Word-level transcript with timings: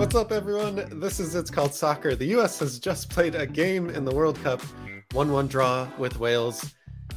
What's 0.00 0.14
up, 0.14 0.32
everyone? 0.32 0.98
This 0.98 1.20
is 1.20 1.34
It's 1.34 1.50
Called 1.50 1.74
Soccer. 1.74 2.16
The 2.16 2.24
U.S. 2.28 2.58
has 2.60 2.78
just 2.78 3.10
played 3.10 3.34
a 3.34 3.46
game 3.46 3.90
in 3.90 4.06
the 4.06 4.14
World 4.14 4.42
Cup, 4.42 4.62
1 5.12 5.30
1 5.30 5.46
draw 5.46 5.86
with 5.98 6.18
Wales. 6.18 6.74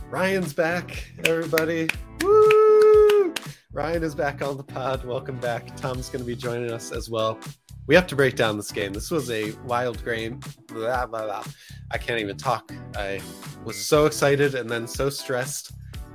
Ryan's 0.09 0.53
back, 0.53 1.09
everybody. 1.23 1.89
Woo! 2.21 3.33
Ryan 3.71 4.03
is 4.03 4.13
back 4.13 4.41
on 4.41 4.57
the 4.57 4.65
pod. 4.65 5.05
Welcome 5.05 5.39
back. 5.39 5.77
Tom's 5.77 6.09
going 6.09 6.25
to 6.25 6.27
be 6.27 6.35
joining 6.35 6.71
us 6.71 6.91
as 6.91 7.09
well. 7.09 7.39
We 7.87 7.95
have 7.95 8.05
to 8.07 8.17
break 8.17 8.35
down 8.35 8.57
this 8.57 8.73
game. 8.73 8.91
This 8.91 9.09
was 9.09 9.31
a 9.31 9.53
wild 9.63 10.03
game. 10.03 10.41
Blah, 10.67 11.05
blah, 11.05 11.23
blah. 11.23 11.45
I 11.91 11.97
can't 11.97 12.19
even 12.19 12.35
talk. 12.35 12.69
I 12.97 13.21
was 13.63 13.77
so 13.77 14.07
excited 14.07 14.55
and 14.55 14.69
then 14.69 14.87
so 14.87 15.09
stressed. 15.09 15.71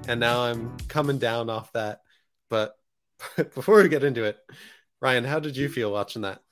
And 0.06 0.20
now 0.20 0.42
I'm 0.42 0.76
coming 0.88 1.16
down 1.16 1.48
off 1.48 1.72
that. 1.72 2.02
But 2.50 2.76
before 3.36 3.82
we 3.82 3.88
get 3.88 4.04
into 4.04 4.24
it, 4.24 4.36
Ryan, 5.00 5.24
how 5.24 5.40
did 5.40 5.56
you 5.56 5.70
feel 5.70 5.90
watching 5.90 6.22
that? 6.22 6.42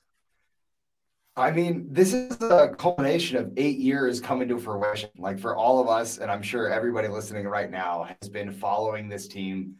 I 1.39 1.51
mean, 1.51 1.87
this 1.91 2.15
is 2.15 2.41
a 2.41 2.75
culmination 2.79 3.37
of 3.37 3.53
eight 3.59 3.77
years 3.77 4.21
coming 4.21 4.49
to 4.49 4.59
fruition. 4.59 5.11
Like 5.19 5.39
for 5.39 5.55
all 5.55 5.81
of 5.81 5.89
us, 5.89 6.17
and 6.17 6.31
I'm 6.31 6.43
sure 6.43 6.71
everybody 6.71 7.09
listening 7.09 7.47
right 7.47 7.71
now 7.71 8.09
has 8.21 8.31
been 8.31 8.51
following 8.51 9.07
this 9.07 9.29
team 9.29 9.75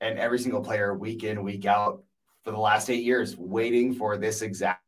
and 0.00 0.20
every 0.20 0.38
single 0.38 0.60
player 0.60 0.94
week 0.94 1.24
in, 1.24 1.42
week 1.42 1.66
out 1.66 2.04
for 2.44 2.52
the 2.52 2.58
last 2.58 2.90
eight 2.90 3.02
years, 3.02 3.36
waiting 3.36 3.92
for 3.92 4.16
this 4.16 4.40
exact. 4.42 4.82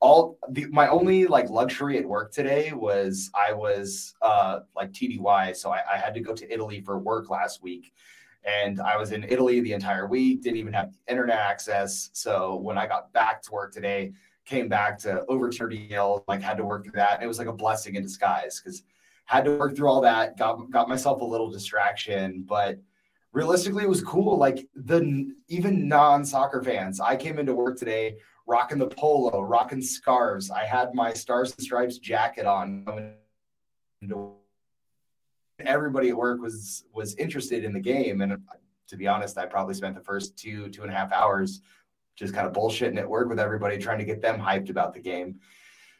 All 0.00 0.36
the, 0.50 0.66
my 0.66 0.88
only 0.88 1.28
like 1.28 1.48
luxury 1.48 1.96
at 1.96 2.04
work 2.04 2.32
today 2.32 2.72
was 2.72 3.30
I 3.32 3.52
was 3.52 4.14
uh 4.22 4.60
like 4.74 4.90
TDY, 4.92 5.54
so 5.54 5.70
I, 5.70 5.80
I 5.94 5.96
had 5.96 6.12
to 6.14 6.20
go 6.20 6.34
to 6.34 6.52
Italy 6.52 6.80
for 6.80 6.98
work 6.98 7.30
last 7.30 7.62
week, 7.62 7.92
and 8.44 8.80
I 8.80 8.96
was 8.96 9.12
in 9.12 9.22
Italy 9.22 9.60
the 9.60 9.72
entire 9.74 10.08
week. 10.08 10.42
Didn't 10.42 10.58
even 10.58 10.72
have 10.72 10.92
internet 11.06 11.38
access. 11.38 12.10
So 12.14 12.56
when 12.56 12.76
I 12.76 12.86
got 12.86 13.12
back 13.12 13.42
to 13.42 13.52
work 13.52 13.72
today, 13.72 14.12
came 14.46 14.68
back 14.68 14.98
to 15.00 15.24
overturn 15.28 15.70
DL, 15.70 16.22
like 16.28 16.40
had 16.40 16.56
to 16.56 16.64
work 16.64 16.84
through 16.84 16.92
that. 16.92 17.14
And 17.14 17.24
it 17.24 17.26
was 17.26 17.38
like 17.38 17.48
a 17.48 17.52
blessing 17.52 17.96
in 17.96 18.02
disguise 18.02 18.60
because 18.60 18.82
had 19.26 19.44
to 19.44 19.56
work 19.58 19.76
through 19.76 19.88
all 19.88 20.00
that, 20.00 20.38
got 20.38 20.70
got 20.70 20.88
myself 20.88 21.20
a 21.20 21.24
little 21.24 21.50
distraction, 21.50 22.44
but 22.48 22.78
realistically 23.32 23.82
it 23.82 23.88
was 23.88 24.02
cool. 24.02 24.38
Like 24.38 24.66
the 24.74 25.32
even 25.48 25.88
non-soccer 25.88 26.62
fans, 26.62 27.00
I 27.00 27.16
came 27.16 27.38
into 27.38 27.52
work 27.52 27.76
today 27.76 28.16
rocking 28.46 28.78
the 28.78 28.86
polo, 28.86 29.42
rocking 29.42 29.82
scarves. 29.82 30.50
I 30.50 30.64
had 30.64 30.94
my 30.94 31.12
stars 31.12 31.52
and 31.52 31.62
stripes 31.62 31.98
jacket 31.98 32.46
on. 32.46 33.14
Everybody 35.58 36.10
at 36.10 36.16
work 36.16 36.40
was 36.40 36.84
was 36.92 37.16
interested 37.16 37.64
in 37.64 37.72
the 37.72 37.80
game. 37.80 38.20
And 38.20 38.38
to 38.86 38.96
be 38.96 39.08
honest, 39.08 39.36
I 39.36 39.46
probably 39.46 39.74
spent 39.74 39.96
the 39.96 40.02
first 40.02 40.38
two, 40.38 40.68
two 40.68 40.82
and 40.82 40.90
a 40.92 40.94
half 40.94 41.12
hours 41.12 41.60
just 42.16 42.34
kind 42.34 42.46
of 42.46 42.52
bullshitting 42.52 42.98
at 42.98 43.08
work 43.08 43.28
with 43.28 43.38
everybody, 43.38 43.78
trying 43.78 43.98
to 43.98 44.04
get 44.04 44.22
them 44.22 44.40
hyped 44.40 44.70
about 44.70 44.94
the 44.94 45.00
game. 45.00 45.36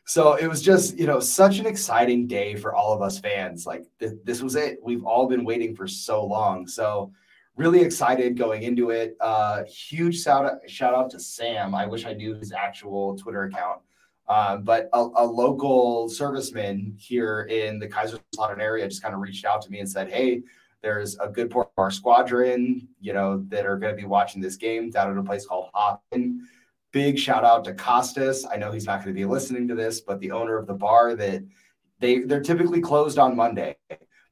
So 0.06 0.34
it 0.34 0.46
was 0.46 0.62
just, 0.62 0.96
you 0.98 1.06
know, 1.06 1.18
such 1.18 1.58
an 1.58 1.66
exciting 1.66 2.26
day 2.26 2.54
for 2.54 2.74
all 2.74 2.92
of 2.92 3.02
us 3.02 3.18
fans. 3.18 3.66
Like 3.66 3.84
th- 3.98 4.12
this 4.24 4.40
was 4.40 4.54
it. 4.54 4.78
We've 4.82 5.04
all 5.04 5.26
been 5.26 5.44
waiting 5.44 5.74
for 5.74 5.88
so 5.88 6.24
long. 6.24 6.66
So 6.68 7.12
really 7.56 7.80
excited 7.80 8.38
going 8.38 8.62
into 8.62 8.90
it. 8.90 9.16
Uh, 9.20 9.64
huge 9.64 10.22
shout 10.22 10.44
out, 10.44 10.70
shout 10.70 10.94
out 10.94 11.10
to 11.10 11.20
Sam. 11.20 11.74
I 11.74 11.86
wish 11.86 12.06
I 12.06 12.12
knew 12.12 12.34
his 12.34 12.52
actual 12.52 13.16
Twitter 13.16 13.44
account. 13.44 13.80
Um, 14.28 14.62
but 14.62 14.88
a, 14.92 14.98
a, 14.98 15.24
local 15.24 16.08
serviceman 16.08 16.98
here 16.98 17.42
in 17.42 17.78
the 17.78 17.86
Kaiserslautern 17.86 18.60
area 18.60 18.88
just 18.88 19.00
kind 19.00 19.14
of 19.14 19.20
reached 19.20 19.44
out 19.44 19.62
to 19.62 19.70
me 19.70 19.78
and 19.78 19.88
said, 19.88 20.10
Hey, 20.10 20.42
there's 20.82 21.18
a 21.18 21.28
good 21.28 21.50
part 21.50 21.68
of 21.68 21.82
our 21.82 21.90
squadron, 21.90 22.88
you 23.00 23.12
know, 23.12 23.44
that 23.48 23.66
are 23.66 23.78
going 23.78 23.94
to 23.94 24.00
be 24.00 24.06
watching 24.06 24.40
this 24.40 24.56
game 24.56 24.90
down 24.90 25.10
at 25.10 25.16
a 25.16 25.22
place 25.22 25.46
called 25.46 25.70
Hoppin. 25.74 26.46
Big 26.92 27.18
shout 27.18 27.44
out 27.44 27.64
to 27.64 27.74
Costas. 27.74 28.46
I 28.50 28.56
know 28.56 28.70
he's 28.70 28.86
not 28.86 29.02
going 29.02 29.14
to 29.14 29.18
be 29.18 29.24
listening 29.24 29.68
to 29.68 29.74
this, 29.74 30.00
but 30.00 30.20
the 30.20 30.30
owner 30.30 30.56
of 30.56 30.66
the 30.66 30.74
bar 30.74 31.14
that 31.16 31.42
they 31.98 32.20
they're 32.20 32.42
typically 32.42 32.80
closed 32.80 33.18
on 33.18 33.34
Monday, 33.36 33.76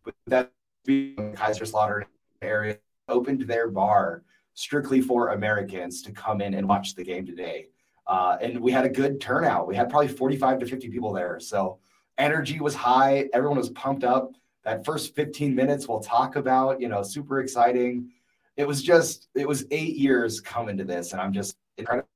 but 0.05 0.15
that 0.27 0.53
Kaiserslautern 0.87 2.05
area 2.43 2.79
opened 3.09 3.43
their 3.43 3.69
bar 3.69 4.23
strictly 4.55 5.01
for 5.01 5.31
Americans 5.31 6.03
to 6.03 6.13
come 6.13 6.41
in 6.41 6.55
and 6.55 6.69
watch 6.69 6.95
the 6.95 7.05
game 7.05 7.27
today. 7.27 7.69
Uh, 8.07 8.37
and 8.41 8.61
we 8.61 8.71
had 8.71 8.85
a 8.85 8.89
good 8.89 9.21
turnout. 9.21 9.67
We 9.67 9.75
had 9.75 9.89
probably 9.89 10.09
45 10.09 10.61
to 10.61 10.67
50 10.67 10.91
people 10.91 11.13
there. 11.13 11.41
So 11.41 11.79
energy 12.19 12.61
was 12.61 12.75
high. 12.75 13.29
Everyone 13.33 13.59
was 13.59 13.71
pumped 13.71 14.05
up 14.05 14.33
that 14.65 14.85
first 14.85 15.15
15 15.15 15.55
minutes 15.55 15.89
we'll 15.89 16.01
talk 16.01 16.37
about, 16.37 16.81
you 16.81 16.89
know, 16.89 17.03
super 17.03 17.41
exciting. 17.41 18.11
It 18.57 18.67
was 18.67 18.83
just, 18.83 19.29
it 19.35 19.47
was 19.47 19.67
eight 19.71 19.97
years 19.97 20.41
coming 20.41 20.77
to 20.79 20.85
this, 20.85 21.13
and 21.13 21.21
I'm 21.21 21.33
just 21.33 21.57
incredibly 21.77 22.07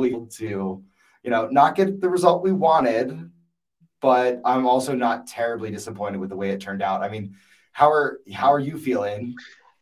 to, 0.00 0.82
you 1.22 1.30
know, 1.30 1.48
not 1.48 1.74
get 1.74 2.00
the 2.00 2.08
result 2.08 2.42
we 2.42 2.52
wanted, 2.52 3.30
but 4.00 4.40
I'm 4.44 4.66
also 4.66 4.94
not 4.94 5.26
terribly 5.26 5.70
disappointed 5.70 6.18
with 6.18 6.30
the 6.30 6.36
way 6.36 6.50
it 6.50 6.60
turned 6.60 6.82
out. 6.82 7.02
I 7.02 7.08
mean, 7.08 7.34
how 7.72 7.90
are 7.90 8.20
how 8.32 8.52
are 8.52 8.60
you 8.60 8.78
feeling 8.78 9.34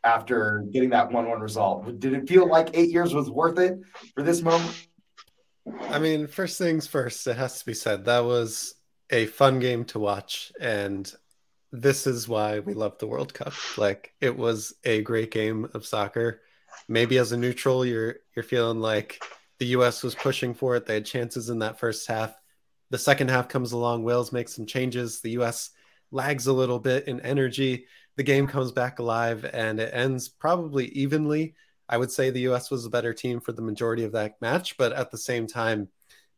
after 0.03 0.65
getting 0.71 0.89
that 0.91 1.11
one-one 1.11 1.41
result? 1.41 1.99
Did 1.99 2.13
it 2.13 2.27
feel 2.27 2.47
like 2.47 2.69
eight 2.73 2.89
years 2.89 3.13
was 3.13 3.29
worth 3.29 3.59
it 3.59 3.79
for 4.15 4.23
this 4.23 4.41
moment? 4.41 4.87
I 5.89 5.99
mean, 5.99 6.27
first 6.27 6.57
things 6.57 6.87
first, 6.87 7.27
it 7.27 7.37
has 7.37 7.59
to 7.59 7.65
be 7.65 7.73
said 7.73 8.05
that 8.05 8.23
was 8.23 8.75
a 9.09 9.25
fun 9.27 9.59
game 9.59 9.85
to 9.85 9.99
watch, 9.99 10.51
and 10.59 11.11
this 11.81 12.07
is 12.07 12.27
why 12.27 12.59
we 12.59 12.73
love 12.73 12.97
the 12.97 13.07
World 13.07 13.33
Cup. 13.33 13.53
Like 13.77 14.13
it 14.21 14.35
was 14.37 14.73
a 14.83 15.01
great 15.01 15.31
game 15.31 15.69
of 15.73 15.85
soccer. 15.85 16.41
Maybe 16.87 17.17
as 17.17 17.31
a 17.31 17.37
neutral, 17.37 17.85
you're 17.85 18.17
you're 18.35 18.43
feeling 18.43 18.79
like 18.79 19.21
the 19.59 19.67
US 19.67 20.03
was 20.03 20.15
pushing 20.15 20.53
for 20.53 20.75
it. 20.75 20.85
They 20.85 20.95
had 20.95 21.05
chances 21.05 21.49
in 21.49 21.59
that 21.59 21.79
first 21.79 22.07
half. 22.07 22.33
The 22.91 22.97
second 22.97 23.29
half 23.29 23.49
comes 23.49 23.71
along, 23.71 24.03
Wales 24.03 24.31
makes 24.31 24.55
some 24.55 24.65
changes. 24.65 25.21
The 25.21 25.31
US 25.31 25.71
lags 26.11 26.47
a 26.47 26.53
little 26.53 26.79
bit 26.79 27.07
in 27.07 27.19
energy. 27.21 27.87
The 28.15 28.23
game 28.23 28.47
comes 28.47 28.71
back 28.71 28.99
alive 28.99 29.45
and 29.51 29.79
it 29.79 29.93
ends 29.93 30.29
probably 30.29 30.87
evenly. 30.89 31.55
I 31.87 31.97
would 31.97 32.11
say 32.11 32.29
the 32.29 32.47
US 32.51 32.71
was 32.71 32.85
a 32.85 32.89
better 32.89 33.13
team 33.13 33.39
for 33.39 33.51
the 33.51 33.61
majority 33.61 34.03
of 34.03 34.13
that 34.13 34.41
match, 34.41 34.77
but 34.77 34.93
at 34.93 35.11
the 35.11 35.17
same 35.17 35.47
time, 35.47 35.89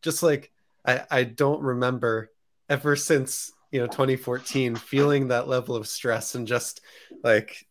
just 0.01 0.23
like 0.23 0.51
I, 0.85 1.03
I 1.09 1.23
don't 1.23 1.61
remember 1.61 2.31
ever 2.69 2.95
since 2.95 3.51
you 3.71 3.79
know 3.79 3.87
2014 3.87 4.75
feeling 4.75 5.27
that 5.27 5.47
level 5.47 5.75
of 5.75 5.87
stress 5.87 6.35
and 6.35 6.47
just 6.47 6.81
like 7.23 7.65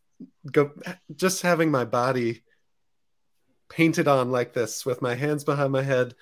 go 0.51 0.71
just 1.15 1.43
having 1.43 1.71
my 1.71 1.85
body 1.85 2.43
painted 3.69 4.09
on 4.09 4.31
like 4.31 4.53
this 4.53 4.87
with 4.87 5.03
my 5.03 5.15
hands 5.15 5.45
behind 5.45 5.73
my 5.73 5.83
head 5.83 6.15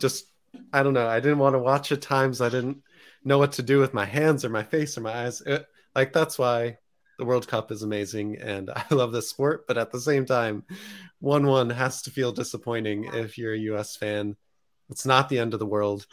just 0.00 0.26
i 0.72 0.82
don't 0.82 0.94
know 0.94 1.08
i 1.08 1.20
didn't 1.20 1.38
want 1.38 1.54
to 1.54 1.58
watch 1.58 1.92
at 1.92 2.02
times 2.02 2.40
i 2.40 2.48
didn't 2.48 2.82
know 3.24 3.38
what 3.38 3.52
to 3.52 3.62
do 3.62 3.78
with 3.78 3.94
my 3.94 4.04
hands 4.04 4.44
or 4.44 4.48
my 4.50 4.62
face 4.62 4.98
or 4.98 5.00
my 5.00 5.24
eyes 5.24 5.40
it, 5.42 5.64
like 5.94 6.12
that's 6.12 6.38
why 6.38 6.76
the 7.18 7.24
world 7.24 7.46
cup 7.46 7.70
is 7.70 7.82
amazing 7.82 8.36
and 8.38 8.70
i 8.76 8.84
love 8.90 9.12
this 9.12 9.30
sport 9.30 9.66
but 9.66 9.78
at 9.78 9.90
the 9.90 10.00
same 10.00 10.26
time 10.26 10.64
1-1 11.22 11.72
has 11.72 12.02
to 12.02 12.10
feel 12.10 12.32
disappointing 12.32 13.04
if 13.04 13.38
you're 13.38 13.54
a 13.54 13.78
us 13.78 13.96
fan. 13.96 14.36
It's 14.90 15.06
not 15.06 15.28
the 15.28 15.38
end 15.38 15.54
of 15.54 15.60
the 15.60 15.66
world 15.66 16.06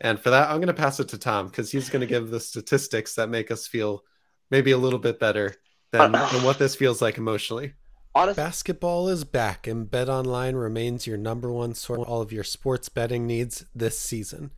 and 0.00 0.18
for 0.18 0.30
that, 0.30 0.48
I'm 0.48 0.56
going 0.56 0.68
to 0.68 0.74
pass 0.74 1.00
it 1.00 1.08
to 1.08 1.18
Tom 1.18 1.46
because 1.48 1.70
he's 1.70 1.90
going 1.90 2.00
to 2.00 2.06
give 2.06 2.30
the 2.30 2.40
statistics 2.40 3.14
that 3.14 3.28
make 3.28 3.50
us 3.50 3.66
feel 3.66 4.04
maybe 4.50 4.70
a 4.70 4.78
little 4.78 4.98
bit 4.98 5.20
better 5.20 5.54
than, 5.92 6.14
uh, 6.14 6.28
than 6.32 6.42
what 6.42 6.58
this 6.58 6.74
feels 6.74 7.02
like 7.02 7.18
emotionally. 7.18 7.74
Honestly. 8.14 8.42
Basketball 8.42 9.08
is 9.08 9.24
back, 9.24 9.66
and 9.66 9.88
Bet 9.88 10.08
Online 10.08 10.56
remains 10.56 11.06
your 11.06 11.16
number 11.16 11.52
one 11.52 11.74
source 11.74 12.00
for 12.00 12.06
all 12.06 12.20
of 12.20 12.32
your 12.32 12.42
sports 12.42 12.88
betting 12.88 13.26
needs 13.26 13.64
this 13.74 13.98
season. 13.98 14.50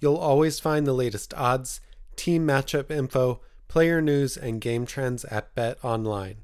You'll 0.00 0.16
always 0.16 0.58
find 0.58 0.86
the 0.86 0.92
latest 0.92 1.32
odds, 1.34 1.80
team 2.16 2.46
matchup 2.46 2.90
info, 2.90 3.40
player 3.68 4.02
news, 4.02 4.36
and 4.36 4.60
game 4.60 4.86
trends 4.86 5.24
at 5.26 5.54
Bet 5.54 5.78
Online. 5.84 6.38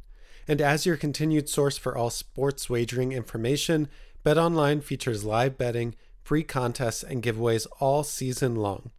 And 0.46 0.60
as 0.60 0.86
your 0.86 0.96
continued 0.96 1.48
source 1.48 1.78
for 1.78 1.96
all 1.96 2.10
sports 2.10 2.70
wagering 2.70 3.12
information, 3.12 3.88
Bet 4.22 4.38
Online 4.38 4.80
features 4.80 5.24
live 5.24 5.58
betting 5.58 5.96
free 6.22 6.42
contests, 6.42 7.02
and 7.02 7.22
giveaways 7.22 7.66
all 7.80 8.04
season 8.04 8.56
long. 8.56 8.90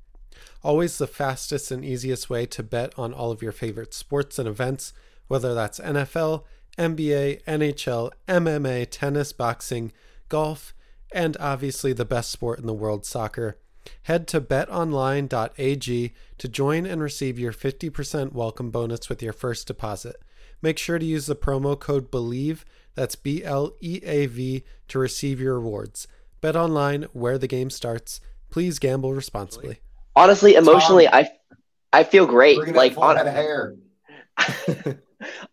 Always 0.63 0.97
the 0.97 1.07
fastest 1.07 1.71
and 1.71 1.83
easiest 1.83 2.29
way 2.29 2.45
to 2.47 2.63
bet 2.63 2.93
on 2.97 3.13
all 3.13 3.31
of 3.31 3.41
your 3.41 3.51
favorite 3.51 3.93
sports 3.93 4.39
and 4.39 4.47
events, 4.47 4.93
whether 5.27 5.53
that's 5.53 5.79
NFL, 5.79 6.43
NBA, 6.77 7.43
NHL, 7.43 8.11
MMA, 8.27 8.87
tennis, 8.89 9.33
boxing, 9.33 9.91
golf, 10.29 10.73
and 11.13 11.37
obviously 11.39 11.93
the 11.93 12.05
best 12.05 12.31
sport 12.31 12.59
in 12.59 12.65
the 12.65 12.73
world, 12.73 13.05
soccer. 13.05 13.57
Head 14.03 14.27
to 14.29 14.41
betonline.ag 14.41 16.13
to 16.37 16.47
join 16.47 16.85
and 16.85 17.01
receive 17.01 17.37
your 17.37 17.53
50% 17.53 18.31
welcome 18.31 18.71
bonus 18.71 19.09
with 19.09 19.21
your 19.21 19.33
first 19.33 19.67
deposit. 19.67 20.15
Make 20.61 20.77
sure 20.77 20.97
to 20.97 21.05
use 21.05 21.25
the 21.25 21.35
promo 21.35 21.77
code 21.77 22.09
BLEAV, 22.09 22.63
that's 22.95 23.15
B 23.15 23.43
L 23.43 23.73
E 23.81 23.99
A 24.03 24.27
V, 24.27 24.63
to 24.87 24.99
receive 24.99 25.41
your 25.41 25.55
rewards. 25.55 26.07
Bet 26.43 26.57
online 26.57 27.03
where 27.13 27.37
the 27.37 27.47
game 27.47 27.69
starts. 27.69 28.19
Please 28.49 28.77
gamble 28.77 29.13
responsibly. 29.13 29.79
Honestly, 30.13 30.55
emotionally, 30.55 31.05
Tom, 31.05 31.13
I 31.13 31.31
I 31.93 32.03
feel 32.03 32.25
great. 32.25 32.57
Like 32.75 32.97
on 32.97 33.15
hair. 33.15 33.77
I 34.37 34.97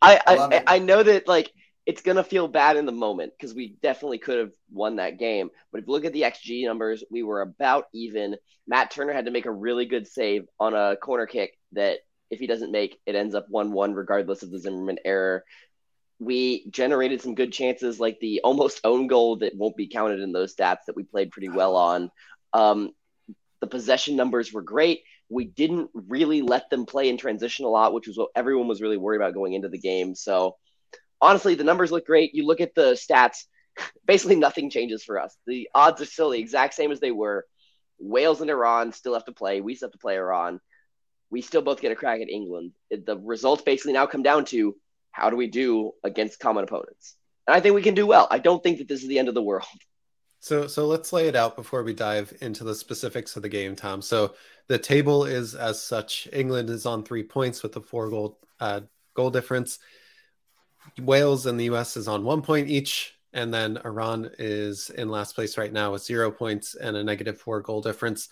I, 0.03 0.63
I 0.67 0.79
know 0.81 1.01
that 1.01 1.29
like 1.29 1.53
it's 1.87 2.03
gonna 2.03 2.25
feel 2.25 2.49
bad 2.49 2.77
in 2.77 2.87
the 2.87 2.93
moment 2.93 3.35
because 3.39 3.55
we 3.55 3.77
definitely 3.81 4.19
could 4.19 4.41
have 4.41 4.53
won 4.73 4.97
that 4.97 5.17
game. 5.17 5.51
But 5.71 5.79
if 5.79 5.87
you 5.87 5.93
look 5.93 6.05
at 6.05 6.13
the 6.13 6.23
XG 6.23 6.65
numbers, 6.65 7.05
we 7.09 7.23
were 7.23 7.43
about 7.43 7.85
even. 7.95 8.35
Matt 8.67 8.91
Turner 8.91 9.13
had 9.13 9.27
to 9.27 9.31
make 9.31 9.47
a 9.47 9.53
really 9.53 9.87
good 9.87 10.09
save 10.09 10.47
on 10.59 10.75
a 10.75 10.97
corner 10.97 11.27
kick 11.27 11.57
that 11.71 11.99
if 12.31 12.41
he 12.41 12.49
doesn't 12.49 12.73
make, 12.73 12.99
it 13.07 13.15
ends 13.15 13.37
up 13.37 13.47
one-one 13.49 13.95
regardless 13.95 14.43
of 14.43 14.51
the 14.51 14.59
Zimmerman 14.59 14.99
error. 15.05 15.45
We 16.21 16.69
generated 16.71 17.23
some 17.23 17.35
good 17.35 17.53
chances, 17.53 17.99
like 17.99 18.21
the 18.21 18.43
almost 18.45 18.81
own 18.85 19.09
goal 19.09 19.37
that 19.39 19.57
won't 19.57 19.77
be 19.77 19.89
counted 19.89 20.21
in 20.21 20.33
those 20.33 20.55
stats 20.55 20.85
that 20.87 20.95
we 20.95 21.03
played 21.03 21.33
pretty 21.33 21.49
well 21.49 21.75
on. 21.77 22.11
Um, 22.53 22.91
the 23.61 23.67
possession 23.67 24.17
numbers 24.17 24.53
were 24.53 24.63
great. 24.63 25.03
We 25.29 25.45
didn't 25.45 25.91
really 25.95 26.43
let 26.43 26.71
them 26.71 26.87
play 26.87 27.09
in 27.09 27.17
transition 27.17 27.65
a 27.65 27.69
lot, 27.69 27.93
which 27.93 28.07
was 28.07 28.19
what 28.19 28.31
everyone 28.37 28.69
was 28.69 28.81
really 28.81 28.97
worried 28.97 29.19
about 29.19 29.35
going 29.35 29.55
into 29.55 29.69
the 29.69 29.79
game. 29.79 30.15
So 30.15 30.57
honestly, 31.21 31.55
the 31.55 31.65
numbers 31.65 31.93
look 31.93 32.07
great. 32.07 32.35
You 32.35 32.47
look 32.47 32.61
at 32.61 32.75
the 32.75 32.93
stats, 32.93 33.45
basically 34.07 34.37
nothing 34.37 34.71
changes 34.71 35.05
for 35.05 35.21
us. 35.21 35.37
The 35.47 35.69
odds 35.75 36.01
are 36.01 36.07
still 36.07 36.31
the 36.31 36.39
exact 36.39 36.75
same 36.75 36.93
as 36.93 37.01
they 37.01 37.13
were. 37.13 37.47
Wales 37.99 38.41
and 38.41 38.51
Iran 38.51 38.93
still 38.93 39.15
have 39.15 39.27
to 39.27 39.33
play. 39.33 39.61
We 39.61 39.75
still 39.75 39.89
have 39.89 39.93
to 39.93 39.99
play 39.99 40.17
Iran. 40.17 40.61
We 41.31 41.43
still 41.43 41.63
both 41.63 41.81
get 41.81 41.93
a 41.93 41.97
crack 41.97 42.21
at 42.21 42.29
England. 42.29 42.73
The 42.91 43.17
results 43.17 43.63
basically 43.63 43.93
now 43.93 44.07
come 44.07 44.23
down 44.23 44.47
to 44.47 44.75
how 45.11 45.31
do 45.31 45.37
we 45.37 45.47
do 45.47 45.93
against 46.05 46.41
common 46.41 46.65
opponents? 46.65 47.17
And 47.47 47.55
I 47.55 47.61
think 47.61 47.75
we 47.75 47.83
can 47.83 47.95
do 47.95 48.07
well. 48.07 48.29
I 48.31 48.39
don't 48.39 48.63
think 48.63 48.79
that 48.79 48.89
this 48.89 49.03
is 49.03 49.09
the 49.09 49.19
end 49.19 49.29
of 49.29 49.35
the 49.35 49.43
world. 49.43 49.65
So 50.41 50.67
so 50.67 50.87
let's 50.87 51.13
lay 51.13 51.29
it 51.29 51.37
out 51.37 51.55
before 51.55 51.83
we 51.83 51.93
dive 51.93 52.33
into 52.41 52.65
the 52.65 52.75
specifics 52.75 53.37
of 53.37 53.43
the 53.43 53.49
game, 53.49 53.77
Tom. 53.77 54.01
So 54.01 54.35
the 54.69 54.79
table 54.79 55.25
is 55.25 55.55
as 55.55 55.83
such: 55.83 56.29
England 56.33 56.71
is 56.71 56.87
on 56.87 57.05
three 57.05 57.23
points 57.23 57.63
with 57.63 57.77
a 57.77 57.81
four 57.81 58.09
goal 58.09 58.39
uh, 58.59 58.81
goal 59.15 59.31
difference. 59.31 59.79
Wales 60.99 61.45
and 61.45 61.61
the 61.61 61.65
US 61.65 61.97
is 61.99 62.09
on 62.09 62.25
one 62.25 62.41
point 62.41 62.71
each, 62.71 63.19
and 63.35 63.53
then 63.53 63.79
Iran 63.85 64.31
is 64.39 64.89
in 64.91 65.11
last 65.11 65.35
place 65.35 65.59
right 65.59 65.73
now 65.73 65.93
with 65.93 66.05
zero 66.05 66.31
points 66.31 66.75
and 66.75 66.97
a 66.97 67.05
negative 67.05 67.39
four 67.39 67.61
goal 67.61 67.83
difference. 67.83 68.31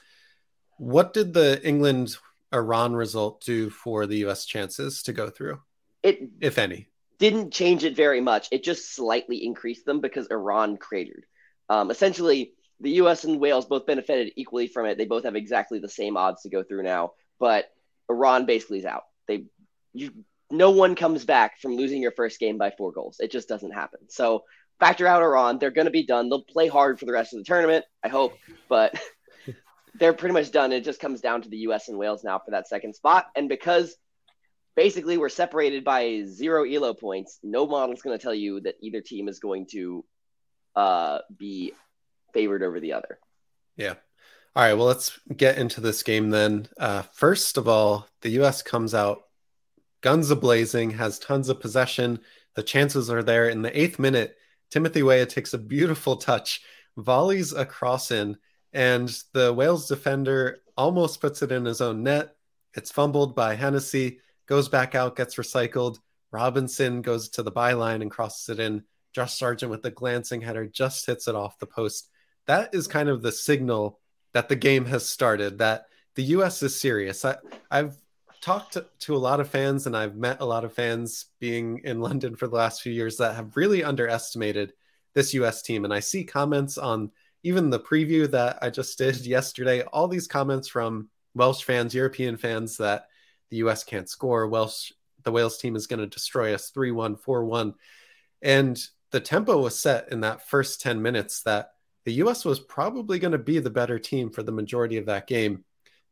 What 0.79 1.13
did 1.13 1.35
the 1.35 1.61
England 1.67 2.17
Iran 2.55 2.95
result 2.95 3.43
do 3.43 3.69
for 3.69 4.07
the 4.07 4.25
US 4.27 4.47
chances 4.47 5.03
to 5.03 5.13
go 5.13 5.29
through? 5.29 5.61
It 6.03 6.31
if 6.41 6.59
any 6.59 6.89
didn't 7.19 7.53
change 7.53 7.85
it 7.85 7.97
very 7.97 8.21
much. 8.21 8.49
It 8.53 8.63
just 8.63 8.95
slightly 8.95 9.45
increased 9.45 9.85
them 9.85 10.01
because 10.01 10.29
Iran 10.29 10.77
cratered. 10.77 11.25
Um, 11.69 11.91
essentially, 11.91 12.53
the 12.81 12.91
U.S. 12.93 13.25
and 13.25 13.41
Wales 13.41 13.67
both 13.67 13.87
benefited 13.87 14.33
equally 14.37 14.69
from 14.69 14.87
it. 14.87 14.97
They 14.97 15.05
both 15.05 15.25
have 15.25 15.35
exactly 15.35 15.81
the 15.81 15.89
same 15.89 16.17
odds 16.17 16.43
to 16.43 16.49
go 16.49 16.63
through 16.63 16.85
now, 16.85 17.13
but 17.41 17.67
Iran 18.09 18.47
basically 18.47 18.79
is 18.79 18.85
out. 18.85 19.05
They 19.27 19.45
you 19.93 20.13
no 20.51 20.71
one 20.71 20.95
comes 20.95 21.25
back 21.25 21.61
from 21.61 21.77
losing 21.77 22.01
your 22.01 22.13
first 22.13 22.41
game 22.41 22.57
by 22.57 22.71
four 22.71 22.93
goals. 22.93 23.17
It 23.21 23.31
just 23.31 23.49
doesn't 23.49 23.73
happen. 23.73 24.01
So 24.09 24.45
factor 24.81 25.07
out 25.07 25.23
Iran. 25.23 25.59
They're 25.59 25.71
going 25.71 25.87
to 25.87 25.91
be 25.91 26.07
done. 26.07 26.29
They'll 26.29 26.43
play 26.43 26.69
hard 26.69 26.99
for 26.99 27.05
the 27.05 27.13
rest 27.13 27.35
of 27.35 27.39
the 27.39 27.45
tournament, 27.45 27.85
I 28.03 28.09
hope, 28.09 28.39
but 28.69 28.99
they're 29.95 30.15
pretty 30.15 30.33
much 30.33 30.51
done. 30.51 30.73
It 30.73 30.85
just 30.85 31.01
comes 31.01 31.21
down 31.21 31.43
to 31.43 31.51
the 31.51 31.59
U.S. 31.59 31.89
and 31.89 31.99
Wales 31.99 32.25
now 32.25 32.39
for 32.39 32.53
that 32.53 32.69
second 32.69 32.95
spot. 32.95 33.27
And 33.37 33.49
because 33.49 33.95
basically 34.79 35.19
we're 35.19 35.29
separated 35.29 35.83
by 35.83 36.23
zero 36.25 36.63
elo 36.63 36.95
points, 36.95 37.41
no 37.43 37.67
model's 37.67 38.01
going 38.01 38.17
to 38.17 38.23
tell 38.23 38.33
you 38.33 38.61
that 38.61 38.77
either 38.81 39.01
team 39.01 39.27
is 39.27 39.41
going 39.41 39.67
to 39.67 40.05
uh, 40.77 41.19
be 41.37 41.73
favored 42.33 42.63
over 42.63 42.79
the 42.79 42.93
other. 42.93 43.19
Yeah. 43.77 43.95
All 44.55 44.63
right. 44.63 44.75
Well, 44.75 44.87
let's 44.87 45.19
get 45.37 45.59
into 45.59 45.81
this 45.81 46.05
game 46.05 46.31
then. 46.31 46.69
Uh, 46.79 47.03
first 47.13 47.57
of 47.57 47.67
all, 47.67 48.07
the 48.21 48.29
U.S. 48.31 48.63
comes 48.63 48.95
out 48.95 49.23
guns 50.01 50.31
a 50.31 50.37
blazing, 50.37 50.91
has 50.91 51.19
tons 51.19 51.49
of 51.49 51.59
possession. 51.59 52.21
The 52.55 52.63
chances 52.63 53.11
are 53.11 53.25
there. 53.25 53.49
In 53.49 53.63
the 53.63 53.77
eighth 53.77 53.99
minute, 53.99 54.37
Timothy 54.71 55.03
Weah 55.03 55.27
takes 55.27 55.55
a 55.55 55.59
beautiful 55.59 56.19
touch, 56.19 56.63
volleys 56.97 57.53
a 57.53 57.67
cross 57.67 58.13
in, 58.13 58.37
and 58.73 59.09
the 59.33 59.53
Wales 59.53 59.89
defender 59.89 60.59
almost 60.77 61.21
puts 61.21 61.43
it 61.43 61.51
in 61.51 61.65
his 61.65 61.81
own 61.81 62.05
net. 62.05 62.37
It's 62.75 62.93
fumbled 62.93 63.35
by 63.35 63.57
Hennessy, 63.57 64.21
goes 64.49 64.69
back 64.69 64.95
out, 64.95 65.17
gets 65.17 65.37
recycled. 65.37 65.99
Robinson 66.33 67.03
goes 67.03 67.29
to 67.31 67.43
the 67.43 67.53
byline 67.53 68.03
and 68.03 68.11
crosses 68.11 68.49
it 68.49 68.61
in. 68.61 68.83
Josh 69.15 69.39
Sargent 69.39 69.71
with 69.71 69.83
the 69.83 69.91
glancing 69.91 70.41
header 70.41 70.67
just 70.67 71.07
hits 71.07 71.29
it 71.29 71.35
off 71.35 71.59
the 71.59 71.67
post. 71.67 72.11
That 72.47 72.75
is 72.75 72.87
kind 72.87 73.09
of 73.09 73.23
the 73.23 73.33
signal 73.33 74.01
that 74.33 74.49
the 74.49 74.57
game 74.57 74.85
has 74.87 75.09
started, 75.09 75.59
that 75.59 75.87
the 76.15 76.25
US 76.25 76.63
is 76.63 76.79
serious. 76.79 77.25
I, 77.25 77.37
have 77.71 77.97
talked 78.41 78.75
to, 78.75 78.87
to, 79.01 79.17
a 79.17 79.19
lot 79.19 79.41
of 79.41 79.49
fans 79.49 79.87
and 79.87 79.97
I've 79.97 80.17
met 80.17 80.41
a 80.41 80.45
lot 80.45 80.65
of 80.65 80.73
fans 80.73 81.27
being 81.41 81.81
in 81.85 82.01
London 82.09 82.37
for 82.37 82.49
the 82.49 82.57
last 82.57 82.83
few 82.83 82.93
years 82.93 83.17
that 83.17 83.35
have 83.35 83.57
really 83.57 83.83
underestimated 83.83 84.73
this 85.15 85.35
US 85.35 85.63
team. 85.63 85.85
And 85.85 85.93
I 85.93 86.01
see 86.01 86.25
comments 86.25 86.79
on 86.79 87.11
even 87.43 87.71
the 87.71 87.81
preview 87.81 88.31
that 88.31 88.59
I 88.63 88.71
just 88.71 88.99
did 88.99 89.17
yesterday, 89.27 89.83
all 89.83 90.09
these 90.09 90.27
comments 90.27 90.69
from 90.69 91.09
Welsh 91.35 91.63
fans, 91.63 91.95
European 91.95 92.37
fans 92.37 92.77
that 92.79 93.07
the 93.51 93.59
US 93.59 93.85
can't 93.85 94.09
score. 94.09 94.47
Welsh, 94.49 94.93
the 95.23 95.33
Wales 95.33 95.59
team 95.59 95.77
is 95.77 95.87
going 95.87 96.01
to 96.01 96.07
destroy 96.07 96.55
us 96.55 96.71
3 96.71 96.91
1, 96.91 97.17
4 97.17 97.45
1. 97.45 97.75
And 98.43 98.81
the 99.11 99.21
tempo 99.21 99.59
was 99.59 99.79
set 99.79 100.13
in 100.13 100.21
that 100.21 100.49
first 100.49 100.81
10 100.81 101.01
minutes 101.01 101.43
that 101.43 101.71
the 102.05 102.15
US 102.15 102.45
was 102.45 102.61
probably 102.61 103.19
going 103.19 103.33
to 103.33 103.39
be 103.39 103.59
the 103.59 103.71
better 103.71 103.99
team 103.99 104.31
for 104.31 104.43
the 104.43 104.53
majority 104.53 104.97
of 104.97 105.07
that 105.07 105.27
game. 105.27 105.65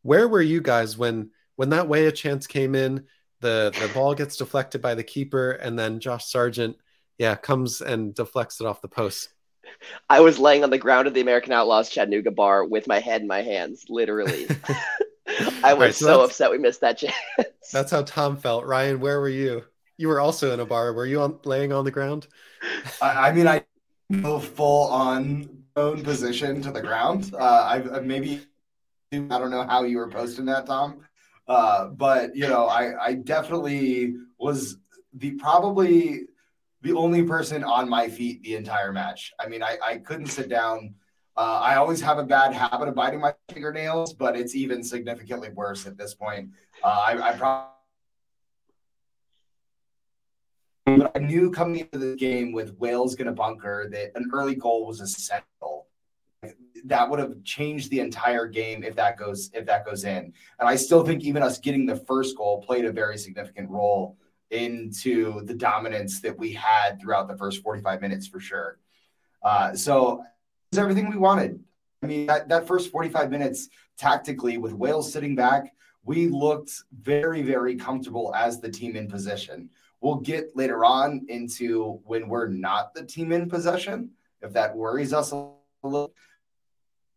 Where 0.03 0.29
were 0.29 0.43
you 0.43 0.61
guys 0.61 0.97
when 0.97 1.31
when 1.57 1.71
that 1.71 1.89
Weah 1.89 2.13
chance 2.13 2.47
came 2.47 2.75
in, 2.75 3.05
the 3.41 3.73
the 3.81 3.91
ball 3.95 4.15
gets 4.15 4.37
deflected 4.37 4.83
by 4.83 4.95
the 4.95 5.05
keeper 5.05 5.53
and 5.53 5.79
then 5.79 6.01
Josh 6.01 6.27
Sargent 6.27 6.77
yeah, 7.19 7.35
comes 7.35 7.81
and 7.81 8.15
deflects 8.15 8.61
it 8.61 8.67
off 8.67 8.83
the 8.83 8.89
post. 8.89 9.31
I 10.09 10.21
was 10.21 10.39
laying 10.39 10.65
on 10.65 10.71
the 10.71 10.79
ground 10.79 11.09
of 11.09 11.15
the 11.15 11.21
American 11.21 11.53
Outlaws 11.53 11.91
Chattanooga 11.91 12.31
bar 12.31 12.65
with 12.65 12.87
my 12.87 12.99
head 12.99 13.23
in 13.23 13.27
my 13.27 13.43
hands, 13.43 13.87
literally. 13.89 14.47
I 15.63 15.75
was 15.75 15.81
right, 15.81 15.95
so, 15.95 16.07
so 16.07 16.25
upset 16.25 16.51
we 16.51 16.59
missed 16.59 16.81
that 16.81 16.99
chance. 16.99 17.15
That's 17.73 17.91
how 17.91 18.03
Tom 18.03 18.37
felt. 18.37 18.65
Ryan, 18.65 19.01
where 19.01 19.21
were 19.21 19.29
you? 19.29 19.65
You 19.97 20.09
were 20.09 20.21
also 20.21 20.53
in 20.53 20.61
a 20.61 20.67
bar. 20.67 20.93
Were 20.93 21.07
you 21.07 21.21
on 21.21 21.39
laying 21.45 21.73
on 21.73 21.85
the 21.85 21.91
ground? 21.91 22.27
I, 23.01 23.29
I 23.29 23.33
mean, 23.33 23.49
I 23.49 23.65
go 24.23 24.39
full 24.39 24.89
on 24.89 25.65
own 25.77 26.03
position 26.03 26.63
to 26.63 26.71
the 26.71 26.81
ground. 26.81 27.33
Uh, 27.35 27.39
I, 27.39 27.97
I 27.97 28.01
maybe 28.01 28.41
I 29.13 29.19
don't 29.19 29.51
know 29.51 29.67
how 29.67 29.85
you 29.85 29.99
were 29.99 30.09
posting 30.09 30.47
that, 30.47 30.67
Tom. 30.67 31.01
Uh, 31.49 31.87
but 31.89 32.35
you 32.35 32.49
know, 32.49 32.67
I, 32.67 33.07
I 33.07 33.13
definitely 33.15 34.15
was 34.39 34.79
the 35.15 35.33
probably 35.33 36.23
the 36.83 36.93
only 36.93 37.23
person 37.23 37.65
on 37.65 37.89
my 37.89 38.09
feet 38.09 38.43
the 38.43 38.55
entire 38.55 38.93
match. 38.93 39.33
I 39.41 39.49
mean, 39.49 39.63
I, 39.63 39.79
I 39.85 39.99
couldn't 39.99 40.27
sit 40.27 40.49
down. 40.49 40.95
Uh, 41.37 41.61
I 41.63 41.77
always 41.77 42.01
have 42.01 42.19
a 42.19 42.25
bad 42.25 42.55
habit 42.55 42.89
of 42.89 42.95
biting 42.95 43.21
my 43.21 43.35
fingernails, 43.51 44.15
but 44.15 44.37
it's 44.37 44.55
even 44.55 44.83
significantly 44.83 45.51
worse 45.51 45.87
at 45.87 45.99
this 45.99 46.15
point. 46.15 46.51
Uh, 46.83 46.87
I, 46.89 47.31
I 47.31 47.37
probably 47.37 47.71
but 50.87 51.13
I 51.17 51.19
knew 51.19 51.51
coming 51.51 51.81
into 51.81 51.99
the 51.99 52.15
game 52.17 52.53
with 52.53 52.79
Wales 52.79 53.17
going 53.17 53.27
to 53.27 53.33
bunker 53.33 53.89
that 53.91 54.13
an 54.15 54.31
early 54.33 54.55
goal 54.55 54.87
was 54.87 55.01
essential. 55.01 55.89
That 56.85 57.11
would 57.11 57.19
have 57.19 57.43
changed 57.43 57.91
the 57.91 57.99
entire 57.99 58.47
game 58.47 58.85
if 58.85 58.95
that 58.95 59.19
goes 59.19 59.51
if 59.53 59.67
that 59.67 59.85
goes 59.85 60.05
in. 60.05 60.33
And 60.61 60.69
I 60.69 60.77
still 60.77 61.05
think 61.05 61.25
even 61.25 61.43
us 61.43 61.59
getting 61.59 61.87
the 61.87 61.97
first 61.97 62.37
goal 62.37 62.63
played 62.63 62.85
a 62.85 62.93
very 62.93 63.19
significant 63.19 63.69
role 63.69 64.17
into 64.51 65.45
the 65.45 65.55
dominance 65.55 66.21
that 66.21 66.39
we 66.39 66.53
had 66.53 67.01
throughout 67.01 67.27
the 67.27 67.37
first 67.37 67.63
45 67.63 68.01
minutes 68.01 68.29
for 68.29 68.39
sure. 68.39 68.79
Uh, 69.43 69.75
so 69.75 70.23
it's 70.71 70.79
everything 70.79 71.11
we 71.11 71.17
wanted. 71.17 71.61
I 72.03 72.07
mean, 72.07 72.27
that, 72.27 72.49
that 72.49 72.67
first 72.67 72.91
45 72.91 73.31
minutes 73.31 73.69
tactically 73.99 74.59
with 74.59 74.73
Wales 74.73 75.13
sitting 75.13 75.35
back, 75.35 75.73
we 76.05 76.29
looked 76.29 76.73
very, 77.01 77.43
very 77.43 77.77
comfortable 77.77 78.33
as 78.35 78.61
the 78.61 78.71
team 78.71 78.97
in 78.97 79.09
position. 79.09 79.71
We'll 80.01 80.17
get 80.17 80.55
later 80.55 80.85
on 80.85 81.27
into 81.29 82.01
when 82.05 82.29
we're 82.29 82.49
not 82.49 82.95
the 82.95 83.05
team 83.05 83.33
in 83.33 83.49
possession, 83.49 84.11
if 84.43 84.53
that 84.53 84.77
worries 84.77 85.13
us 85.13 85.33
a 85.33 85.51
little. 85.83 86.13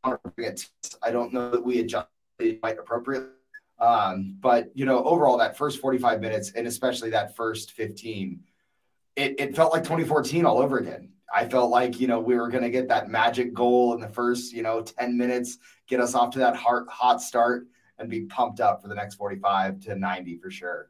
I 0.03 1.12
don't 1.12 1.34
know 1.34 1.51
that 1.51 1.63
we 1.63 1.79
adjusted 1.79 2.10
quite 2.62 2.79
appropriately. 2.79 3.29
Um, 3.79 4.38
but 4.39 4.72
you 4.74 4.86
know, 4.86 5.03
overall, 5.03 5.38
that 5.38 5.58
first 5.58 5.79
45 5.79 6.20
minutes 6.20 6.51
and 6.51 6.68
especially 6.68 7.12
that 7.12 7.36
first 7.36 7.72
15, 7.72 8.39
it, 9.15 9.36
it 9.39 9.56
felt 9.56 9.72
like 9.72 9.84
2014 9.84 10.46
all 10.46 10.60
over 10.60 10.77
again. 10.77 11.10
I 11.33 11.48
felt 11.48 11.69
like 11.69 12.00
you 12.00 12.07
know 12.07 12.19
we 12.19 12.36
were 12.36 12.50
going 12.50 12.63
to 12.63 12.69
get 12.69 12.88
that 12.89 13.09
magic 13.09 13.53
goal 13.53 13.93
in 13.93 14.01
the 14.01 14.09
first 14.09 14.53
you 14.53 14.63
know 14.63 14.81
10 14.81 15.17
minutes, 15.17 15.57
get 15.88 16.00
us 16.00 16.15
off 16.15 16.31
to 16.31 16.39
that 16.39 16.55
hot 16.55 16.88
hot 16.89 17.21
start, 17.21 17.67
and 17.98 18.09
be 18.09 18.21
pumped 18.21 18.59
up 18.59 18.81
for 18.81 18.88
the 18.88 18.95
next 18.95 19.15
45 19.15 19.79
to 19.81 19.95
90 19.95 20.38
for 20.38 20.50
sure. 20.50 20.89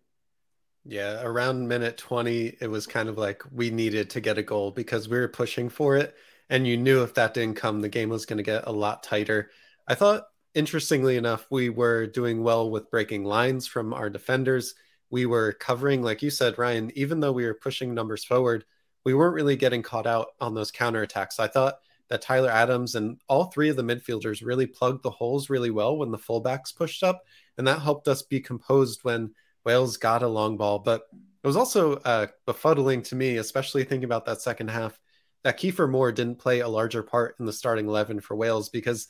Yeah, 0.86 1.22
around 1.22 1.68
minute 1.68 1.98
20, 1.98 2.58
it 2.62 2.68
was 2.68 2.88
kind 2.88 3.10
of 3.10 3.18
like 3.18 3.44
we 3.52 3.70
needed 3.70 4.10
to 4.12 4.22
get 4.22 4.38
a 4.38 4.44
goal 4.44 4.72
because 4.72 5.10
we 5.10 5.18
were 5.18 5.28
pushing 5.28 5.70
for 5.70 5.98
it. 5.98 6.16
And 6.50 6.66
you 6.66 6.78
knew 6.78 7.04
if 7.04 7.14
that 7.16 7.34
didn't 7.34 7.58
come, 7.58 7.82
the 7.82 7.90
game 7.90 8.10
was 8.10 8.26
going 8.26 8.38
to 8.38 8.44
get 8.44 8.66
a 8.66 8.72
lot 8.72 9.04
tighter. 9.04 9.52
I 9.88 9.96
thought, 9.96 10.24
interestingly 10.56 11.18
enough, 11.18 11.46
we 11.52 11.70
were 11.70 12.08
doing 12.08 12.42
well 12.44 12.72
with 12.72 12.90
breaking 12.90 13.24
lines 13.24 13.68
from 13.68 13.94
our 13.94 14.10
defenders. 14.10 14.74
We 15.12 15.26
were 15.26 15.54
covering, 15.54 16.02
like 16.02 16.24
you 16.24 16.30
said, 16.32 16.58
Ryan, 16.58 16.92
even 16.96 17.20
though 17.20 17.34
we 17.34 17.46
were 17.46 17.54
pushing 17.54 17.94
numbers 17.94 18.24
forward, 18.24 18.66
we 19.06 19.14
weren't 19.14 19.36
really 19.36 19.56
getting 19.56 19.82
caught 19.82 20.08
out 20.08 20.28
on 20.40 20.54
those 20.54 20.72
counterattacks. 20.72 21.40
I 21.40 21.48
thought 21.48 21.80
that 22.10 22.22
Tyler 22.22 22.50
Adams 22.50 22.96
and 22.96 23.20
all 23.28 23.46
three 23.46 23.70
of 23.70 23.76
the 23.76 23.84
midfielders 23.84 24.46
really 24.46 24.66
plugged 24.66 25.04
the 25.04 25.12
holes 25.12 25.50
really 25.50 25.70
well 25.70 25.98
when 25.98 26.12
the 26.12 26.18
fullbacks 26.18 26.76
pushed 26.76 27.04
up, 27.04 27.24
and 27.58 27.68
that 27.68 27.82
helped 27.82 28.08
us 28.08 28.24
be 28.24 28.40
composed 28.40 29.04
when 29.04 29.34
Wales 29.64 29.98
got 29.98 30.24
a 30.24 30.28
long 30.28 30.58
ball. 30.58 30.80
But 30.80 31.04
it 31.14 31.48
was 31.48 31.56
also 31.56 31.94
uh, 31.98 32.28
befuddling 32.48 33.04
to 33.06 33.16
me, 33.16 33.38
especially 33.38 33.84
thinking 33.84 34.06
about 34.06 34.26
that 34.26 34.42
second 34.42 34.70
half, 34.70 35.00
that 35.44 35.60
Kiefer 35.60 35.90
Moore 35.90 36.12
didn't 36.12 36.40
play 36.40 36.60
a 36.60 36.68
larger 36.68 37.04
part 37.04 37.36
in 37.40 37.46
the 37.46 37.54
starting 37.54 37.88
11 37.88 38.20
for 38.20 38.36
Wales 38.36 38.70
because 38.70 39.08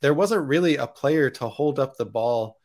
there 0.00 0.14
wasn't 0.14 0.46
really 0.46 0.76
a 0.76 0.86
player 0.86 1.30
to 1.30 1.48
hold 1.48 1.78
up 1.78 1.96
the 1.96 2.06
ball 2.06 2.58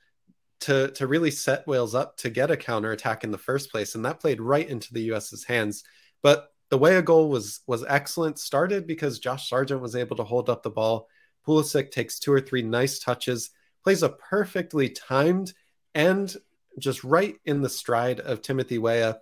to, 0.62 0.92
to 0.92 1.08
really 1.08 1.32
set 1.32 1.68
Wales 1.68 1.96
up 1.96 2.18
to 2.18 2.30
get 2.30 2.52
a 2.52 2.58
counter 2.58 2.92
attack 2.92 3.24
in 3.24 3.32
the 3.32 3.38
first 3.38 3.72
place. 3.72 3.96
And 3.96 4.06
that 4.06 4.20
played 4.20 4.40
right 4.40 4.68
into 4.68 4.94
the 4.94 5.12
US's 5.12 5.44
hands. 5.44 5.84
But 6.22 6.51
the 6.72 6.78
Weah 6.78 7.02
goal 7.02 7.30
was 7.30 7.60
was 7.68 7.86
excellent 7.88 8.40
started 8.40 8.88
because 8.88 9.20
Josh 9.20 9.50
Sargent 9.50 9.82
was 9.82 9.96
able 9.96 10.16
to 10.16 10.24
hold 10.24 10.50
up 10.50 10.64
the 10.64 10.72
ball. 10.72 11.08
Pulisic 11.46 11.92
takes 11.92 12.18
two 12.18 12.32
or 12.32 12.40
three 12.40 12.62
nice 12.62 12.98
touches, 12.98 13.52
plays 13.84 14.04
a 14.04 14.10
perfectly 14.10 14.90
timed 14.90 15.54
and 15.94 16.34
just 16.80 17.04
right 17.04 17.36
in 17.46 17.62
the 17.62 17.70
stride 17.70 18.22
of 18.22 18.42
Timothy 18.42 18.78
Weah, 18.78 19.20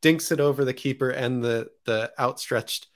dinks 0.00 0.32
it 0.32 0.40
over 0.40 0.64
the 0.64 0.74
keeper 0.74 1.10
and 1.10 1.42
the 1.42 1.70
the 1.84 2.12
outstretched 2.18 2.88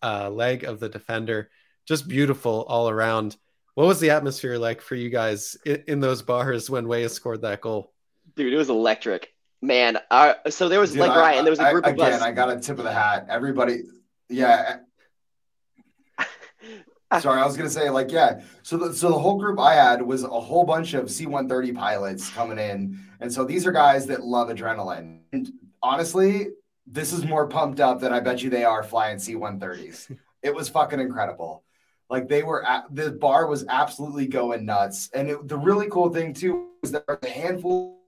uh, 0.00 0.30
leg 0.30 0.62
of 0.62 0.78
the 0.78 0.88
defender. 0.88 1.50
Just 1.86 2.06
beautiful 2.06 2.64
all 2.68 2.88
around. 2.88 3.36
What 3.74 3.88
was 3.88 3.98
the 3.98 4.10
atmosphere 4.10 4.58
like 4.58 4.80
for 4.80 4.94
you 4.94 5.10
guys 5.10 5.56
in, 5.66 5.82
in 5.88 6.00
those 6.00 6.22
bars 6.22 6.70
when 6.70 6.86
Weah 6.86 7.08
scored 7.08 7.42
that 7.42 7.60
goal? 7.60 7.92
Dude, 8.36 8.52
it 8.52 8.56
was 8.56 8.70
electric. 8.70 9.33
Man, 9.64 9.98
uh, 10.10 10.34
so 10.50 10.68
there 10.68 10.78
was 10.78 10.90
Dude, 10.90 11.00
like 11.00 11.12
I, 11.12 11.18
Ryan, 11.18 11.44
there 11.46 11.50
was 11.50 11.58
a 11.58 11.70
group 11.70 11.86
I, 11.86 11.90
of 11.90 11.94
again, 11.94 12.12
us. 12.12 12.20
I 12.20 12.32
got 12.32 12.50
a 12.50 12.60
tip 12.60 12.76
of 12.76 12.84
the 12.84 12.92
hat. 12.92 13.26
Everybody, 13.30 13.84
yeah. 14.28 14.80
Sorry, 17.18 17.40
I 17.40 17.46
was 17.46 17.56
gonna 17.56 17.70
say 17.70 17.88
like 17.88 18.12
yeah. 18.12 18.42
So 18.62 18.76
the, 18.76 18.92
so 18.92 19.08
the 19.08 19.18
whole 19.18 19.38
group 19.38 19.58
I 19.58 19.72
had 19.72 20.02
was 20.02 20.22
a 20.22 20.28
whole 20.28 20.64
bunch 20.64 20.92
of 20.92 21.10
C-130 21.10 21.74
pilots 21.74 22.28
coming 22.28 22.58
in, 22.58 23.00
and 23.20 23.32
so 23.32 23.46
these 23.46 23.66
are 23.66 23.72
guys 23.72 24.06
that 24.08 24.22
love 24.22 24.48
adrenaline. 24.48 25.20
And 25.32 25.50
honestly, 25.82 26.48
this 26.86 27.14
is 27.14 27.24
more 27.24 27.48
pumped 27.48 27.80
up 27.80 28.00
than 28.00 28.12
I 28.12 28.20
bet 28.20 28.42
you 28.42 28.50
they 28.50 28.64
are 28.64 28.82
flying 28.82 29.18
C-130s. 29.18 30.14
it 30.42 30.54
was 30.54 30.68
fucking 30.68 31.00
incredible. 31.00 31.64
Like 32.10 32.28
they 32.28 32.42
were 32.42 32.66
at 32.66 32.94
the 32.94 33.12
bar 33.12 33.46
was 33.46 33.64
absolutely 33.66 34.26
going 34.26 34.66
nuts, 34.66 35.08
and 35.14 35.30
it, 35.30 35.48
the 35.48 35.56
really 35.56 35.88
cool 35.88 36.10
thing 36.12 36.34
too 36.34 36.68
was 36.82 36.92
there 36.92 37.02
was 37.08 37.18
a 37.22 37.28
handful 37.30 38.02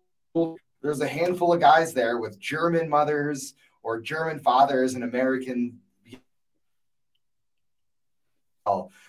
there's 0.87 1.01
a 1.01 1.09
handful 1.09 1.53
of 1.53 1.61
guys 1.61 1.93
there 1.93 2.19
with 2.19 2.39
German 2.39 2.89
mothers 2.89 3.55
or 3.83 4.01
German 4.01 4.39
fathers 4.39 4.95
and 4.95 5.03
American. 5.03 5.79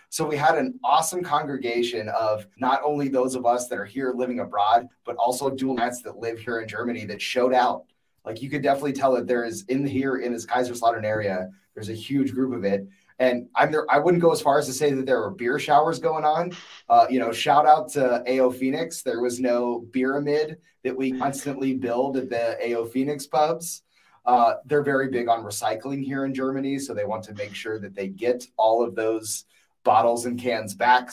So 0.09 0.27
we 0.27 0.37
had 0.37 0.57
an 0.57 0.79
awesome 0.83 1.23
congregation 1.23 2.09
of 2.09 2.47
not 2.57 2.81
only 2.83 3.07
those 3.09 3.35
of 3.35 3.45
us 3.45 3.67
that 3.67 3.77
are 3.77 3.85
here 3.85 4.13
living 4.15 4.39
abroad, 4.39 4.87
but 5.03 5.15
also 5.17 5.49
dual 5.49 5.75
mats 5.75 6.01
that 6.03 6.17
live 6.17 6.39
here 6.39 6.59
in 6.61 6.67
Germany 6.67 7.05
that 7.05 7.21
showed 7.21 7.53
out. 7.53 7.85
Like 8.25 8.41
you 8.41 8.49
could 8.49 8.61
definitely 8.61 8.93
tell 8.93 9.13
that 9.13 9.27
there 9.27 9.45
is 9.45 9.63
in 9.65 9.85
here 9.85 10.17
in 10.17 10.33
this 10.33 10.45
Kaiserslautern 10.45 11.03
area, 11.03 11.49
there's 11.73 11.89
a 11.89 11.93
huge 11.93 12.33
group 12.33 12.55
of 12.55 12.65
it. 12.65 12.87
And 13.19 13.47
I'm 13.55 13.71
there. 13.71 13.85
I 13.89 13.97
wouldn't 13.97 14.21
go 14.21 14.31
as 14.31 14.41
far 14.41 14.59
as 14.59 14.67
to 14.67 14.73
say 14.73 14.91
that 14.93 15.05
there 15.05 15.19
were 15.19 15.31
beer 15.31 15.57
showers 15.57 15.99
going 15.99 16.23
on. 16.23 16.51
Uh, 16.87 17.07
you 17.09 17.19
know, 17.19 17.31
shout 17.31 17.65
out 17.65 17.89
to 17.93 18.23
AO 18.27 18.51
Phoenix. 18.51 19.01
There 19.01 19.21
was 19.21 19.39
no 19.39 19.87
pyramid 19.91 20.57
that 20.83 20.95
we 20.95 21.11
constantly 21.13 21.73
build 21.73 22.17
at 22.17 22.29
the 22.29 22.73
AO 22.73 22.85
Phoenix 22.85 23.25
pubs. 23.25 23.83
Uh, 24.25 24.55
they're 24.65 24.83
very 24.83 25.07
big 25.07 25.29
on 25.29 25.43
recycling 25.43 26.03
here 26.03 26.25
in 26.25 26.33
Germany, 26.33 26.77
so 26.77 26.93
they 26.93 27.05
want 27.05 27.23
to 27.23 27.33
make 27.33 27.55
sure 27.55 27.79
that 27.79 27.95
they 27.95 28.09
get 28.09 28.45
all 28.57 28.83
of 28.83 28.93
those 28.93 29.45
bottles 29.83 30.25
and 30.25 30.37
cans 30.37 30.75
back 30.75 31.09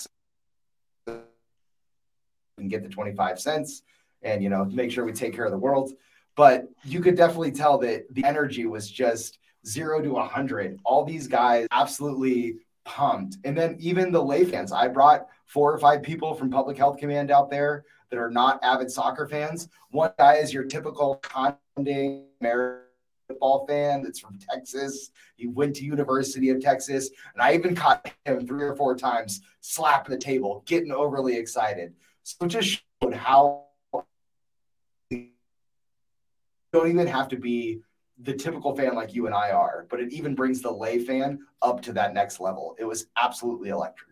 and 1.07 2.69
get 2.69 2.83
the 2.83 2.89
25 2.89 3.39
cents 3.41 3.83
and 4.23 4.43
you 4.43 4.49
know 4.49 4.65
make 4.65 4.91
sure 4.91 5.05
we 5.05 5.13
take 5.13 5.33
care 5.33 5.45
of 5.45 5.53
the 5.53 5.59
world 5.59 5.93
but 6.35 6.69
you 6.85 7.01
could 7.01 7.17
definitely 7.17 7.53
tell 7.53 7.79
that 7.79 8.13
the 8.13 8.25
energy 8.25 8.67
was 8.67 8.91
just 8.91 9.39
zero 9.67 10.01
to 10.01 10.11
100. 10.11 10.79
All 10.85 11.05
these 11.05 11.27
guys 11.27 11.67
absolutely 11.71 12.57
pumped. 12.85 13.39
And 13.45 13.57
then 13.57 13.77
even 13.81 14.13
the 14.13 14.23
lay 14.23 14.45
fans, 14.45 14.73
I 14.73 14.89
brought 14.89 15.27
four 15.47 15.73
or 15.73 15.79
five 15.79 16.03
people 16.03 16.35
from 16.35 16.51
Public 16.51 16.77
Health 16.77 16.99
Command 16.99 17.31
out 17.31 17.51
there 17.51 17.85
that 18.11 18.19
are 18.19 18.31
not 18.31 18.63
avid 18.63 18.91
soccer 18.91 19.27
fans. 19.27 19.69
One 19.91 20.13
guy 20.19 20.35
is 20.37 20.53
your 20.53 20.65
typical 20.65 21.17
conding 21.17 22.27
American 22.41 22.85
football 23.29 23.67
fan 23.67 24.03
that's 24.03 24.21
from 24.21 24.39
Texas. 24.39 25.11
He 25.37 25.47
went 25.47 25.77
to 25.77 25.85
University 25.85 26.51
of 26.51 26.61
Texas, 26.61 27.11
and 27.35 27.43
I 27.43 27.55
even 27.55 27.75
caught 27.75 28.11
him 28.25 28.47
three 28.47 28.65
or 28.65 28.77
four 28.77 28.95
times 28.97 29.41
slapping 29.61 30.15
the 30.15 30.21
table, 30.21 30.63
getting 30.67 30.93
overly 30.93 31.37
excited. 31.37 31.95
So 32.23 32.47
just 32.47 32.83
showed 33.03 33.15
how 33.15 33.65
you 35.11 35.29
don't 36.73 36.89
even 36.89 37.07
have 37.07 37.29
to 37.29 37.37
be 37.37 37.81
the 38.23 38.33
typical 38.33 38.77
fan 38.77 38.95
like 38.95 39.15
you 39.15 39.27
and 39.27 39.35
I 39.35 39.51
are, 39.51 39.87
but 39.91 40.01
it 40.01 40.13
even 40.13 40.35
brings 40.35 40.63
the 40.63 40.71
lay 40.71 40.99
fan 40.99 41.41
up 41.63 41.83
to 41.83 41.93
that 41.95 42.15
next 42.15 42.41
level. 42.41 42.77
It 42.79 42.85
was 42.85 43.07
absolutely 43.17 43.71
electric. 43.71 44.11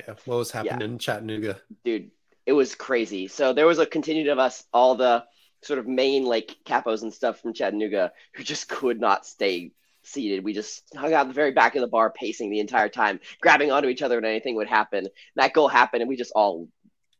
Yeah, 0.00 0.14
what 0.26 0.36
was 0.36 0.50
happening 0.50 0.80
yeah. 0.80 0.86
in 0.86 0.98
Chattanooga? 0.98 1.60
Dude, 1.84 2.10
it 2.46 2.52
was 2.52 2.74
crazy. 2.74 3.26
So 3.26 3.52
there 3.52 3.66
was 3.66 3.78
a 3.78 3.86
contingent 3.86 4.28
of 4.28 4.38
us, 4.38 4.64
all 4.72 4.94
the 4.94 5.24
sort 5.62 5.78
of 5.80 5.88
main 5.88 6.24
like 6.24 6.56
capos 6.64 7.02
and 7.02 7.12
stuff 7.12 7.40
from 7.40 7.52
Chattanooga 7.52 8.12
who 8.34 8.44
just 8.44 8.68
could 8.68 9.00
not 9.00 9.26
stay 9.26 9.72
seated. 10.02 10.44
We 10.44 10.52
just 10.52 10.84
hung 10.96 11.12
out 11.12 11.22
at 11.22 11.28
the 11.28 11.34
very 11.34 11.50
back 11.50 11.74
of 11.74 11.80
the 11.80 11.88
bar, 11.88 12.10
pacing 12.10 12.50
the 12.50 12.60
entire 12.60 12.88
time, 12.88 13.20
grabbing 13.40 13.72
onto 13.72 13.88
each 13.88 14.02
other 14.02 14.16
when 14.16 14.24
anything 14.24 14.54
would 14.56 14.68
happen. 14.68 15.08
That 15.36 15.52
goal 15.52 15.68
happened, 15.68 16.02
and 16.02 16.08
we 16.08 16.16
just 16.16 16.32
all 16.34 16.68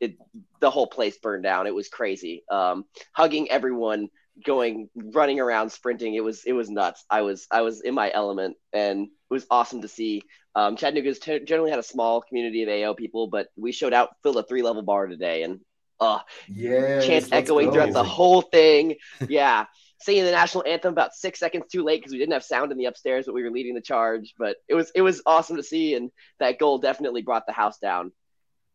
it, 0.00 0.16
the 0.60 0.70
whole 0.70 0.86
place 0.86 1.18
burned 1.18 1.42
down. 1.42 1.66
It 1.66 1.74
was 1.74 1.88
crazy. 1.88 2.44
Um, 2.50 2.84
hugging 3.12 3.50
everyone, 3.50 4.08
going 4.44 4.88
running 4.96 5.40
around 5.40 5.70
sprinting. 5.70 6.14
It 6.14 6.24
was 6.24 6.44
it 6.44 6.52
was 6.52 6.70
nuts. 6.70 7.04
I 7.10 7.22
was 7.22 7.46
i 7.50 7.62
was 7.62 7.80
in 7.80 7.94
my 7.94 8.10
element 8.12 8.56
and 8.72 9.04
it 9.06 9.34
was 9.34 9.46
awesome 9.50 9.82
to 9.82 9.88
see. 9.88 10.22
Um, 10.54 10.76
chattanooga's 10.76 11.18
t- 11.18 11.44
generally 11.44 11.70
had 11.70 11.78
a 11.78 11.84
small 11.84 12.20
community 12.20 12.62
of 12.62 12.68
ao 12.68 12.94
people 12.94 13.28
but 13.28 13.48
we 13.56 13.70
showed 13.70 13.92
out 13.92 14.10
filled 14.22 14.38
a 14.38 14.42
three 14.42 14.62
level 14.62 14.82
bar 14.82 15.06
today 15.06 15.44
and 15.44 15.60
uh 16.00 16.18
yeah 16.48 17.00
chants 17.00 17.28
echoing 17.30 17.70
throughout 17.70 17.92
the 17.92 18.04
whole 18.04 18.42
thing. 18.42 18.96
Yeah. 19.28 19.66
Singing 20.00 20.24
the 20.24 20.30
national 20.30 20.64
anthem 20.64 20.92
about 20.92 21.14
six 21.14 21.40
seconds 21.40 21.64
too 21.72 21.82
late 21.82 22.00
because 22.00 22.12
we 22.12 22.18
didn't 22.18 22.34
have 22.34 22.44
sound 22.44 22.70
in 22.70 22.78
the 22.78 22.84
upstairs 22.84 23.26
but 23.26 23.34
we 23.34 23.42
were 23.42 23.50
leading 23.50 23.74
the 23.74 23.80
charge. 23.80 24.34
But 24.38 24.56
it 24.68 24.74
was 24.74 24.92
it 24.94 25.02
was 25.02 25.22
awesome 25.26 25.56
to 25.56 25.62
see 25.62 25.94
and 25.94 26.10
that 26.38 26.58
goal 26.58 26.78
definitely 26.78 27.22
brought 27.22 27.46
the 27.46 27.52
house 27.52 27.78
down. 27.78 28.12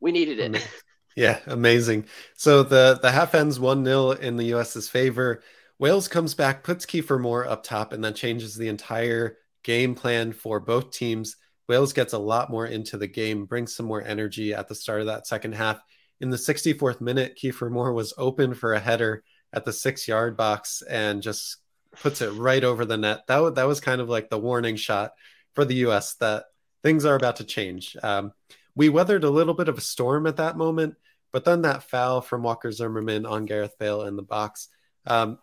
We 0.01 0.11
needed 0.11 0.39
it 0.39 0.67
Yeah, 1.15 1.39
amazing. 1.45 2.05
So 2.35 2.63
the 2.63 2.99
the 3.01 3.11
half 3.11 3.35
ends 3.35 3.59
one 3.59 3.85
0 3.85 4.11
in 4.11 4.37
the 4.37 4.53
US's 4.55 4.89
favor. 4.89 5.43
Wales 5.79 6.07
comes 6.07 6.33
back, 6.33 6.63
puts 6.63 6.85
Kiefer 6.85 7.19
Moore 7.19 7.47
up 7.47 7.63
top, 7.63 7.93
and 7.93 8.03
then 8.03 8.13
changes 8.13 8.55
the 8.55 8.67
entire 8.67 9.37
game 9.63 9.95
plan 9.95 10.33
for 10.33 10.59
both 10.59 10.91
teams. 10.91 11.35
Wales 11.67 11.93
gets 11.93 12.13
a 12.13 12.17
lot 12.17 12.49
more 12.49 12.65
into 12.65 12.97
the 12.97 13.07
game, 13.07 13.45
brings 13.45 13.75
some 13.75 13.85
more 13.85 14.01
energy 14.01 14.53
at 14.53 14.67
the 14.67 14.75
start 14.75 15.01
of 15.01 15.07
that 15.07 15.27
second 15.27 15.55
half. 15.55 15.81
In 16.19 16.29
the 16.29 16.37
64th 16.37 17.01
minute, 17.01 17.37
Kiefer 17.41 17.71
Moore 17.71 17.93
was 17.93 18.13
open 18.17 18.53
for 18.53 18.73
a 18.73 18.79
header 18.79 19.23
at 19.51 19.65
the 19.65 19.73
six 19.73 20.07
yard 20.07 20.35
box 20.35 20.81
and 20.81 21.21
just 21.21 21.57
puts 22.01 22.21
it 22.21 22.31
right 22.31 22.63
over 22.63 22.85
the 22.85 22.97
net. 22.97 23.21
That, 23.27 23.55
that 23.55 23.67
was 23.67 23.79
kind 23.79 24.01
of 24.01 24.09
like 24.09 24.29
the 24.29 24.39
warning 24.39 24.75
shot 24.75 25.11
for 25.53 25.63
the 25.63 25.75
US 25.87 26.15
that 26.15 26.45
things 26.81 27.05
are 27.05 27.15
about 27.15 27.37
to 27.37 27.43
change. 27.43 27.95
Um, 28.01 28.33
we 28.75 28.89
weathered 28.89 29.23
a 29.23 29.29
little 29.29 29.53
bit 29.53 29.69
of 29.69 29.77
a 29.77 29.81
storm 29.81 30.27
at 30.27 30.37
that 30.37 30.57
moment, 30.57 30.95
but 31.31 31.45
then 31.45 31.61
that 31.63 31.83
foul 31.83 32.21
from 32.21 32.43
Walker 32.43 32.71
Zimmerman 32.71 33.25
on 33.25 33.45
Gareth 33.45 33.77
Bale 33.79 34.03
in 34.03 34.15
the 34.15 34.23
box. 34.23 34.69
Um, 35.05 35.37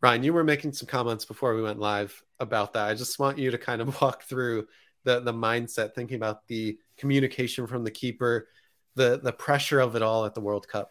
Ryan, 0.00 0.22
you 0.22 0.32
were 0.32 0.44
making 0.44 0.74
some 0.74 0.86
comments 0.86 1.24
before 1.24 1.54
we 1.54 1.62
went 1.62 1.78
live 1.78 2.22
about 2.38 2.74
that. 2.74 2.88
I 2.88 2.94
just 2.94 3.18
want 3.18 3.38
you 3.38 3.50
to 3.50 3.58
kind 3.58 3.80
of 3.80 4.00
walk 4.02 4.24
through 4.24 4.66
the 5.04 5.20
the 5.20 5.32
mindset, 5.32 5.94
thinking 5.94 6.16
about 6.16 6.46
the 6.48 6.78
communication 6.96 7.66
from 7.66 7.84
the 7.84 7.90
keeper, 7.90 8.48
the 8.94 9.20
the 9.22 9.32
pressure 9.32 9.80
of 9.80 9.96
it 9.96 10.02
all 10.02 10.24
at 10.24 10.34
the 10.34 10.40
World 10.40 10.68
Cup. 10.68 10.90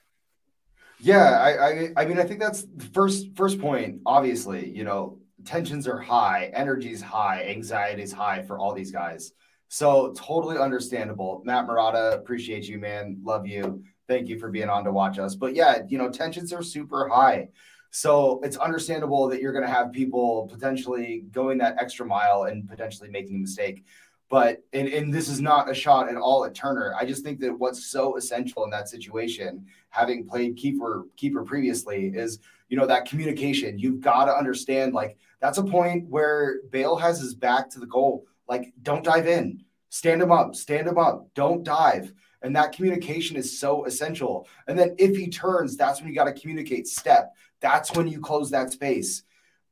Yeah, 1.00 1.40
I, 1.40 1.50
I, 1.50 1.94
I 1.98 2.06
mean, 2.06 2.18
I 2.18 2.24
think 2.24 2.40
that's 2.40 2.63
the 2.63 2.86
first 2.86 3.36
first 3.36 3.60
point. 3.60 4.02
Obviously, 4.06 4.70
you 4.70 4.84
know, 4.84 5.20
tensions 5.46 5.88
are 5.88 6.00
high, 6.00 6.52
energy's 6.54 7.02
high, 7.02 7.44
anxiety's 7.44 8.12
high 8.12 8.44
for 8.44 8.58
all 8.58 8.74
these 8.74 8.92
guys. 8.92 9.34
So 9.74 10.13
totally 10.15 10.60
understandable. 10.60 11.42
Matt 11.46 11.65
Murata, 11.65 12.12
appreciate 12.12 12.68
you, 12.70 12.77
man. 12.77 13.18
Love 13.24 13.48
you. 13.48 13.84
Thank 14.08 14.27
you 14.27 14.38
for 14.38 14.51
being 14.51 14.70
on 14.70 14.84
to 14.84 14.92
watch 14.92 15.18
us. 15.18 15.34
But 15.34 15.56
yeah, 15.56 15.80
you 15.88 15.98
know, 15.98 16.12
tensions 16.12 16.53
are 16.53 16.62
super 16.62 17.08
high. 17.08 17.50
So 17.89 18.39
it's 18.44 18.56
understandable 18.56 19.27
that 19.30 19.42
you're 19.42 19.51
going 19.51 19.65
to 19.65 19.72
have 19.72 19.92
people 19.92 20.48
potentially 20.48 21.25
going 21.32 21.58
that 21.58 21.77
extra 21.82 22.06
mile 22.06 22.44
and 22.44 22.70
potentially 22.70 23.10
making 23.10 23.38
a 23.38 23.39
mistake. 23.39 23.84
But 24.30 24.63
and, 24.74 24.88
and 24.88 25.12
this 25.12 25.27
is 25.27 25.42
not 25.42 25.72
a 25.72 25.74
shot 25.74 26.08
at 26.08 26.18
all 26.18 26.46
at 26.46 26.53
Turner. 26.53 26.94
I 26.96 27.06
just 27.06 27.24
think 27.24 27.39
that 27.39 27.58
what's 27.58 27.88
so 27.88 28.15
essential 28.15 28.65
in 28.65 28.70
that 28.70 28.89
situation, 28.89 29.65
having 29.89 30.27
played 30.27 30.56
keeper 30.56 31.06
keeper 31.18 31.44
previously, 31.44 32.10
is 32.10 32.38
you 32.70 32.77
know 32.77 32.86
that 32.86 33.06
communication. 33.06 33.80
You've 33.80 34.01
got 34.01 34.25
to 34.25 34.38
understand 34.38 34.94
like 34.94 35.18
that's 35.39 35.58
a 35.58 35.63
point 35.63 36.08
where 36.10 36.60
Bale 36.70 36.96
has 36.96 37.20
his 37.20 37.34
back 37.34 37.72
to 37.72 37.80
the 37.80 37.88
goal. 37.88 38.27
Like, 38.48 38.74
don't 38.82 39.04
dive 39.04 39.28
in. 39.28 39.64
Stand 39.90 40.22
him 40.22 40.32
up. 40.32 40.56
Stand 40.56 40.88
him 40.88 40.98
up. 40.98 41.28
Don't 41.36 41.64
dive. 41.64 42.14
And 42.42 42.56
that 42.56 42.74
communication 42.74 43.38
is 43.38 43.60
so 43.60 43.86
essential. 43.86 44.48
And 44.68 44.78
then 44.78 44.96
if 44.98 45.16
he 45.16 45.30
turns, 45.30 45.78
that's 45.78 46.02
when 46.02 46.10
you 46.10 46.16
got 46.16 46.26
to 46.26 46.34
communicate 46.34 46.88
step. 46.88 47.34
That's 47.62 47.96
when 47.96 48.08
you 48.08 48.20
close 48.20 48.52
that 48.52 48.72
space. 48.72 49.24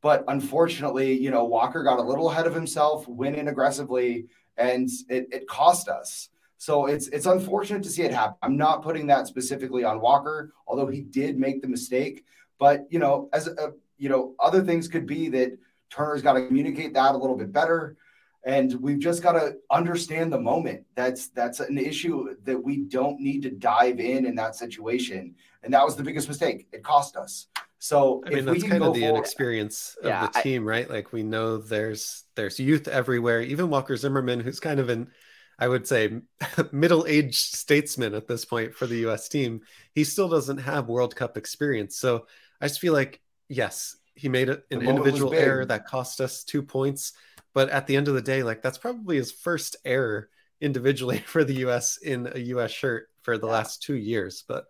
But 0.02 0.24
unfortunately, 0.28 1.20
you 1.20 1.32
know, 1.32 1.44
Walker 1.44 1.84
got 1.84 2.00
a 2.00 2.04
little 2.04 2.32
ahead 2.32 2.48
of 2.48 2.56
himself, 2.56 3.08
went 3.08 3.36
in 3.36 3.50
aggressively, 3.50 4.28
and 4.58 4.90
it, 5.10 5.28
it 5.32 5.48
cost 5.48 5.90
us. 5.90 6.30
So 6.58 6.86
it's 6.86 7.08
it's 7.08 7.26
unfortunate 7.26 7.84
to 7.84 7.90
see 7.90 8.04
it 8.04 8.14
happen. 8.14 8.36
I'm 8.42 8.56
not 8.56 8.84
putting 8.84 9.08
that 9.08 9.28
specifically 9.28 9.84
on 9.84 10.00
Walker, 10.00 10.54
although 10.68 10.88
he 10.88 11.02
did 11.02 11.40
make 11.40 11.62
the 11.62 11.68
mistake. 11.68 12.24
But 12.60 12.86
you 12.90 13.00
know, 13.00 13.30
as 13.34 13.48
a, 13.48 13.74
you 13.98 14.10
know, 14.10 14.36
other 14.40 14.64
things 14.64 14.88
could 14.88 15.08
be 15.08 15.28
that 15.30 15.58
Turner's 15.90 16.22
got 16.22 16.34
to 16.34 16.46
communicate 16.46 16.94
that 16.94 17.16
a 17.16 17.18
little 17.18 17.36
bit 17.36 17.52
better 17.52 17.98
and 18.44 18.74
we've 18.82 19.00
just 19.00 19.22
got 19.22 19.34
to 19.34 19.58
understand 19.70 20.34
the 20.34 20.40
moment. 20.40 20.84
That's 20.96 21.30
that's 21.30 21.60
an 21.60 21.78
issue 21.78 22.36
that 22.44 22.62
we 22.62 22.78
don't 22.78 23.20
need 23.20 23.44
to 23.44 23.52
dive 23.52 24.00
in 24.00 24.26
in 24.26 24.36
that 24.36 24.56
situation. 24.56 25.36
And 25.64 25.74
that 25.74 25.86
was 25.86 25.96
the 25.96 26.04
biggest 26.04 26.28
mistake. 26.28 26.68
It 26.72 26.84
cost 26.84 27.16
us. 27.16 27.48
So 27.78 28.24
i 28.28 28.30
mean 28.30 28.46
that's 28.46 28.62
kind 28.62 28.84
of 28.84 28.94
the 28.94 29.02
forward, 29.02 29.18
inexperience 29.18 29.98
of 30.04 30.10
yeah, 30.10 30.28
the 30.28 30.40
team 30.42 30.64
I, 30.64 30.66
right? 30.66 30.90
Like 30.90 31.12
we 31.12 31.24
know 31.24 31.58
there's 31.58 32.26
there's 32.36 32.60
youth 32.60 32.88
everywhere. 32.88 33.42
Even 33.42 33.70
walker 33.70 33.96
zimmerman 33.96 34.40
who's 34.40 34.60
kind 34.60 34.80
of 34.80 34.90
an 34.90 35.10
i 35.58 35.68
would 35.68 35.88
say 35.88 36.22
middle-aged 36.72 37.56
statesman 37.56 38.14
at 38.14 38.28
this 38.28 38.46
point 38.46 38.76
for 38.76 38.86
the 38.88 39.08
us 39.08 39.28
team 39.28 39.62
he 39.94 40.04
still 40.04 40.30
doesn't 40.30 40.60
have 40.60 40.88
world 40.88 41.16
cup 41.16 41.38
experience. 41.38 41.98
So 41.98 42.28
i 42.60 42.68
just 42.68 42.80
feel 42.80 42.94
like 42.94 43.20
yes 43.50 43.98
he 44.14 44.30
made 44.30 44.50
an 44.50 44.62
individual 44.70 45.34
error 45.34 45.66
that 45.66 45.88
cost 45.88 46.22
us 46.22 46.44
two 46.44 46.62
points 46.62 47.14
but 47.54 47.70
at 47.70 47.88
the 47.88 47.96
end 47.96 48.08
of 48.08 48.14
the 48.14 48.22
day, 48.22 48.44
like 48.44 48.62
that's 48.62 48.78
probably 48.78 49.18
his 49.18 49.32
first 49.32 49.76
error 49.86 50.30
individually 50.60 51.18
for 51.26 51.44
the 51.44 51.66
US 51.68 51.98
in 51.98 52.30
a 52.34 52.40
US 52.40 52.72
shirt 52.72 53.08
for 53.24 53.38
the 53.38 53.48
yeah. 53.48 53.54
last 53.54 53.82
two 53.82 53.96
years. 53.96 54.44
But 54.48 54.66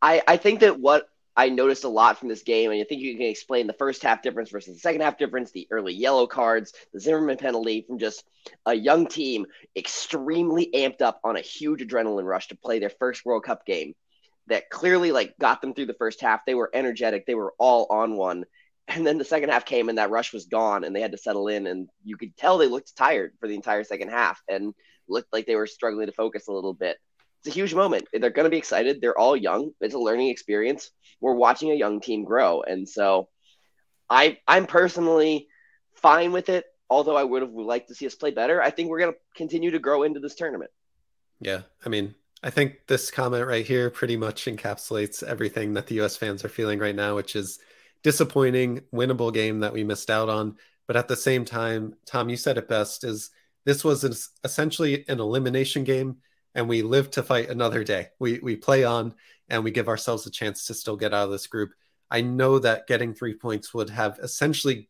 I, 0.00 0.22
I 0.26 0.36
think 0.36 0.60
that 0.60 0.80
what 0.80 1.06
I 1.34 1.48
noticed 1.48 1.84
a 1.84 1.88
lot 1.88 2.18
from 2.18 2.28
this 2.28 2.42
game, 2.42 2.70
and 2.70 2.80
I 2.80 2.84
think 2.84 3.00
you 3.00 3.16
can 3.16 3.26
explain 3.26 3.66
the 3.66 3.72
first 3.72 4.02
half 4.02 4.20
difference 4.22 4.50
versus 4.50 4.74
the 4.74 4.80
second 4.80 5.00
half 5.00 5.16
difference, 5.16 5.50
the 5.50 5.66
early 5.70 5.94
yellow 5.94 6.26
cards, 6.26 6.74
the 6.92 7.00
Zimmerman 7.00 7.38
penalty 7.38 7.84
from 7.86 7.98
just 7.98 8.24
a 8.66 8.74
young 8.74 9.06
team 9.06 9.46
extremely 9.74 10.70
amped 10.74 11.00
up 11.00 11.20
on 11.24 11.36
a 11.36 11.40
huge 11.40 11.80
adrenaline 11.80 12.24
rush 12.24 12.48
to 12.48 12.56
play 12.56 12.80
their 12.80 12.90
first 12.90 13.24
World 13.24 13.44
Cup 13.44 13.64
game 13.64 13.94
that 14.48 14.68
clearly 14.68 15.12
like 15.12 15.38
got 15.38 15.62
them 15.62 15.72
through 15.72 15.86
the 15.86 15.94
first 15.94 16.20
half. 16.20 16.44
They 16.44 16.54
were 16.54 16.70
energetic, 16.74 17.24
they 17.24 17.34
were 17.34 17.54
all 17.58 17.86
on 17.88 18.16
one 18.16 18.44
and 18.88 19.06
then 19.06 19.18
the 19.18 19.24
second 19.24 19.50
half 19.50 19.64
came 19.64 19.88
and 19.88 19.98
that 19.98 20.10
rush 20.10 20.32
was 20.32 20.46
gone 20.46 20.84
and 20.84 20.94
they 20.94 21.00
had 21.00 21.12
to 21.12 21.18
settle 21.18 21.48
in 21.48 21.66
and 21.66 21.88
you 22.04 22.16
could 22.16 22.36
tell 22.36 22.58
they 22.58 22.66
looked 22.66 22.96
tired 22.96 23.32
for 23.40 23.48
the 23.48 23.54
entire 23.54 23.84
second 23.84 24.08
half 24.08 24.40
and 24.48 24.74
looked 25.08 25.32
like 25.32 25.46
they 25.46 25.56
were 25.56 25.66
struggling 25.66 26.06
to 26.06 26.12
focus 26.12 26.48
a 26.48 26.52
little 26.52 26.74
bit. 26.74 26.96
It's 27.40 27.54
a 27.54 27.58
huge 27.58 27.74
moment. 27.74 28.06
They're 28.12 28.30
going 28.30 28.44
to 28.44 28.50
be 28.50 28.58
excited. 28.58 29.00
They're 29.00 29.18
all 29.18 29.36
young. 29.36 29.72
It's 29.80 29.94
a 29.94 29.98
learning 29.98 30.28
experience. 30.28 30.90
We're 31.20 31.34
watching 31.34 31.70
a 31.70 31.74
young 31.74 32.00
team 32.00 32.24
grow. 32.24 32.62
And 32.62 32.88
so 32.88 33.28
i 34.10 34.38
i'm 34.46 34.66
personally 34.66 35.46
fine 35.94 36.32
with 36.32 36.48
it 36.48 36.64
although 36.90 37.16
i 37.16 37.22
would 37.22 37.40
have 37.40 37.52
liked 37.52 37.88
to 37.88 37.94
see 37.94 38.06
us 38.06 38.14
play 38.14 38.30
better. 38.30 38.60
I 38.60 38.70
think 38.70 38.90
we're 38.90 38.98
going 38.98 39.12
to 39.12 39.18
continue 39.36 39.70
to 39.70 39.78
grow 39.78 40.02
into 40.02 40.20
this 40.20 40.34
tournament. 40.34 40.70
Yeah. 41.40 41.62
I 41.84 41.88
mean 41.88 42.14
I 42.42 42.50
think 42.50 42.86
this 42.88 43.10
comment 43.10 43.46
right 43.46 43.64
here 43.64 43.88
pretty 43.88 44.16
much 44.16 44.46
encapsulates 44.46 45.22
everything 45.22 45.74
that 45.74 45.86
the 45.86 46.00
US 46.00 46.16
fans 46.16 46.44
are 46.44 46.48
feeling 46.48 46.80
right 46.80 46.94
now, 46.94 47.14
which 47.14 47.36
is 47.36 47.60
disappointing, 48.02 48.82
winnable 48.92 49.32
game 49.32 49.60
that 49.60 49.72
we 49.72 49.84
missed 49.84 50.10
out 50.10 50.28
on. 50.28 50.56
But 50.86 50.96
at 50.96 51.08
the 51.08 51.16
same 51.16 51.44
time, 51.44 51.94
Tom, 52.06 52.28
you 52.28 52.36
said 52.36 52.58
it 52.58 52.68
best: 52.68 53.04
is 53.04 53.30
this 53.64 53.84
was 53.84 54.30
essentially 54.44 55.04
an 55.08 55.20
elimination 55.20 55.84
game, 55.84 56.16
and 56.54 56.68
we 56.68 56.82
live 56.82 57.10
to 57.12 57.22
fight 57.22 57.48
another 57.48 57.84
day. 57.84 58.08
We 58.18 58.40
we 58.40 58.56
play 58.56 58.84
on, 58.84 59.14
and 59.48 59.64
we 59.64 59.70
give 59.70 59.88
ourselves 59.88 60.26
a 60.26 60.30
chance 60.30 60.66
to 60.66 60.74
still 60.74 60.96
get 60.96 61.14
out 61.14 61.26
of 61.26 61.30
this 61.30 61.46
group. 61.46 61.70
I 62.10 62.20
know 62.20 62.58
that 62.58 62.86
getting 62.86 63.14
three 63.14 63.34
points 63.34 63.72
would 63.72 63.88
have 63.90 64.18
essentially, 64.22 64.88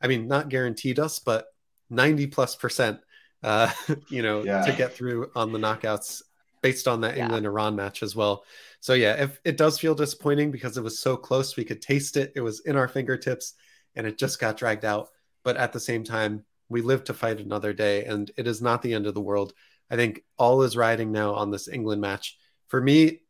I 0.00 0.06
mean, 0.06 0.28
not 0.28 0.48
guaranteed 0.48 0.98
us, 0.98 1.18
but 1.18 1.46
ninety 1.90 2.26
plus 2.26 2.56
percent, 2.56 3.00
uh, 3.42 3.70
you 4.08 4.22
know, 4.22 4.44
yeah. 4.44 4.64
to 4.64 4.72
get 4.72 4.94
through 4.94 5.30
on 5.34 5.52
the 5.52 5.58
knockouts 5.58 6.22
based 6.62 6.88
on 6.88 7.00
that 7.02 7.16
yeah. 7.16 7.24
England 7.24 7.44
Iran 7.44 7.76
match 7.76 8.02
as 8.02 8.16
well. 8.16 8.44
So 8.82 8.94
yeah, 8.94 9.22
if 9.22 9.40
it 9.44 9.56
does 9.56 9.78
feel 9.78 9.94
disappointing 9.94 10.50
because 10.50 10.76
it 10.76 10.82
was 10.82 10.98
so 10.98 11.16
close, 11.16 11.56
we 11.56 11.64
could 11.64 11.80
taste 11.80 12.16
it. 12.16 12.32
It 12.34 12.40
was 12.40 12.58
in 12.66 12.74
our 12.74 12.88
fingertips 12.88 13.54
and 13.94 14.08
it 14.08 14.18
just 14.18 14.40
got 14.40 14.56
dragged 14.56 14.84
out. 14.84 15.10
But 15.44 15.56
at 15.56 15.72
the 15.72 15.78
same 15.78 16.02
time, 16.02 16.44
we 16.68 16.82
live 16.82 17.04
to 17.04 17.14
fight 17.14 17.38
another 17.38 17.72
day 17.72 18.06
and 18.06 18.28
it 18.36 18.48
is 18.48 18.60
not 18.60 18.82
the 18.82 18.92
end 18.92 19.06
of 19.06 19.14
the 19.14 19.20
world. 19.20 19.52
I 19.88 19.94
think 19.94 20.24
all 20.36 20.62
is 20.62 20.76
riding 20.76 21.12
now 21.12 21.34
on 21.34 21.52
this 21.52 21.68
England 21.68 22.00
match. 22.00 22.36
For 22.66 22.80
me, 22.80 23.20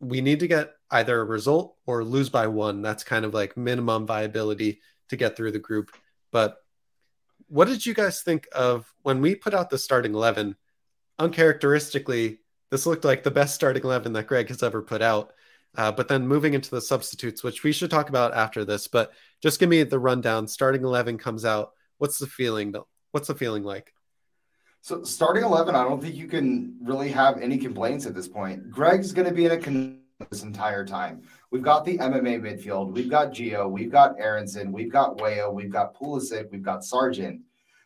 we 0.00 0.20
need 0.20 0.40
to 0.40 0.46
get 0.46 0.74
either 0.90 1.18
a 1.18 1.24
result 1.24 1.76
or 1.86 2.04
lose 2.04 2.28
by 2.28 2.48
one. 2.48 2.82
That's 2.82 3.02
kind 3.02 3.24
of 3.24 3.32
like 3.32 3.56
minimum 3.56 4.06
viability 4.06 4.82
to 5.08 5.16
get 5.16 5.34
through 5.34 5.52
the 5.52 5.58
group. 5.58 5.96
But 6.30 6.58
what 7.48 7.68
did 7.68 7.86
you 7.86 7.94
guys 7.94 8.20
think 8.20 8.48
of 8.52 8.92
when 9.00 9.22
we 9.22 9.34
put 9.34 9.54
out 9.54 9.70
the 9.70 9.78
starting 9.78 10.14
11? 10.14 10.56
Uncharacteristically, 11.18 12.39
this 12.70 12.86
looked 12.86 13.04
like 13.04 13.22
the 13.22 13.30
best 13.30 13.54
starting 13.54 13.82
11 13.82 14.12
that 14.14 14.26
Greg 14.26 14.48
has 14.48 14.62
ever 14.62 14.80
put 14.80 15.02
out. 15.02 15.32
Uh, 15.76 15.92
but 15.92 16.08
then 16.08 16.26
moving 16.26 16.54
into 16.54 16.70
the 16.70 16.80
substitutes, 16.80 17.44
which 17.44 17.62
we 17.62 17.72
should 17.72 17.90
talk 17.90 18.08
about 18.08 18.34
after 18.34 18.64
this, 18.64 18.88
but 18.88 19.12
just 19.40 19.60
give 19.60 19.68
me 19.68 19.82
the 19.84 19.98
rundown. 19.98 20.48
Starting 20.48 20.82
11 20.82 21.18
comes 21.18 21.44
out. 21.44 21.72
What's 21.98 22.18
the 22.18 22.26
feeling? 22.26 22.74
What's 23.12 23.28
the 23.28 23.34
feeling 23.34 23.62
like? 23.62 23.92
So 24.80 25.04
starting 25.04 25.44
11, 25.44 25.76
I 25.76 25.84
don't 25.84 26.02
think 26.02 26.16
you 26.16 26.26
can 26.26 26.76
really 26.82 27.10
have 27.10 27.38
any 27.38 27.58
complaints 27.58 28.06
at 28.06 28.14
this 28.14 28.26
point. 28.26 28.70
Greg's 28.70 29.12
going 29.12 29.28
to 29.28 29.34
be 29.34 29.44
in 29.44 29.52
a 29.52 29.58
con- 29.58 30.00
this 30.30 30.42
entire 30.42 30.84
time. 30.84 31.22
We've 31.50 31.62
got 31.62 31.84
the 31.84 31.98
MMA 31.98 32.40
midfield. 32.40 32.92
We've 32.92 33.10
got 33.10 33.32
Gio. 33.32 33.70
We've 33.70 33.90
got 33.90 34.16
Aaronson. 34.18 34.72
We've 34.72 34.90
got 34.90 35.20
Weah. 35.20 35.50
We've 35.50 35.70
got 35.70 35.94
Pulisic. 35.94 36.50
We've 36.50 36.62
got 36.62 36.84
Sargent. 36.84 37.42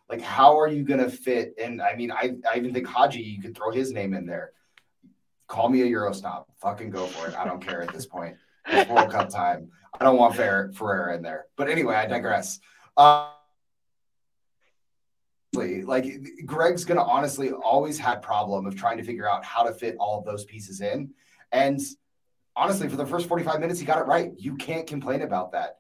Like, 0.09 0.20
how 0.20 0.59
are 0.59 0.68
you 0.68 0.85
going 0.85 1.01
to 1.01 1.11
fit? 1.11 1.55
And 1.62 1.83
I 1.83 1.97
mean, 1.97 2.11
I, 2.11 2.37
I 2.51 2.57
even 2.57 2.73
think 2.73 2.87
Haji, 2.87 3.20
you 3.20 3.42
could 3.42 3.57
throw 3.57 3.70
his 3.70 3.92
name 3.92 4.14
in 4.14 4.27
there 4.27 4.53
call 5.47 5.69
me 5.69 5.83
a 5.83 5.87
Euro 5.87 6.13
snob. 6.13 6.47
Fucking 6.61 6.91
go 6.91 7.07
for 7.07 7.29
it. 7.29 7.37
I 7.37 7.45
don't 7.45 7.65
care 7.65 7.83
at 7.83 7.93
this 7.93 8.07
point. 8.07 8.37
It's 8.67 8.89
World 8.91 9.11
Cup 9.11 9.29
time. 9.29 9.71
I 9.99 10.05
don't 10.05 10.17
want 10.17 10.35
Fer- 10.35 10.73
Ferreira 10.73 11.17
in 11.17 11.23
there. 11.23 11.47
But 11.57 11.69
anyway, 11.69 11.95
I 11.95 12.07
digress. 12.07 12.61
Uh, 12.97 13.29
like 15.55 16.07
Greg's 16.45 16.85
gonna 16.85 17.03
honestly 17.03 17.53
always 17.53 17.99
had 17.99 18.23
problem 18.23 18.67
of 18.67 18.75
trying 18.77 18.97
to 18.97 19.05
figure 19.05 19.29
out 19.29 19.45
how 19.45 19.63
to 19.63 19.73
fit 19.73 19.97
all 20.01 20.19
of 20.19 20.25
those 20.25 20.45
pieces 20.45 20.81
in. 20.81 21.11
And 21.53 21.81
honestly, 22.57 22.89
for 22.89 22.97
the 22.97 23.07
first 23.07 23.29
45 23.29 23.61
minutes, 23.61 23.79
he 23.79 23.87
got 23.87 23.99
it 23.99 24.07
right. 24.07 24.33
You 24.37 24.57
can't 24.57 24.87
complain 24.87 25.23
about 25.23 25.53
that. 25.53 25.77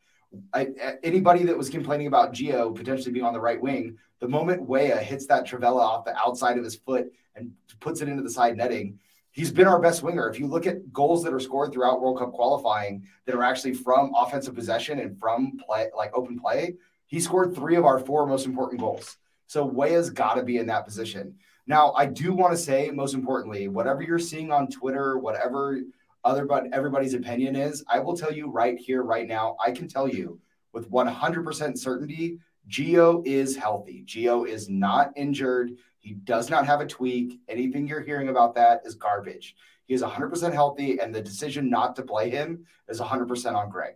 I, 0.52 0.68
anybody 1.02 1.44
that 1.44 1.56
was 1.56 1.70
complaining 1.70 2.06
about 2.06 2.32
Gio 2.32 2.74
potentially 2.74 3.12
being 3.12 3.24
on 3.24 3.32
the 3.32 3.40
right 3.40 3.60
wing, 3.60 3.98
the 4.20 4.28
moment 4.28 4.62
Weah 4.62 4.96
hits 4.96 5.26
that 5.26 5.46
trivela 5.46 5.80
off 5.80 6.04
the 6.04 6.16
outside 6.16 6.58
of 6.58 6.64
his 6.64 6.74
foot 6.74 7.12
and 7.36 7.52
puts 7.80 8.00
it 8.00 8.08
into 8.08 8.22
the 8.22 8.30
side 8.30 8.56
netting, 8.56 8.98
he's 9.34 9.50
been 9.50 9.66
our 9.66 9.80
best 9.80 10.02
winger. 10.02 10.28
If 10.30 10.38
you 10.38 10.46
look 10.46 10.66
at 10.66 10.92
goals 10.92 11.24
that 11.24 11.34
are 11.34 11.40
scored 11.40 11.72
throughout 11.72 12.00
World 12.00 12.18
Cup 12.18 12.32
qualifying 12.32 13.04
that 13.26 13.34
are 13.34 13.42
actually 13.42 13.74
from 13.74 14.12
offensive 14.16 14.54
possession 14.54 15.00
and 15.00 15.18
from 15.18 15.58
play, 15.58 15.88
like 15.94 16.16
open 16.16 16.38
play, 16.38 16.76
he 17.06 17.20
scored 17.20 17.54
three 17.54 17.76
of 17.76 17.84
our 17.84 17.98
four 17.98 18.26
most 18.26 18.46
important 18.46 18.80
goals. 18.80 19.18
So 19.48 19.64
Weah's 19.64 20.08
got 20.08 20.34
to 20.34 20.44
be 20.44 20.58
in 20.58 20.66
that 20.66 20.84
position. 20.84 21.34
Now, 21.66 21.92
I 21.92 22.06
do 22.06 22.32
want 22.32 22.52
to 22.52 22.58
say, 22.58 22.90
most 22.90 23.14
importantly, 23.14 23.68
whatever 23.68 24.02
you're 24.02 24.18
seeing 24.18 24.52
on 24.52 24.68
Twitter, 24.68 25.18
whatever 25.18 25.80
other 26.22 26.44
but 26.44 26.72
everybody's 26.72 27.14
opinion 27.14 27.56
is, 27.56 27.84
I 27.88 27.98
will 27.98 28.16
tell 28.16 28.32
you 28.32 28.50
right 28.50 28.78
here, 28.78 29.02
right 29.02 29.26
now, 29.26 29.56
I 29.64 29.72
can 29.72 29.88
tell 29.88 30.08
you 30.08 30.38
with 30.72 30.90
100% 30.90 31.78
certainty, 31.78 32.38
Gio 32.68 33.26
is 33.26 33.56
healthy. 33.56 34.04
Gio 34.06 34.48
is 34.48 34.68
not 34.68 35.12
injured. 35.16 35.72
He 36.04 36.12
does 36.12 36.50
not 36.50 36.66
have 36.66 36.82
a 36.82 36.86
tweak. 36.86 37.40
Anything 37.48 37.88
you're 37.88 38.02
hearing 38.02 38.28
about 38.28 38.54
that 38.56 38.82
is 38.84 38.94
garbage. 38.94 39.56
He 39.86 39.94
is 39.94 40.02
100% 40.02 40.52
healthy, 40.52 41.00
and 41.00 41.14
the 41.14 41.22
decision 41.22 41.70
not 41.70 41.96
to 41.96 42.02
play 42.02 42.28
him 42.28 42.66
is 42.88 43.00
100% 43.00 43.54
on 43.54 43.70
Greg. 43.70 43.94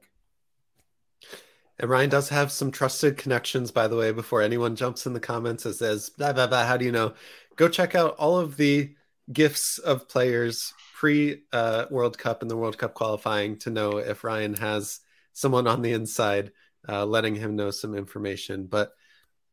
And 1.78 1.90
Ryan 1.90 2.08
does 2.08 2.30
have 2.30 2.50
some 2.50 2.70
trusted 2.70 3.18
connections, 3.18 3.70
by 3.70 3.88
the 3.88 3.96
way, 3.96 4.10
before 4.10 4.40
anyone 4.40 4.74
jumps 4.74 5.04
in 5.04 5.12
the 5.12 5.20
comments 5.20 5.66
and 5.66 5.74
says, 5.74 6.08
blah, 6.08 6.32
blah, 6.32 6.46
blah, 6.46 6.64
how 6.64 6.78
do 6.78 6.86
you 6.86 6.92
know? 6.92 7.12
Go 7.56 7.68
check 7.68 7.94
out 7.94 8.16
all 8.16 8.38
of 8.38 8.56
the 8.56 8.94
gifts 9.30 9.76
of 9.76 10.08
players 10.08 10.72
pre 10.94 11.42
uh, 11.52 11.84
World 11.90 12.16
Cup 12.16 12.40
and 12.40 12.50
the 12.50 12.56
World 12.56 12.78
Cup 12.78 12.94
qualifying 12.94 13.58
to 13.58 13.70
know 13.70 13.98
if 13.98 14.24
Ryan 14.24 14.54
has 14.54 15.00
someone 15.34 15.66
on 15.66 15.82
the 15.82 15.92
inside 15.92 16.52
uh, 16.88 17.04
letting 17.04 17.34
him 17.34 17.54
know 17.54 17.70
some 17.70 17.94
information. 17.94 18.66
But 18.66 18.92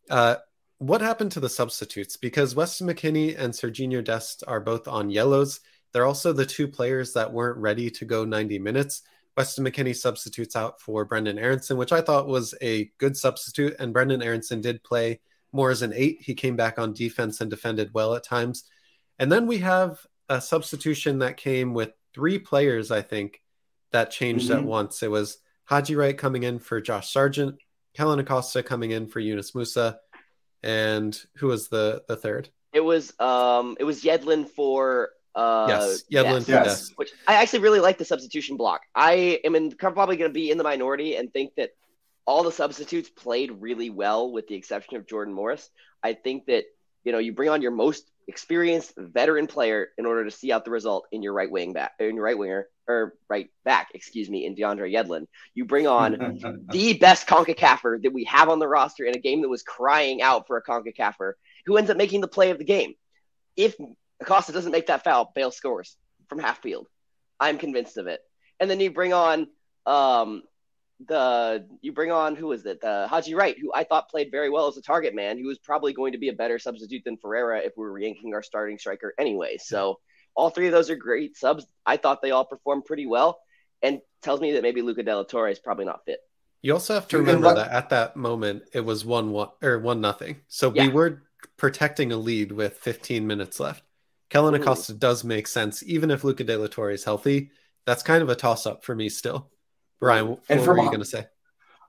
uh, 0.09 0.37
what 0.79 1.01
happened 1.01 1.31
to 1.33 1.39
the 1.39 1.49
substitutes? 1.49 2.17
Because 2.17 2.55
Weston 2.55 2.87
McKennie 2.87 3.37
and 3.37 3.53
Serginho 3.53 4.03
Dest 4.03 4.43
are 4.47 4.59
both 4.59 4.87
on 4.87 5.09
yellows. 5.09 5.61
They're 5.93 6.05
also 6.05 6.33
the 6.33 6.45
two 6.45 6.67
players 6.67 7.13
that 7.13 7.31
weren't 7.31 7.57
ready 7.57 7.89
to 7.91 8.05
go 8.05 8.25
90 8.25 8.59
minutes. 8.59 9.01
Weston 9.37 9.65
McKennie 9.65 9.95
substitutes 9.95 10.55
out 10.55 10.81
for 10.81 11.05
Brendan 11.05 11.39
Aaronson, 11.39 11.77
which 11.77 11.91
I 11.91 12.01
thought 12.01 12.27
was 12.27 12.53
a 12.61 12.91
good 12.97 13.15
substitute. 13.17 13.75
And 13.79 13.93
Brendan 13.93 14.21
Aaronson 14.21 14.61
did 14.61 14.83
play 14.83 15.19
more 15.51 15.71
as 15.71 15.81
an 15.81 15.93
eight. 15.93 16.17
He 16.21 16.33
came 16.33 16.55
back 16.55 16.77
on 16.77 16.93
defense 16.93 17.41
and 17.41 17.49
defended 17.49 17.93
well 17.93 18.13
at 18.15 18.23
times. 18.23 18.65
And 19.19 19.31
then 19.31 19.47
we 19.47 19.59
have 19.59 20.05
a 20.27 20.41
substitution 20.41 21.19
that 21.19 21.37
came 21.37 21.73
with 21.73 21.91
three 22.13 22.39
players, 22.39 22.91
I 22.91 23.01
think, 23.01 23.41
that 23.91 24.11
changed 24.11 24.49
mm-hmm. 24.49 24.59
at 24.59 24.65
once. 24.65 25.03
It 25.03 25.11
was 25.11 25.37
Haji 25.65 25.95
Wright 25.95 26.17
coming 26.17 26.43
in 26.43 26.59
for 26.59 26.81
Josh 26.81 27.11
Sargent, 27.11 27.55
Kellyn 27.93 28.19
Acosta 28.19 28.61
coming 28.63 28.91
in 28.91 29.07
for 29.07 29.19
Yunus 29.19 29.51
Musah, 29.51 29.97
and 30.65 31.17
who 31.35 31.47
was 31.47 31.69
the 31.69 32.03
the 32.07 32.17
third? 32.17 32.49
It 32.73 32.81
was 32.81 33.17
um 33.19 33.77
it 33.79 33.85
was 33.85 34.03
Yedlin 34.03 34.49
for 34.49 35.11
uh, 35.35 35.65
yes, 35.69 36.03
Yedlin 36.11 36.47
yes. 36.47 36.65
yes. 36.65 36.91
Which 36.95 37.11
I 37.27 37.35
actually 37.35 37.59
really 37.59 37.79
like 37.79 37.97
the 37.97 38.05
substitution 38.05 38.57
block. 38.57 38.81
I 38.95 39.39
am 39.43 39.55
in, 39.55 39.71
probably 39.71 40.17
going 40.17 40.29
to 40.29 40.33
be 40.33 40.49
in 40.49 40.57
the 40.57 40.63
minority 40.63 41.15
and 41.15 41.31
think 41.31 41.55
that 41.55 41.71
all 42.25 42.43
the 42.43 42.51
substitutes 42.51 43.09
played 43.09 43.51
really 43.51 43.89
well, 43.89 44.31
with 44.31 44.47
the 44.47 44.55
exception 44.55 44.95
of 44.95 45.05
Jordan 45.07 45.33
Morris. 45.33 45.69
I 46.01 46.13
think 46.13 46.45
that 46.45 46.65
you 47.05 47.11
know 47.13 47.19
you 47.19 47.31
bring 47.31 47.49
on 47.49 47.61
your 47.61 47.71
most 47.71 48.03
experienced 48.27 48.93
veteran 48.97 49.47
player 49.47 49.89
in 49.97 50.05
order 50.05 50.25
to 50.25 50.31
see 50.31 50.51
out 50.51 50.65
the 50.65 50.71
result 50.71 51.07
in 51.11 51.21
your 51.21 51.33
right 51.33 51.49
wing 51.49 51.73
back, 51.73 51.93
in 51.99 52.15
your 52.15 52.25
right 52.25 52.37
winger 52.37 52.67
or 52.87 53.15
right 53.29 53.49
back, 53.63 53.89
excuse 53.93 54.29
me, 54.29 54.45
in 54.45 54.55
DeAndre 54.55 54.91
Yedlin. 54.91 55.27
You 55.53 55.65
bring 55.65 55.87
on 55.87 56.39
the 56.71 56.93
best 56.93 57.27
CONCACAFer 57.27 58.03
that 58.03 58.13
we 58.13 58.23
have 58.25 58.49
on 58.49 58.59
the 58.59 58.67
roster 58.67 59.05
in 59.05 59.15
a 59.15 59.19
game 59.19 59.41
that 59.41 59.49
was 59.49 59.63
crying 59.63 60.21
out 60.21 60.47
for 60.47 60.57
a 60.57 60.63
CONCACAFer, 60.63 61.33
who 61.65 61.77
ends 61.77 61.89
up 61.89 61.97
making 61.97 62.21
the 62.21 62.27
play 62.27 62.51
of 62.51 62.57
the 62.57 62.63
game. 62.63 62.95
If 63.55 63.75
Acosta 64.19 64.51
doesn't 64.51 64.71
make 64.71 64.87
that 64.87 65.03
foul, 65.03 65.31
Bale 65.35 65.51
scores 65.51 65.95
from 66.27 66.39
half 66.39 66.61
field. 66.61 66.87
I'm 67.39 67.57
convinced 67.57 67.97
of 67.97 68.07
it. 68.07 68.21
And 68.59 68.69
then 68.69 68.79
you 68.79 68.91
bring 68.91 69.13
on 69.13 69.47
um, 69.85 70.43
the 71.07 71.67
you 71.81 71.91
bring 71.91 72.11
on 72.11 72.35
who 72.35 72.51
is 72.51 72.65
it? 72.65 72.81
The 72.81 73.07
Haji 73.09 73.35
Wright, 73.35 73.57
who 73.59 73.71
I 73.73 73.83
thought 73.83 74.09
played 74.09 74.31
very 74.31 74.49
well 74.49 74.67
as 74.67 74.77
a 74.77 74.81
target 74.81 75.13
man, 75.13 75.37
who 75.37 75.47
was 75.47 75.59
probably 75.59 75.93
going 75.93 76.13
to 76.13 76.17
be 76.17 76.29
a 76.29 76.33
better 76.33 76.57
substitute 76.59 77.03
than 77.03 77.17
Ferreira 77.17 77.59
if 77.59 77.73
we 77.75 77.83
were 77.83 77.99
yanking 77.99 78.33
our 78.33 78.43
starting 78.43 78.77
striker 78.77 79.13
anyway. 79.19 79.57
So 79.59 79.99
all 80.35 80.49
three 80.49 80.67
of 80.67 80.71
those 80.71 80.89
are 80.89 80.95
great 80.95 81.37
subs. 81.37 81.65
I 81.85 81.97
thought 81.97 82.21
they 82.21 82.31
all 82.31 82.45
performed 82.45 82.85
pretty 82.85 83.05
well, 83.05 83.39
and 83.81 83.99
tells 84.21 84.39
me 84.39 84.53
that 84.53 84.63
maybe 84.63 84.81
Luca 84.81 85.03
de 85.03 85.15
la 85.15 85.23
Torre 85.23 85.49
is 85.49 85.59
probably 85.59 85.85
not 85.85 86.05
fit. 86.05 86.19
You 86.61 86.73
also 86.73 86.95
have 86.95 87.07
to 87.09 87.19
remember 87.19 87.53
that 87.53 87.71
at 87.71 87.89
that 87.89 88.15
moment 88.15 88.63
it 88.73 88.81
was 88.81 89.05
one 89.05 89.31
one 89.31 89.49
or 89.61 89.79
one 89.79 90.01
nothing. 90.01 90.37
So 90.47 90.71
yeah. 90.73 90.87
we 90.87 90.93
were 90.93 91.23
protecting 91.57 92.11
a 92.11 92.17
lead 92.17 92.51
with 92.51 92.77
15 92.77 93.27
minutes 93.27 93.59
left. 93.59 93.83
Kellyn 94.29 94.55
Acosta 94.55 94.93
does 94.93 95.23
make 95.23 95.47
sense, 95.47 95.83
even 95.83 96.09
if 96.09 96.23
Luca 96.23 96.43
De 96.43 96.57
La 96.57 96.67
Torre 96.67 96.91
is 96.91 97.03
healthy. 97.03 97.51
That's 97.85 98.01
kind 98.01 98.23
of 98.23 98.29
a 98.29 98.35
toss 98.35 98.65
up 98.65 98.83
for 98.83 98.95
me 98.95 99.09
still. 99.09 99.51
Brian, 99.99 100.29
what 100.29 100.39
and 100.49 100.65
were 100.65 100.77
you 100.77 100.85
going 100.85 100.99
to 100.99 101.05
say? 101.05 101.25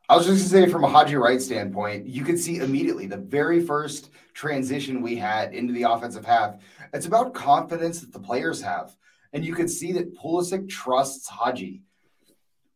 I 0.08 0.16
was 0.16 0.26
just 0.26 0.52
going 0.52 0.64
to 0.64 0.68
say, 0.68 0.72
from 0.72 0.84
a 0.84 0.88
Haji 0.88 1.16
Wright 1.16 1.42
standpoint, 1.42 2.06
you 2.06 2.22
could 2.22 2.38
see 2.38 2.58
immediately 2.58 3.06
the 3.06 3.16
very 3.16 3.60
first 3.60 4.10
transition 4.34 5.02
we 5.02 5.16
had 5.16 5.52
into 5.52 5.72
the 5.72 5.82
offensive 5.82 6.24
half. 6.24 6.56
It's 6.92 7.06
about 7.06 7.34
confidence 7.34 8.00
that 8.00 8.12
the 8.12 8.20
players 8.20 8.62
have. 8.62 8.96
And 9.32 9.44
you 9.44 9.54
could 9.54 9.68
see 9.68 9.92
that 9.92 10.16
Pulisic 10.16 10.68
trusts 10.68 11.26
Haji. 11.28 11.82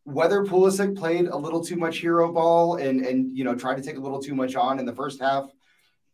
Whether 0.03 0.43
Pulisic 0.43 0.97
played 0.97 1.27
a 1.27 1.37
little 1.37 1.63
too 1.63 1.77
much 1.77 1.99
hero 1.99 2.31
ball 2.33 2.75
and, 2.75 3.05
and 3.05 3.35
you 3.37 3.43
know 3.43 3.55
tried 3.55 3.77
to 3.77 3.83
take 3.83 3.97
a 3.97 4.01
little 4.01 4.21
too 4.21 4.35
much 4.35 4.55
on 4.55 4.79
in 4.79 4.85
the 4.85 4.93
first 4.93 5.21
half, 5.21 5.49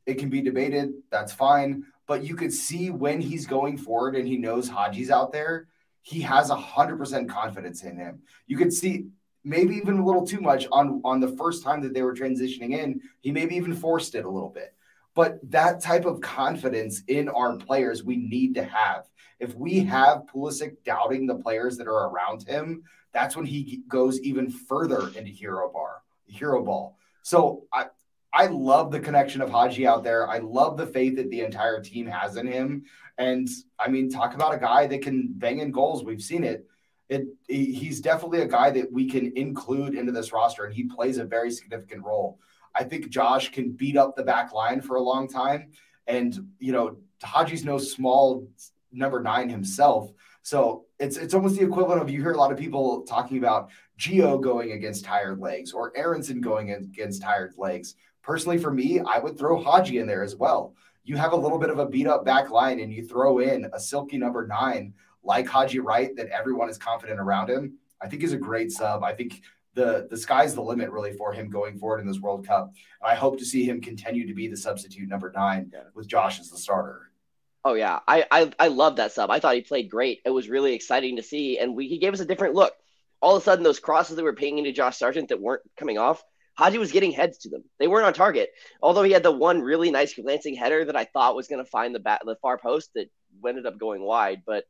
it 0.06 0.19
can 0.19 0.30
be 0.30 0.41
debated. 0.41 0.91
That's 1.10 1.34
fine 1.34 1.86
but 2.08 2.23
you 2.23 2.36
could 2.36 2.53
see 2.53 2.89
when 2.89 3.21
he's 3.21 3.45
going 3.45 3.77
forward 3.77 4.15
and 4.15 4.27
he 4.27 4.38
knows 4.38 4.67
Haji's 4.67 5.12
out 5.12 5.32
there, 5.32 5.67
he 6.01 6.21
has 6.21 6.49
a 6.49 6.55
hundred 6.55 6.97
percent 6.97 7.29
confidence 7.29 7.83
in 7.83 7.97
him. 7.97 8.21
You 8.47 8.57
could 8.57 8.73
see 8.73 9.07
maybe 9.43 9.75
even 9.75 9.99
a 9.99 10.05
little 10.05 10.25
too 10.25 10.41
much 10.41 10.67
on 10.71 11.01
on 11.03 11.19
the 11.19 11.36
first 11.38 11.63
time 11.63 11.81
that 11.81 11.93
they 11.93 12.01
were 12.01 12.15
transitioning 12.15 12.77
in. 12.77 13.01
He 13.21 13.31
maybe 13.31 13.55
even 13.55 13.73
forced 13.73 14.15
it 14.15 14.25
a 14.25 14.29
little 14.29 14.49
bit. 14.49 14.73
But 15.15 15.39
that 15.49 15.81
type 15.81 16.05
of 16.05 16.21
confidence 16.21 17.01
in 17.07 17.27
our 17.27 17.57
players 17.57 18.03
we 18.03 18.17
need 18.17 18.53
to 18.55 18.63
have. 18.63 19.05
If 19.39 19.55
we 19.55 19.79
have 19.79 20.23
Pulisic 20.33 20.83
doubting 20.83 21.25
the 21.25 21.36
players 21.36 21.77
that 21.77 21.88
are 21.88 22.10
around 22.10 22.47
him, 22.47 22.83
that's 23.13 23.36
when 23.36 23.45
he 23.45 23.81
goes 23.88 24.19
even 24.21 24.49
further 24.49 25.07
into 25.10 25.31
hero 25.31 25.71
bar, 25.71 26.03
hero 26.27 26.63
ball. 26.63 26.97
So 27.23 27.63
I, 27.73 27.88
I 28.38 28.45
love 28.45 28.91
the 28.91 29.00
connection 29.00 29.41
of 29.41 29.50
Haji 29.50 29.88
out 29.88 30.04
there. 30.04 30.30
I 30.30 30.38
love 30.38 30.78
the 30.78 30.86
faith 30.86 31.15
that 31.15 31.32
the 31.32 31.41
entire 31.41 31.82
team 31.82 32.06
has 32.06 32.36
in 32.36 32.45
him. 32.45 32.84
And 33.17 33.50
I 33.80 33.88
mean, 33.88 34.12
talk 34.12 34.36
about 34.36 34.54
a 34.54 34.60
guy 34.60 34.86
that 34.86 35.02
can 35.02 35.30
bang 35.30 35.58
in 35.58 35.71
goals. 35.71 36.04
We've 36.04 36.21
seen 36.21 36.43
it. 36.43 36.67
It 37.10 37.26
he's 37.47 38.00
definitely 38.00 38.41
a 38.41 38.47
guy 38.47 38.69
that 38.69 38.91
we 38.91 39.10
can 39.10 39.36
include 39.36 39.95
into 39.95 40.12
this 40.12 40.32
roster, 40.32 40.65
and 40.65 40.73
he 40.76 40.84
plays 40.84 41.17
a 41.17 41.26
very 41.26 41.50
significant 41.50 42.04
role. 42.06 42.38
I 42.76 42.84
think 42.84 43.10
Josh 43.10 43.50
can 43.50 43.71
beat 43.71 43.97
up 43.97 44.15
the 44.15 44.23
back 44.23 44.54
line 44.54 44.82
for 44.82 44.97
a 44.97 45.02
long 45.02 45.28
time. 45.28 45.71
And 46.06 46.50
you 46.60 46.73
know, 46.73 46.97
Haji's 47.23 47.65
no 47.65 47.80
small 47.80 48.47
number 48.91 49.19
nine 49.19 49.50
himself. 49.50 50.12
So 50.43 50.86
it's 51.00 51.17
it's 51.17 51.34
almost 51.34 51.58
the 51.58 51.65
equivalent 51.65 52.04
of 52.04 52.10
you 52.12 52.21
hear 52.21 52.34
a 52.34 52.38
lot 52.38 52.52
of 52.52 52.60
people 52.60 53.02
talking 53.02 53.39
about 53.39 53.71
Gio 53.97 54.39
going 54.39 54.73
against 54.73 55.06
tired 55.06 55.39
legs 55.39 55.71
or 55.71 55.91
Aaronson 55.97 56.39
going 56.39 56.71
against 56.71 57.23
tired 57.23 57.56
legs. 57.58 57.95
Personally, 58.27 58.57
for 58.57 58.71
me, 58.71 58.99
I 58.99 59.19
would 59.19 59.37
throw 59.37 59.63
Haji 59.63 59.99
in 59.99 60.05
there 60.05 60.21
as 60.21 60.35
well. 60.35 60.75
You 61.05 61.15
have 61.15 61.31
a 61.31 61.37
little 61.37 61.57
bit 61.57 61.69
of 61.69 61.79
a 61.79 61.85
beat 61.85 62.07
up 62.07 62.25
back 62.25 62.49
line 62.49 62.81
and 62.81 62.91
you 62.91 63.07
throw 63.07 63.39
in 63.39 63.69
a 63.71 63.79
silky 63.79 64.17
number 64.17 64.45
nine 64.45 64.93
like 65.23 65.47
Haji 65.47 65.79
Wright 65.79 66.13
that 66.17 66.27
everyone 66.27 66.69
is 66.69 66.77
confident 66.77 67.21
around 67.21 67.49
him. 67.49 67.77
I 68.01 68.09
think 68.09 68.21
he's 68.21 68.33
a 68.33 68.37
great 68.37 68.69
sub. 68.69 69.01
I 69.01 69.13
think 69.13 69.41
the 69.75 70.07
the 70.09 70.17
sky's 70.17 70.53
the 70.53 70.61
limit 70.61 70.91
really 70.91 71.13
for 71.13 71.31
him 71.31 71.49
going 71.49 71.79
forward 71.79 72.01
in 72.01 72.07
this 72.07 72.19
World 72.19 72.45
Cup. 72.45 72.73
I 73.01 73.15
hope 73.15 73.39
to 73.39 73.45
see 73.45 73.63
him 73.63 73.79
continue 73.79 74.27
to 74.27 74.33
be 74.33 74.49
the 74.49 74.57
substitute 74.57 75.07
number 75.07 75.31
nine 75.33 75.71
with 75.95 76.09
Josh 76.09 76.41
as 76.41 76.49
the 76.49 76.57
starter. 76.57 77.11
Oh 77.63 77.75
yeah, 77.75 77.99
I 78.09 78.25
I, 78.29 78.51
I 78.59 78.67
love 78.67 78.97
that 78.97 79.13
sub. 79.13 79.31
I 79.31 79.39
thought 79.39 79.55
he 79.55 79.61
played 79.61 79.89
great. 79.89 80.19
It 80.25 80.31
was 80.31 80.49
really 80.49 80.73
exciting 80.73 81.15
to 81.15 81.23
see, 81.23 81.59
and 81.59 81.77
we, 81.77 81.87
he 81.87 81.97
gave 81.97 82.13
us 82.13 82.19
a 82.19 82.25
different 82.25 82.55
look. 82.55 82.73
All 83.21 83.37
of 83.37 83.41
a 83.41 83.45
sudden, 83.45 83.63
those 83.63 83.79
crosses 83.79 84.17
that 84.17 84.23
were 84.23 84.33
pinging 84.33 84.65
to 84.65 84.73
Josh 84.73 84.97
Sargent 84.97 85.29
that 85.29 85.41
weren't 85.41 85.63
coming 85.77 85.97
off, 85.97 86.23
Haji 86.57 86.77
was 86.79 86.91
getting 86.91 87.11
heads 87.11 87.37
to 87.39 87.49
them. 87.49 87.63
They 87.79 87.87
weren't 87.87 88.05
on 88.05 88.13
target. 88.13 88.49
Although 88.81 89.03
he 89.03 89.11
had 89.11 89.23
the 89.23 89.31
one 89.31 89.61
really 89.61 89.91
nice 89.91 90.13
glancing 90.13 90.55
header 90.55 90.85
that 90.85 90.95
I 90.95 91.05
thought 91.05 91.35
was 91.35 91.47
going 91.47 91.63
to 91.63 91.69
find 91.69 91.93
the 91.93 91.99
bat, 91.99 92.21
the 92.25 92.35
far 92.41 92.57
post 92.57 92.89
that 92.95 93.09
ended 93.47 93.65
up 93.65 93.77
going 93.77 94.01
wide. 94.01 94.41
But 94.45 94.65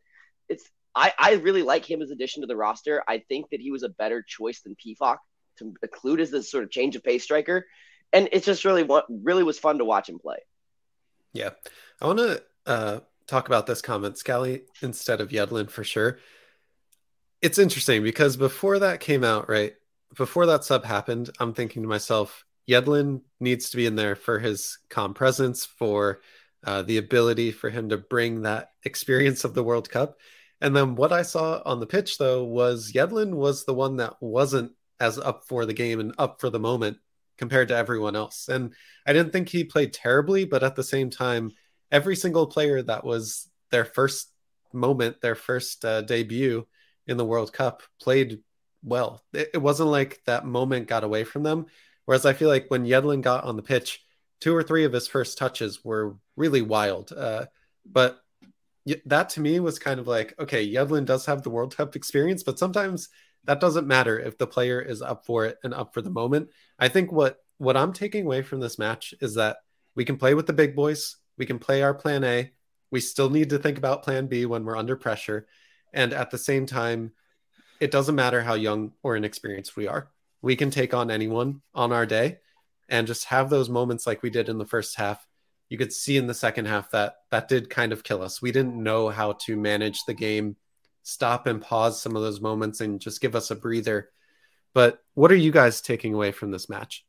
it's 0.50 0.70
I, 0.94 1.14
I 1.18 1.34
really 1.36 1.64
like 1.64 1.90
him 1.90 2.02
as 2.02 2.12
addition 2.12 2.42
to 2.42 2.48
the 2.48 2.56
roster. 2.56 3.04
I 3.08 3.20
think 3.20 3.52
that 3.52 3.62
he 3.62 3.72
was 3.72 3.84
a 3.84 3.90
better 3.90 4.22
choice 4.22 4.62
than 4.62 4.76
Pefok 4.76 5.18
to 5.60 5.74
include 5.82 6.20
as 6.20 6.32
this 6.32 6.52
sort 6.52 6.64
of 6.64 6.72
change 6.72 6.96
of 6.96 7.04
pace 7.04 7.24
striker. 7.24 7.66
And 8.12 8.30
it's 8.32 8.46
just 8.46 8.66
really 8.66 8.84
what 8.84 9.06
really 9.10 9.44
was 9.44 9.60
fun 9.60 9.78
to 9.78 9.86
watch 9.86 10.10
him 10.10 10.20
play. 10.20 10.38
Yeah. 11.34 11.52
I 12.02 12.08
want 12.08 12.20
to 12.20 12.44
uh, 12.66 13.00
talk 13.28 13.48
about 13.48 13.68
this 13.68 13.82
comment, 13.82 14.18
Scally, 14.18 14.64
instead 14.82 15.22
of 15.22 15.30
Yedlin 15.30 15.70
for 15.70 15.84
sure. 15.84 16.20
It's 17.42 17.60
interesting 17.60 18.02
because 18.02 18.36
before 18.36 18.80
that 18.80 19.00
came 19.00 19.24
out, 19.24 19.48
right? 19.48 19.76
Before 20.16 20.46
that 20.48 20.64
sub 20.64 20.86
happened, 20.86 21.30
I'm 21.40 21.54
thinking 21.54 21.82
to 21.82 21.88
myself, 21.88 22.46
Yedlin 22.68 23.22
needs 23.40 23.70
to 23.70 23.78
be 23.78 23.86
in 23.86 23.96
there 23.96 24.16
for 24.16 24.40
his 24.40 24.78
calm 24.90 25.14
presence, 25.14 25.66
for 25.66 26.22
uh, 26.66 26.82
the 26.82 26.98
ability 26.98 27.52
for 27.52 27.70
him 27.70 27.90
to 27.90 27.98
bring 27.98 28.42
that 28.42 28.72
experience 28.84 29.44
of 29.44 29.54
the 29.54 29.64
World 29.64 29.90
Cup. 29.90 30.18
And 30.60 30.76
then 30.76 30.96
what 30.96 31.14
I 31.14 31.22
saw 31.22 31.62
on 31.66 31.80
the 31.80 31.86
pitch, 31.86 32.18
though, 32.18 32.44
was 32.44 32.92
Yedlin 32.92 33.36
was 33.36 33.66
the 33.66 33.74
one 33.74 33.98
that 33.98 34.16
wasn't 34.20 34.72
as 35.00 35.18
up 35.18 35.46
for 35.48 35.66
the 35.66 35.74
game 35.74 36.00
and 36.00 36.14
up 36.18 36.42
for 36.42 36.50
the 36.50 36.60
moment 36.60 36.98
compared 37.38 37.68
to 37.68 37.76
everyone 37.76 38.16
else. 38.16 38.50
And 38.50 38.74
I 39.06 39.14
didn't 39.14 39.32
think 39.32 39.50
he 39.50 39.64
played 39.64 39.94
terribly, 39.94 40.46
but 40.46 40.64
at 40.64 40.76
the 40.76 40.84
same 40.84 41.10
time, 41.10 41.52
every 41.92 42.16
single 42.16 42.48
player 42.48 42.82
that 42.82 43.06
was 43.06 43.48
their 43.70 43.86
first 43.86 44.32
moment, 44.74 45.22
their 45.22 45.36
first 45.36 45.86
uh, 45.86 46.02
debut 46.02 46.68
in 47.06 47.18
the 47.18 47.26
World 47.26 47.54
Cup 47.54 47.84
played 48.02 48.40
well. 48.88 49.24
It, 49.34 49.52
it 49.56 49.58
wasn't 49.58 49.90
like 49.90 50.22
that 50.26 50.46
moment 50.46 50.88
got 50.88 51.04
away 51.04 51.24
from 51.24 51.44
them. 51.44 51.68
Whereas 52.06 52.26
I 52.26 52.34
feel 52.34 52.50
like 52.50 52.68
when 52.70 52.86
Yedlin 52.86 53.22
got 53.22 53.44
on 53.44 53.56
the 53.56 53.62
pitch, 53.62 54.04
two 54.40 54.56
or 54.56 54.64
three 54.64 54.86
of 54.86 54.94
his 54.94 55.08
first 55.08 55.38
touches 55.38 55.84
were 55.84 56.16
really 56.36 56.62
wild. 56.62 57.12
Uh, 57.12 57.48
but 57.86 58.20
that 59.06 59.30
to 59.30 59.42
me 59.42 59.60
was 59.60 59.80
kind 59.80 60.00
of 60.00 60.08
like, 60.08 60.34
okay, 60.40 60.66
Yedlin 60.66 61.06
does 61.06 61.26
have 61.26 61.44
the 61.44 61.50
World 61.50 61.76
Cup 61.76 61.96
experience, 61.96 62.44
but 62.44 62.60
sometimes 62.60 63.10
that 63.44 63.60
doesn't 63.60 63.88
matter 63.88 64.20
if 64.20 64.38
the 64.38 64.48
player 64.48 64.82
is 64.82 65.02
up 65.02 65.26
for 65.26 65.46
it 65.46 65.58
and 65.64 65.74
up 65.74 65.94
for 65.94 66.02
the 66.02 66.10
moment. 66.10 66.50
I 66.80 66.88
think 66.88 67.12
what 67.12 67.40
what 67.58 67.76
I'm 67.76 67.92
taking 67.92 68.26
away 68.26 68.44
from 68.44 68.60
this 68.60 68.78
match 68.78 69.14
is 69.20 69.34
that 69.36 69.58
we 69.96 70.06
can 70.06 70.18
play 70.18 70.36
with 70.36 70.46
the 70.46 70.54
big 70.54 70.76
boys, 70.76 71.18
we 71.38 71.46
can 71.46 71.58
play 71.58 71.82
our 71.82 71.94
plan 71.94 72.24
A. 72.24 72.52
We 72.92 73.00
still 73.00 73.30
need 73.30 73.50
to 73.50 73.58
think 73.58 73.78
about 73.78 74.04
plan 74.04 74.28
B 74.28 74.46
when 74.46 74.64
we're 74.64 74.78
under 74.78 74.96
pressure. 74.96 75.48
And 75.92 76.14
at 76.14 76.30
the 76.30 76.38
same 76.38 76.66
time, 76.66 77.12
it 77.80 77.92
doesn't 77.92 78.16
matter 78.16 78.42
how 78.42 78.54
young 78.56 78.94
or 79.04 79.16
inexperienced 79.16 79.76
we 79.76 79.88
are. 79.88 80.10
We 80.42 80.56
can 80.56 80.72
take 80.72 80.94
on 80.94 81.12
anyone 81.12 81.62
on 81.74 81.92
our 81.92 82.06
day. 82.06 82.40
and 82.90 83.06
just 83.08 83.26
have 83.26 83.50
those 83.50 83.70
moments 83.70 84.08
like 84.08 84.24
we 84.24 84.30
did 84.30 84.48
in 84.50 84.58
the 84.58 84.66
first 84.66 84.96
half. 84.96 85.28
You 85.70 85.78
could 85.78 85.92
see 85.92 86.16
in 86.16 86.28
the 86.28 86.34
second 86.34 86.68
half 86.68 86.92
that 86.92 87.18
that 87.32 87.50
did 87.50 87.70
kind 87.70 87.92
of 87.92 88.04
kill 88.04 88.22
us. 88.24 88.42
We 88.42 88.52
didn't 88.54 88.82
know 88.82 89.10
how 89.10 89.34
to 89.34 89.58
manage 89.58 90.06
the 90.06 90.14
game, 90.14 90.56
stop 91.04 91.48
and 91.48 91.62
pause 91.62 92.02
some 92.02 92.16
of 92.16 92.22
those 92.22 92.40
moments, 92.40 92.80
and 92.80 93.02
just 93.02 93.20
give 93.20 93.36
us 93.36 93.52
a 93.52 93.56
breather. 93.56 94.10
But 94.74 95.00
what 95.16 95.32
are 95.32 95.36
you 95.36 95.52
guys 95.52 95.82
taking 95.82 96.14
away 96.14 96.32
from 96.32 96.52
this 96.52 96.70
match? 96.70 97.06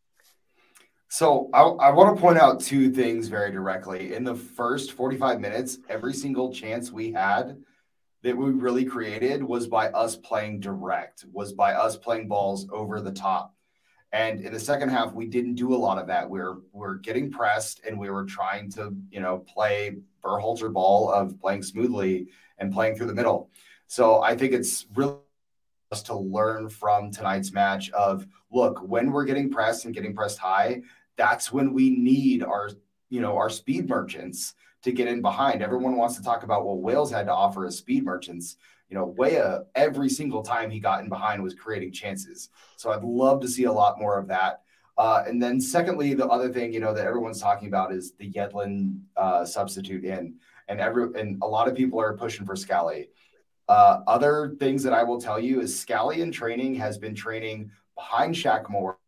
So 1.09 1.49
I, 1.55 1.63
I 1.63 1.91
want 1.91 2.17
to 2.17 2.21
point 2.21 2.39
out 2.39 2.61
two 2.61 2.91
things 2.91 3.29
very 3.29 3.51
directly. 3.51 4.15
In 4.15 4.25
the 4.25 4.35
first 4.35 4.93
45 4.93 5.41
minutes, 5.41 5.79
every 5.89 6.13
single 6.13 6.53
chance 6.53 6.91
we 6.91 7.13
had 7.13 7.57
that 8.23 8.37
we 8.37 8.51
really 8.51 8.85
created 8.85 9.43
was 9.43 9.67
by 9.67 9.89
us 9.91 10.17
playing 10.17 10.61
direct, 10.61 11.25
was 11.33 11.53
by 11.53 11.73
us 11.73 11.97
playing 11.97 12.29
balls 12.29 12.67
over 12.73 13.01
the 13.01 13.13
top. 13.13 13.55
And 14.13 14.41
in 14.41 14.53
the 14.53 14.61
second 14.61 14.89
half, 14.89 15.13
we 15.13 15.27
didn't 15.27 15.55
do 15.55 15.75
a 15.75 15.77
lot 15.77 15.99
of 15.99 16.07
that. 16.07 16.29
We 16.29 16.41
we're 16.41 16.57
we're 16.73 16.95
getting 16.95 17.31
pressed 17.31 17.83
and 17.87 17.99
we 17.99 18.11
were 18.11 18.25
trying 18.25 18.71
to, 18.73 18.97
you 19.11 19.21
know, 19.21 19.39
play 19.39 19.99
Berhalter 20.25 20.73
ball 20.73 21.13
of 21.13 21.39
playing 21.41 21.63
smoothly 21.63 22.29
and 22.59 22.73
playing 22.73 22.97
through 22.97 23.07
the 23.07 23.15
middle. 23.15 23.51
So 23.87 24.23
I 24.23 24.37
think 24.37 24.53
it's 24.53 24.87
really 24.95 25.17
us 25.93 26.03
to 26.05 26.15
learn 26.15 26.69
from 26.69 27.11
tonight's 27.11 27.53
match 27.53 27.91
of 27.91 28.27
look, 28.51 28.81
when 28.81 29.11
we're 29.13 29.25
getting 29.25 29.51
pressed 29.51 29.85
and 29.85 29.95
getting 29.95 30.15
pressed 30.15 30.39
high, 30.39 30.83
that's 31.17 31.53
when 31.53 31.73
we 31.73 31.91
need 31.91 32.43
our, 32.43 32.71
you 33.11 33.21
know, 33.21 33.37
our 33.37 33.51
speed 33.51 33.89
merchants 33.89 34.55
to 34.83 34.93
get 34.93 35.09
in 35.09 35.23
behind. 35.23 35.63
Everyone 35.63 35.97
wants 35.97 36.17
to 36.17 36.23
talk 36.23 36.43
about 36.43 36.65
what 36.65 36.79
Wales 36.79 37.11
had 37.11 37.27
to 37.27 37.33
offer 37.33 37.67
as 37.67 37.79
speed 37.79 38.05
merchants. 38.05 38.57
You 38.89 38.97
know, 38.97 39.15
Weah, 39.19 39.65
every 39.75 40.09
single 40.09 40.43
time 40.43 40.71
he 40.71 40.81
got 40.81 41.03
in 41.03 41.09
behind 41.09 41.43
was 41.43 41.55
creating 41.55 41.93
chances. 41.93 42.49
So 42.77 42.91
I'd 42.91 43.03
love 43.03 43.41
to 43.43 43.49
see 43.49 43.65
a 43.65 43.73
lot 43.73 43.99
more 43.99 44.19
of 44.19 44.29
that. 44.29 44.63
Uh, 44.97 45.23
and 45.27 45.41
then, 45.41 45.61
secondly, 45.61 46.15
the 46.15 46.27
other 46.27 46.53
thing 46.53 46.73
you 46.73 46.81
know 46.81 46.93
that 46.93 47.07
everyone's 47.07 47.41
talking 47.41 47.69
about 47.69 47.93
is 47.93 48.15
the 48.15 48.33
Yedlin 48.33 49.01
uh, 49.17 49.45
substitute 49.45 50.05
in, 50.05 50.35
and 50.69 50.81
every 50.81 51.09
and 51.21 51.39
a 51.43 51.47
lot 51.47 51.69
of 51.69 51.77
people 51.77 52.01
are 52.01 52.17
pushing 52.17 52.45
for 52.45 52.57
Scally. 52.57 53.11
Uh, 53.69 54.01
other 54.09 54.57
things 54.59 54.83
that 54.83 54.93
I 54.93 55.05
will 55.05 55.21
tell 55.21 55.39
you 55.39 55.61
is 55.61 55.79
Scally 55.79 56.21
in 56.21 56.33
training 56.33 56.75
has 56.77 56.99
been 56.99 57.15
training 57.15 57.71
behind 57.95 58.35
Shaq 58.35 58.69
Moore 58.69 58.99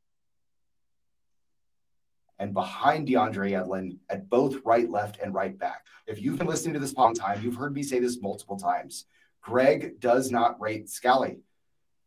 and 2.41 2.55
behind 2.55 3.07
DeAndre 3.07 3.53
Yedlin 3.53 3.99
at 4.09 4.31
both 4.31 4.57
right, 4.65 4.91
left, 4.91 5.21
and 5.21 5.35
right 5.35 5.57
back. 5.57 5.85
If 6.07 6.23
you've 6.23 6.39
been 6.39 6.47
listening 6.47 6.73
to 6.73 6.81
this 6.81 6.97
long 6.97 7.13
time, 7.15 7.43
you've 7.43 7.55
heard 7.55 7.75
me 7.75 7.83
say 7.83 8.01
this 8.01 8.21
multiple 8.21 8.57
times. 8.57 9.05
Greg 9.43 10.01
does 10.01 10.31
not 10.31 10.59
rate 10.59 10.89
Scally 10.89 11.41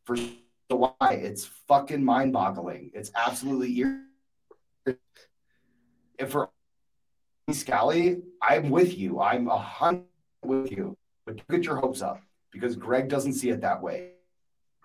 for 0.06 0.18
the 0.18 0.76
why. 0.76 0.96
It's 1.12 1.46
fucking 1.68 2.04
mind 2.04 2.34
boggling. 2.34 2.90
It's 2.96 3.12
absolutely 3.16 3.80
ir- 3.80 4.06
if 6.18 6.32
for 6.32 6.50
Scally, 7.52 8.24
I'm 8.42 8.72
with 8.72 8.98
you. 8.98 9.22
I'm 9.22 9.48
a 9.48 9.58
hundred 9.58 10.06
with 10.44 10.72
you, 10.72 10.98
but 11.28 11.48
get 11.48 11.64
your 11.66 11.76
hopes 11.76 12.02
up 12.02 12.22
because 12.52 12.76
Greg 12.76 13.08
doesn't 13.08 13.34
see 13.34 13.52
it 13.52 13.62
that 13.62 13.84
way. 13.84 14.12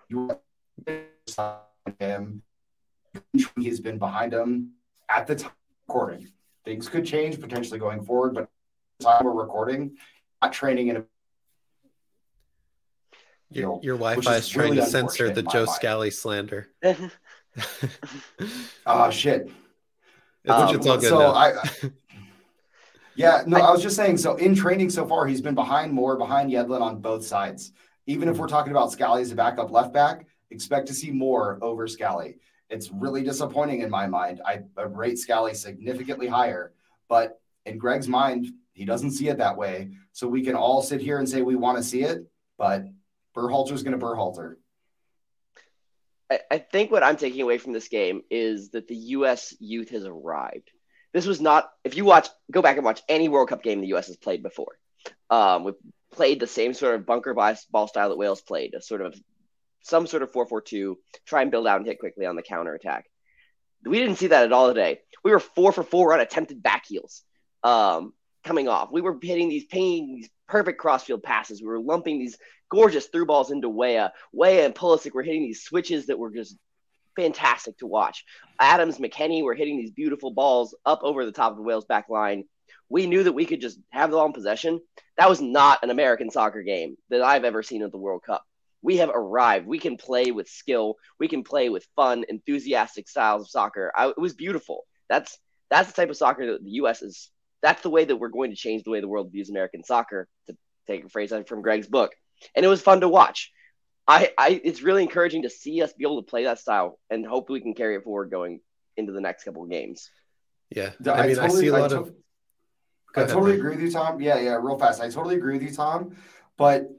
You 0.09 0.29
him. 1.99 2.43
He's 3.57 3.79
been 3.79 3.97
behind 3.97 4.33
him 4.33 4.73
at 5.09 5.27
the 5.27 5.35
time 5.35 5.51
recording. 5.87 6.29
Things 6.65 6.87
could 6.87 7.05
change 7.05 7.39
potentially 7.39 7.79
going 7.79 8.03
forward, 8.03 8.33
but 8.35 8.49
the 8.99 9.05
time 9.05 9.25
we're 9.25 9.31
recording, 9.31 9.97
not 10.41 10.53
training 10.53 10.89
in 10.89 10.97
a 10.97 11.03
your, 13.51 13.79
your 13.81 13.95
Wi-Fi 13.95 14.35
is, 14.35 14.43
is 14.43 14.49
trying 14.49 14.71
really 14.71 14.81
to 14.81 14.85
censor 14.85 15.33
the 15.33 15.41
Joe 15.41 15.65
mind. 15.65 15.69
Scally 15.69 16.11
slander. 16.11 16.69
oh 18.85 19.09
shit! 19.09 19.49
It's, 20.43 20.53
um, 20.53 20.75
it's 20.75 20.85
all 20.85 20.97
good. 20.97 21.09
So 21.09 21.19
now. 21.19 21.31
I, 21.31 21.53
yeah, 23.15 23.41
no, 23.47 23.57
I, 23.57 23.61
I 23.61 23.71
was 23.71 23.81
just 23.81 23.95
saying. 23.95 24.17
So 24.17 24.35
in 24.35 24.53
training 24.53 24.91
so 24.91 25.07
far, 25.07 25.25
he's 25.25 25.41
been 25.41 25.55
behind 25.55 25.91
Moore 25.91 26.15
behind 26.15 26.51
Yedlin 26.51 26.81
on 26.81 27.01
both 27.01 27.25
sides. 27.25 27.71
Even 28.05 28.29
if 28.29 28.37
we're 28.37 28.47
talking 28.47 28.71
about 28.71 28.91
Scally 28.91 29.23
as 29.23 29.31
a 29.31 29.35
backup 29.35 29.71
left 29.71 29.93
back, 29.93 30.27
expect 30.51 30.87
to 30.87 30.93
see 30.93 31.09
Moore 31.09 31.57
over 31.63 31.87
Scally 31.87 32.37
it's 32.69 32.91
really 32.91 33.23
disappointing 33.23 33.81
in 33.81 33.89
my 33.89 34.07
mind. 34.07 34.41
I, 34.45 34.61
I 34.77 34.83
rate 34.83 35.17
Scally 35.17 35.53
significantly 35.53 36.27
higher, 36.27 36.73
but 37.07 37.39
in 37.65 37.77
Greg's 37.77 38.07
mind, 38.07 38.47
he 38.73 38.85
doesn't 38.85 39.11
see 39.11 39.27
it 39.27 39.37
that 39.39 39.57
way. 39.57 39.91
So 40.11 40.27
we 40.27 40.43
can 40.43 40.55
all 40.55 40.81
sit 40.81 41.01
here 41.01 41.19
and 41.19 41.27
say 41.27 41.41
we 41.41 41.55
want 41.55 41.77
to 41.77 41.83
see 41.83 42.03
it, 42.03 42.25
but 42.57 42.85
Berhalter's 43.35 43.83
going 43.83 43.97
to 43.97 44.05
Berhalter. 44.05 44.55
I, 46.31 46.39
I 46.51 46.57
think 46.59 46.91
what 46.91 47.03
I'm 47.03 47.17
taking 47.17 47.41
away 47.41 47.57
from 47.57 47.73
this 47.73 47.87
game 47.87 48.21
is 48.29 48.69
that 48.69 48.87
the 48.87 48.95
U.S. 48.95 49.55
youth 49.59 49.89
has 49.89 50.05
arrived. 50.05 50.71
This 51.11 51.25
was 51.25 51.41
not, 51.41 51.71
if 51.83 51.97
you 51.97 52.05
watch, 52.05 52.27
go 52.51 52.61
back 52.61 52.77
and 52.77 52.85
watch 52.85 53.01
any 53.09 53.29
World 53.29 53.49
Cup 53.49 53.63
game 53.63 53.81
the 53.81 53.87
U.S. 53.87 54.07
has 54.07 54.17
played 54.17 54.43
before. 54.43 54.77
Um, 55.29 55.63
we've 55.63 55.75
played 56.11 56.39
the 56.39 56.47
same 56.47 56.73
sort 56.73 56.95
of 56.95 57.05
bunker 57.05 57.33
ball 57.33 57.87
style 57.87 58.09
that 58.09 58.17
Wales 58.17 58.41
played, 58.41 58.75
a 58.75 58.81
sort 58.81 59.01
of 59.01 59.19
some 59.81 60.07
sort 60.07 60.23
of 60.23 60.31
4-4-2, 60.31 60.95
try 61.25 61.41
and 61.41 61.51
build 61.51 61.67
out 61.67 61.77
and 61.77 61.87
hit 61.87 61.99
quickly 61.99 62.25
on 62.25 62.35
the 62.35 62.41
counter 62.41 62.73
attack. 62.73 63.05
We 63.85 63.99
didn't 63.99 64.17
see 64.17 64.27
that 64.27 64.43
at 64.43 64.51
all 64.51 64.67
today. 64.67 64.99
We 65.23 65.31
were 65.31 65.39
four 65.39 65.71
for 65.71 65.83
four 65.83 66.13
on 66.13 66.19
attempted 66.19 66.61
back 66.61 66.85
heels 66.85 67.23
um, 67.63 68.13
coming 68.43 68.67
off. 68.67 68.91
We 68.91 69.01
were 69.01 69.17
hitting 69.21 69.49
these 69.49 69.65
paying 69.65 70.15
these 70.15 70.29
perfect 70.47 70.79
crossfield 70.79 71.23
passes. 71.23 71.61
We 71.61 71.67
were 71.67 71.79
lumping 71.79 72.19
these 72.19 72.37
gorgeous 72.69 73.07
through 73.07 73.25
balls 73.25 73.51
into 73.51 73.69
Weah. 73.69 74.11
Weah 74.33 74.65
and 74.65 74.75
Pulisic 74.75 75.13
were 75.13 75.23
hitting 75.23 75.43
these 75.43 75.63
switches 75.63 76.07
that 76.07 76.19
were 76.19 76.31
just 76.31 76.57
fantastic 77.15 77.77
to 77.79 77.87
watch. 77.87 78.25
Adams, 78.59 78.97
McKennie 78.97 79.43
were 79.43 79.55
hitting 79.55 79.77
these 79.77 79.91
beautiful 79.91 80.31
balls 80.31 80.75
up 80.85 80.99
over 81.03 81.25
the 81.25 81.31
top 81.31 81.51
of 81.51 81.57
the 81.57 81.63
Wales 81.63 81.85
back 81.85 82.09
line. 82.09 82.43
We 82.89 83.07
knew 83.07 83.23
that 83.23 83.33
we 83.33 83.45
could 83.45 83.61
just 83.61 83.79
have 83.91 84.09
the 84.09 84.17
ball 84.17 84.25
in 84.25 84.33
possession. 84.33 84.81
That 85.17 85.29
was 85.29 85.41
not 85.41 85.83
an 85.83 85.89
American 85.89 86.31
soccer 86.31 86.63
game 86.63 86.95
that 87.09 87.21
I've 87.21 87.43
ever 87.43 87.61
seen 87.61 87.83
at 87.83 87.91
the 87.91 87.97
World 87.97 88.23
Cup 88.25 88.43
we 88.81 88.97
have 88.97 89.09
arrived. 89.09 89.67
We 89.67 89.79
can 89.79 89.97
play 89.97 90.31
with 90.31 90.47
skill. 90.47 90.95
We 91.19 91.27
can 91.27 91.43
play 91.43 91.69
with 91.69 91.87
fun, 91.95 92.23
enthusiastic 92.29 93.07
styles 93.09 93.43
of 93.43 93.49
soccer. 93.49 93.91
I, 93.95 94.09
it 94.09 94.17
was 94.17 94.33
beautiful. 94.33 94.85
That's 95.09 95.37
that's 95.69 95.89
the 95.91 96.01
type 96.01 96.09
of 96.09 96.17
soccer 96.17 96.53
that 96.53 96.63
the 96.63 96.71
U.S. 96.71 97.01
is. 97.01 97.29
That's 97.61 97.81
the 97.81 97.89
way 97.89 98.05
that 98.05 98.15
we're 98.15 98.29
going 98.29 98.51
to 98.51 98.55
change 98.55 98.83
the 98.83 98.91
way 98.91 99.01
the 99.01 99.07
world 99.07 99.31
views 99.31 99.49
American 99.49 99.83
soccer. 99.83 100.27
To 100.47 100.55
take 100.87 101.05
a 101.05 101.09
phrase 101.09 101.33
from 101.47 101.61
Greg's 101.61 101.87
book, 101.87 102.13
and 102.55 102.65
it 102.65 102.69
was 102.69 102.81
fun 102.81 103.01
to 103.01 103.09
watch. 103.09 103.51
I, 104.07 104.31
I 104.37 104.61
it's 104.63 104.81
really 104.81 105.03
encouraging 105.03 105.43
to 105.43 105.49
see 105.49 105.83
us 105.83 105.93
be 105.93 106.03
able 106.03 106.21
to 106.21 106.29
play 106.29 106.45
that 106.45 106.59
style, 106.59 106.97
and 107.09 107.25
hope 107.25 107.49
we 107.49 107.61
can 107.61 107.73
carry 107.73 107.95
it 107.95 108.03
forward 108.03 108.31
going 108.31 108.61
into 108.97 109.11
the 109.11 109.21
next 109.21 109.43
couple 109.43 109.63
of 109.63 109.69
games. 109.69 110.09
Yeah, 110.69 110.91
I, 111.05 111.11
I 111.11 111.27
mean, 111.27 111.35
totally, 111.35 111.57
I 111.57 111.61
see 111.61 111.67
a 111.67 111.73
lot 111.73 111.89
to- 111.91 111.99
of. 111.99 112.13
I 113.15 113.25
totally 113.25 113.55
agree 113.55 113.71
with 113.71 113.81
you, 113.81 113.91
Tom. 113.91 114.21
Yeah, 114.21 114.39
yeah, 114.39 114.57
real 114.61 114.77
fast. 114.77 115.01
I 115.01 115.09
totally 115.09 115.35
agree 115.35 115.53
with 115.53 115.63
you, 115.63 115.73
Tom. 115.73 116.15
But 116.57 116.91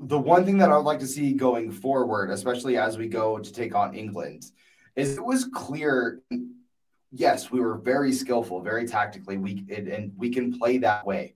the 0.00 0.18
one 0.18 0.46
thing 0.46 0.58
that 0.58 0.70
I 0.70 0.76
would 0.76 0.86
like 0.86 1.00
to 1.00 1.06
see 1.06 1.32
going 1.32 1.70
forward, 1.70 2.30
especially 2.30 2.78
as 2.78 2.96
we 2.96 3.06
go 3.06 3.38
to 3.38 3.52
take 3.52 3.74
on 3.74 3.94
England, 3.94 4.50
is 4.96 5.16
it 5.16 5.24
was 5.24 5.44
clear. 5.44 6.22
Yes, 7.12 7.50
we 7.50 7.60
were 7.60 7.76
very 7.76 8.12
skillful, 8.12 8.62
very 8.62 8.86
tactically, 8.86 9.36
we 9.36 9.64
and 9.70 10.12
we 10.16 10.30
can 10.30 10.58
play 10.58 10.78
that 10.78 11.04
way. 11.04 11.34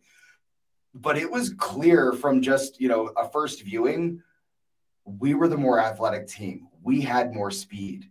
But 0.95 1.19
it 1.19 1.31
was 1.31 1.51
clear 1.51 2.13
from 2.13 2.41
just 2.41 2.81
you 2.81 2.89
know 2.89 3.09
a 3.17 3.29
first 3.29 3.63
viewing, 3.63 4.23
we 5.05 5.35
were 5.35 5.49
the 5.49 5.59
more 5.59 5.79
athletic 5.79 6.27
team. 6.27 6.69
We 6.83 7.03
had 7.03 7.35
more 7.35 7.51
speed. 7.51 8.09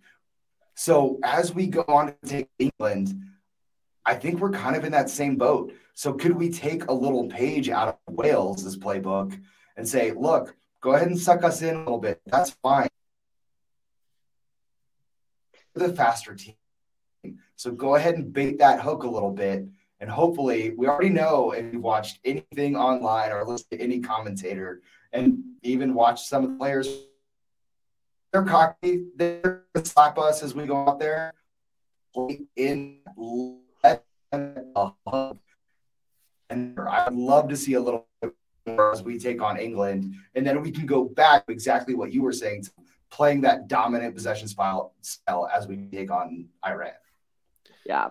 So 0.76 1.20
as 1.24 1.54
we 1.54 1.68
go 1.68 1.86
on 1.88 2.08
to 2.08 2.16
take 2.26 2.50
England, 2.60 3.16
I 4.06 4.16
think 4.16 4.40
we're 4.40 4.52
kind 4.52 4.76
of 4.76 4.84
in 4.84 4.92
that 4.92 5.10
same 5.10 5.36
boat. 5.36 5.74
So 5.96 6.14
could 6.14 6.34
we 6.34 6.52
take 6.52 6.86
a 6.88 6.94
little 6.94 7.28
page 7.28 7.70
out 7.70 8.00
of 8.08 8.16
Wales' 8.16 8.78
playbook? 8.78 9.40
And 9.76 9.88
say, 9.88 10.12
look, 10.12 10.56
go 10.82 10.94
ahead 10.94 11.08
and 11.08 11.20
suck 11.20 11.44
us 11.44 11.62
in 11.62 11.76
a 11.76 11.80
little 11.80 12.00
bit. 12.00 12.22
That's 12.26 12.52
fine. 12.62 12.90
The 15.74 15.94
faster 15.94 16.36
team. 16.36 16.56
So 17.56 17.72
go 17.72 17.96
ahead 17.96 18.16
and 18.16 18.32
bait 18.32 18.60
that 18.60 18.82
hook 18.82 19.04
a 19.04 19.10
little 19.10 19.32
bit. 19.32 19.66
And 20.00 20.10
hopefully, 20.10 20.74
we 20.76 20.88
already 20.88 21.10
know 21.10 21.52
if 21.52 21.74
you've 21.74 21.82
watched 21.82 22.20
anything 22.26 22.76
online 22.76 23.32
or 23.32 23.46
listened 23.46 23.72
to 23.72 23.82
any 23.82 24.02
commentator 24.02 24.82
and 25.14 25.40
even 25.62 25.94
watched 25.94 26.26
some 26.26 26.44
of 26.44 26.52
the 26.52 26.58
players, 26.58 26.90
they're 28.34 28.44
cocky. 28.44 29.06
They're 29.16 29.64
going 29.74 29.84
to 29.84 29.86
slap 29.86 30.18
us 30.18 30.44
as 30.44 30.54
we 30.54 30.66
go 30.66 30.88
out 30.88 31.00
there. 31.00 31.34
In. 32.56 33.00
And 36.50 36.80
I'd 36.80 37.14
love 37.14 37.48
to 37.50 37.56
see 37.56 37.74
a 37.74 37.80
little 37.80 38.08
as 38.66 39.04
we 39.04 39.20
take 39.20 39.42
on 39.42 39.58
England, 39.58 40.16
and 40.36 40.46
then 40.46 40.62
we 40.62 40.72
can 40.72 40.86
go 40.86 41.06
back 41.06 41.44
exactly 41.50 41.96
what 41.96 42.14
you 42.14 42.22
were 42.22 42.34
saying, 42.34 42.66
playing 43.10 43.42
that 43.42 43.68
dominant 43.68 44.16
possession 44.16 44.48
style, 44.48 44.94
style 45.02 45.50
as 45.54 45.68
we 45.68 45.78
take 45.92 46.12
on 46.12 46.48
Iran. 46.66 46.92
Yeah, 47.86 48.10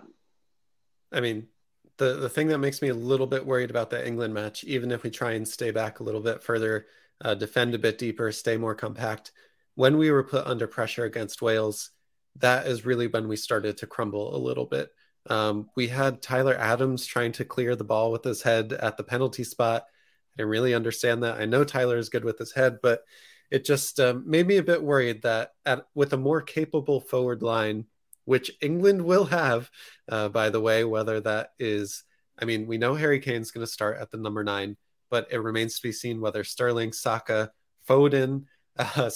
I 1.10 1.20
mean, 1.20 1.48
the 1.96 2.14
the 2.14 2.28
thing 2.28 2.48
that 2.48 2.58
makes 2.58 2.82
me 2.82 2.88
a 2.88 2.94
little 2.94 3.26
bit 3.26 3.46
worried 3.46 3.70
about 3.70 3.90
the 3.90 4.06
England 4.06 4.34
match, 4.34 4.64
even 4.64 4.90
if 4.90 5.02
we 5.02 5.10
try 5.10 5.32
and 5.32 5.46
stay 5.46 5.70
back 5.70 6.00
a 6.00 6.02
little 6.02 6.20
bit 6.20 6.42
further, 6.42 6.86
uh, 7.22 7.34
defend 7.34 7.74
a 7.74 7.78
bit 7.78 7.98
deeper, 7.98 8.30
stay 8.32 8.56
more 8.56 8.74
compact, 8.74 9.32
when 9.74 9.96
we 9.96 10.10
were 10.10 10.24
put 10.24 10.46
under 10.46 10.66
pressure 10.66 11.04
against 11.04 11.42
Wales, 11.42 11.90
that 12.36 12.66
is 12.66 12.84
really 12.84 13.06
when 13.06 13.28
we 13.28 13.36
started 13.36 13.78
to 13.78 13.86
crumble 13.86 14.34
a 14.34 14.38
little 14.38 14.66
bit. 14.66 14.90
Um, 15.28 15.70
we 15.76 15.88
had 15.88 16.20
Tyler 16.20 16.56
Adams 16.56 17.06
trying 17.06 17.32
to 17.32 17.44
clear 17.44 17.76
the 17.76 17.84
ball 17.84 18.10
with 18.10 18.24
his 18.24 18.42
head 18.42 18.72
at 18.72 18.96
the 18.96 19.04
penalty 19.04 19.44
spot. 19.44 19.86
I 20.34 20.42
didn't 20.42 20.50
really 20.50 20.74
understand 20.74 21.22
that. 21.22 21.40
I 21.40 21.44
know 21.44 21.64
Tyler 21.64 21.96
is 21.96 22.08
good 22.08 22.24
with 22.24 22.38
his 22.38 22.52
head, 22.52 22.78
but 22.82 23.02
it 23.50 23.64
just 23.64 24.00
um, 24.00 24.24
made 24.26 24.46
me 24.46 24.56
a 24.56 24.62
bit 24.62 24.82
worried 24.82 25.22
that 25.22 25.50
at, 25.66 25.86
with 25.94 26.12
a 26.14 26.16
more 26.18 26.40
capable 26.40 27.00
forward 27.00 27.42
line, 27.42 27.84
which 28.24 28.50
England 28.62 29.02
will 29.02 29.26
have, 29.26 29.70
uh, 30.08 30.28
by 30.30 30.48
the 30.48 30.60
way, 30.60 30.84
whether 30.84 31.20
that 31.20 31.50
is, 31.58 32.04
I 32.38 32.46
mean, 32.46 32.66
we 32.66 32.78
know 32.78 32.94
Harry 32.94 33.20
Kane's 33.20 33.50
going 33.50 33.66
to 33.66 33.70
start 33.70 33.98
at 34.00 34.10
the 34.10 34.16
number 34.16 34.42
nine, 34.42 34.78
but 35.10 35.28
it 35.30 35.38
remains 35.38 35.76
to 35.76 35.82
be 35.82 35.92
seen 35.92 36.20
whether 36.20 36.44
Sterling, 36.44 36.92
Saka, 36.92 37.50
Foden, 37.86 38.44
uh, 38.78 39.10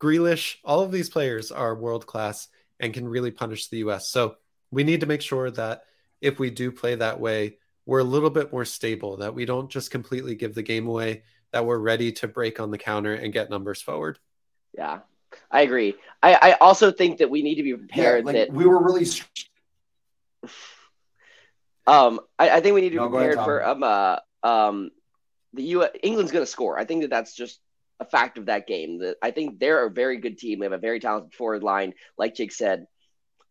Grealish, 0.00 0.56
all 0.64 0.80
of 0.80 0.92
these 0.92 1.10
players 1.10 1.50
are 1.50 1.74
world 1.74 2.06
class 2.06 2.48
and 2.78 2.94
can 2.94 3.08
really 3.08 3.32
punish 3.32 3.68
the 3.68 3.78
US. 3.78 4.08
So 4.08 4.36
we 4.70 4.84
need 4.84 5.00
to 5.00 5.06
make 5.06 5.22
sure 5.22 5.50
that 5.50 5.82
if 6.20 6.38
we 6.38 6.50
do 6.50 6.70
play 6.70 6.94
that 6.94 7.20
way, 7.20 7.58
we're 7.88 8.00
a 8.00 8.04
little 8.04 8.28
bit 8.28 8.52
more 8.52 8.66
stable, 8.66 9.16
that 9.16 9.34
we 9.34 9.46
don't 9.46 9.70
just 9.70 9.90
completely 9.90 10.34
give 10.34 10.54
the 10.54 10.62
game 10.62 10.86
away, 10.86 11.22
that 11.52 11.64
we're 11.64 11.78
ready 11.78 12.12
to 12.12 12.28
break 12.28 12.60
on 12.60 12.70
the 12.70 12.76
counter 12.76 13.14
and 13.14 13.32
get 13.32 13.48
numbers 13.48 13.80
forward. 13.80 14.18
Yeah, 14.76 14.98
I 15.50 15.62
agree. 15.62 15.94
I, 16.22 16.34
I 16.34 16.52
also 16.60 16.92
think 16.92 17.16
that 17.18 17.30
we 17.30 17.42
need 17.42 17.54
to 17.54 17.62
be 17.62 17.74
prepared 17.74 18.24
yeah, 18.24 18.26
like 18.26 18.34
that 18.34 18.52
we 18.52 18.66
were 18.66 18.82
really. 18.82 19.06
Um, 21.86 22.20
I, 22.38 22.50
I 22.50 22.60
think 22.60 22.74
we 22.74 22.82
need 22.82 22.90
to 22.90 22.96
be 22.96 23.08
prepared 23.08 23.36
ahead, 23.36 23.44
for 23.46 23.66
um 23.66 23.82
uh, 23.82 24.16
um 24.42 24.90
the 25.54 25.62
U. 25.62 25.88
England's 26.02 26.30
going 26.30 26.44
to 26.44 26.50
score. 26.50 26.78
I 26.78 26.84
think 26.84 27.00
that 27.00 27.10
that's 27.10 27.34
just 27.34 27.58
a 28.00 28.04
fact 28.04 28.36
of 28.36 28.46
that 28.46 28.66
game. 28.66 28.98
That 28.98 29.16
I 29.22 29.30
think 29.30 29.58
they're 29.58 29.86
a 29.86 29.90
very 29.90 30.18
good 30.18 30.36
team. 30.36 30.58
They 30.58 30.66
have 30.66 30.72
a 30.74 30.78
very 30.78 31.00
talented 31.00 31.32
forward 31.32 31.62
line, 31.62 31.94
like 32.18 32.34
Jake 32.34 32.52
said. 32.52 32.86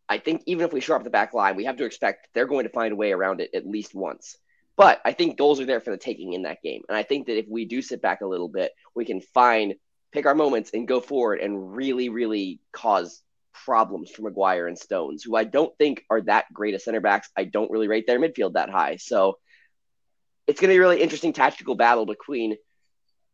I 0.08 0.18
think 0.18 0.42
even 0.46 0.64
if 0.64 0.72
we 0.72 0.80
shore 0.80 0.96
up 0.96 1.04
the 1.04 1.10
back 1.10 1.34
line, 1.34 1.56
we 1.56 1.64
have 1.64 1.76
to 1.76 1.84
expect 1.84 2.28
they're 2.34 2.46
going 2.46 2.64
to 2.64 2.72
find 2.72 2.92
a 2.92 2.96
way 2.96 3.12
around 3.12 3.40
it 3.40 3.50
at 3.54 3.66
least 3.66 3.94
once. 3.94 4.36
But 4.76 5.00
I 5.04 5.12
think 5.12 5.36
goals 5.36 5.60
are 5.60 5.66
there 5.66 5.80
for 5.80 5.90
the 5.90 5.96
taking 5.96 6.32
in 6.32 6.42
that 6.42 6.62
game. 6.62 6.82
And 6.88 6.96
I 6.96 7.02
think 7.02 7.26
that 7.26 7.38
if 7.38 7.46
we 7.48 7.64
do 7.64 7.82
sit 7.82 8.00
back 8.00 8.20
a 8.20 8.26
little 8.26 8.48
bit, 8.48 8.72
we 8.94 9.04
can 9.04 9.20
find, 9.20 9.74
pick 10.12 10.24
our 10.24 10.34
moments 10.34 10.70
and 10.72 10.88
go 10.88 11.00
forward 11.00 11.40
and 11.40 11.76
really, 11.76 12.08
really 12.08 12.60
cause 12.72 13.22
problems 13.52 14.10
for 14.10 14.22
Maguire 14.22 14.68
and 14.68 14.78
Stones, 14.78 15.24
who 15.24 15.36
I 15.36 15.44
don't 15.44 15.76
think 15.78 16.04
are 16.08 16.20
that 16.22 16.46
great 16.52 16.74
as 16.74 16.84
center 16.84 17.00
backs. 17.00 17.28
I 17.36 17.44
don't 17.44 17.70
really 17.70 17.88
rate 17.88 18.06
their 18.06 18.20
midfield 18.20 18.54
that 18.54 18.70
high. 18.70 18.96
So 18.96 19.38
it's 20.46 20.60
going 20.60 20.68
to 20.68 20.74
be 20.74 20.78
a 20.78 20.80
really 20.80 21.02
interesting 21.02 21.32
tactical 21.32 21.74
battle 21.74 22.06
between 22.06 22.56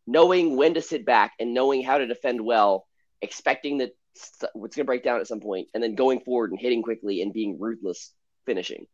knowing 0.07 0.57
when 0.57 0.75
to 0.75 0.83
sit 0.83 1.05
back 1.05 1.33
and 1.39 1.55
knowing 1.55 1.83
how 1.83 1.99
to 1.99 2.07
defend 2.07 2.41
well, 2.41 2.87
expecting 3.23 3.79
that 3.79 3.93
it's 4.14 4.53
going 4.55 4.70
to 4.70 4.85
break 4.85 5.05
down 5.05 5.20
at 5.20 5.27
some 5.27 5.40
point, 5.40 5.68
and 5.74 5.83
then 5.83 5.94
going 5.94 6.20
forward 6.20 6.50
and 6.50 6.61
hitting 6.61 6.83
quickly 6.83 7.22
and 7.22 7.33
being 7.33 7.59
ruthless 7.59 8.12
finishing. 8.46 8.87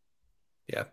Yeah. 0.67 0.85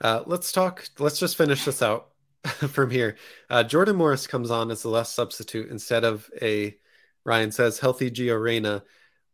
Uh, 0.00 0.22
let's 0.26 0.52
talk. 0.52 0.88
Let's 0.98 1.18
just 1.18 1.36
finish 1.36 1.64
this 1.64 1.82
out 1.82 2.08
from 2.44 2.90
here. 2.90 3.16
Uh, 3.48 3.62
Jordan 3.62 3.96
Morris 3.96 4.26
comes 4.26 4.50
on 4.50 4.70
as 4.70 4.82
the 4.82 4.88
last 4.88 5.14
substitute 5.14 5.70
instead 5.70 6.04
of 6.04 6.28
a 6.40 6.76
Ryan 7.24 7.50
says 7.50 7.78
healthy 7.78 8.10
Gio 8.10 8.40
Reyna. 8.40 8.82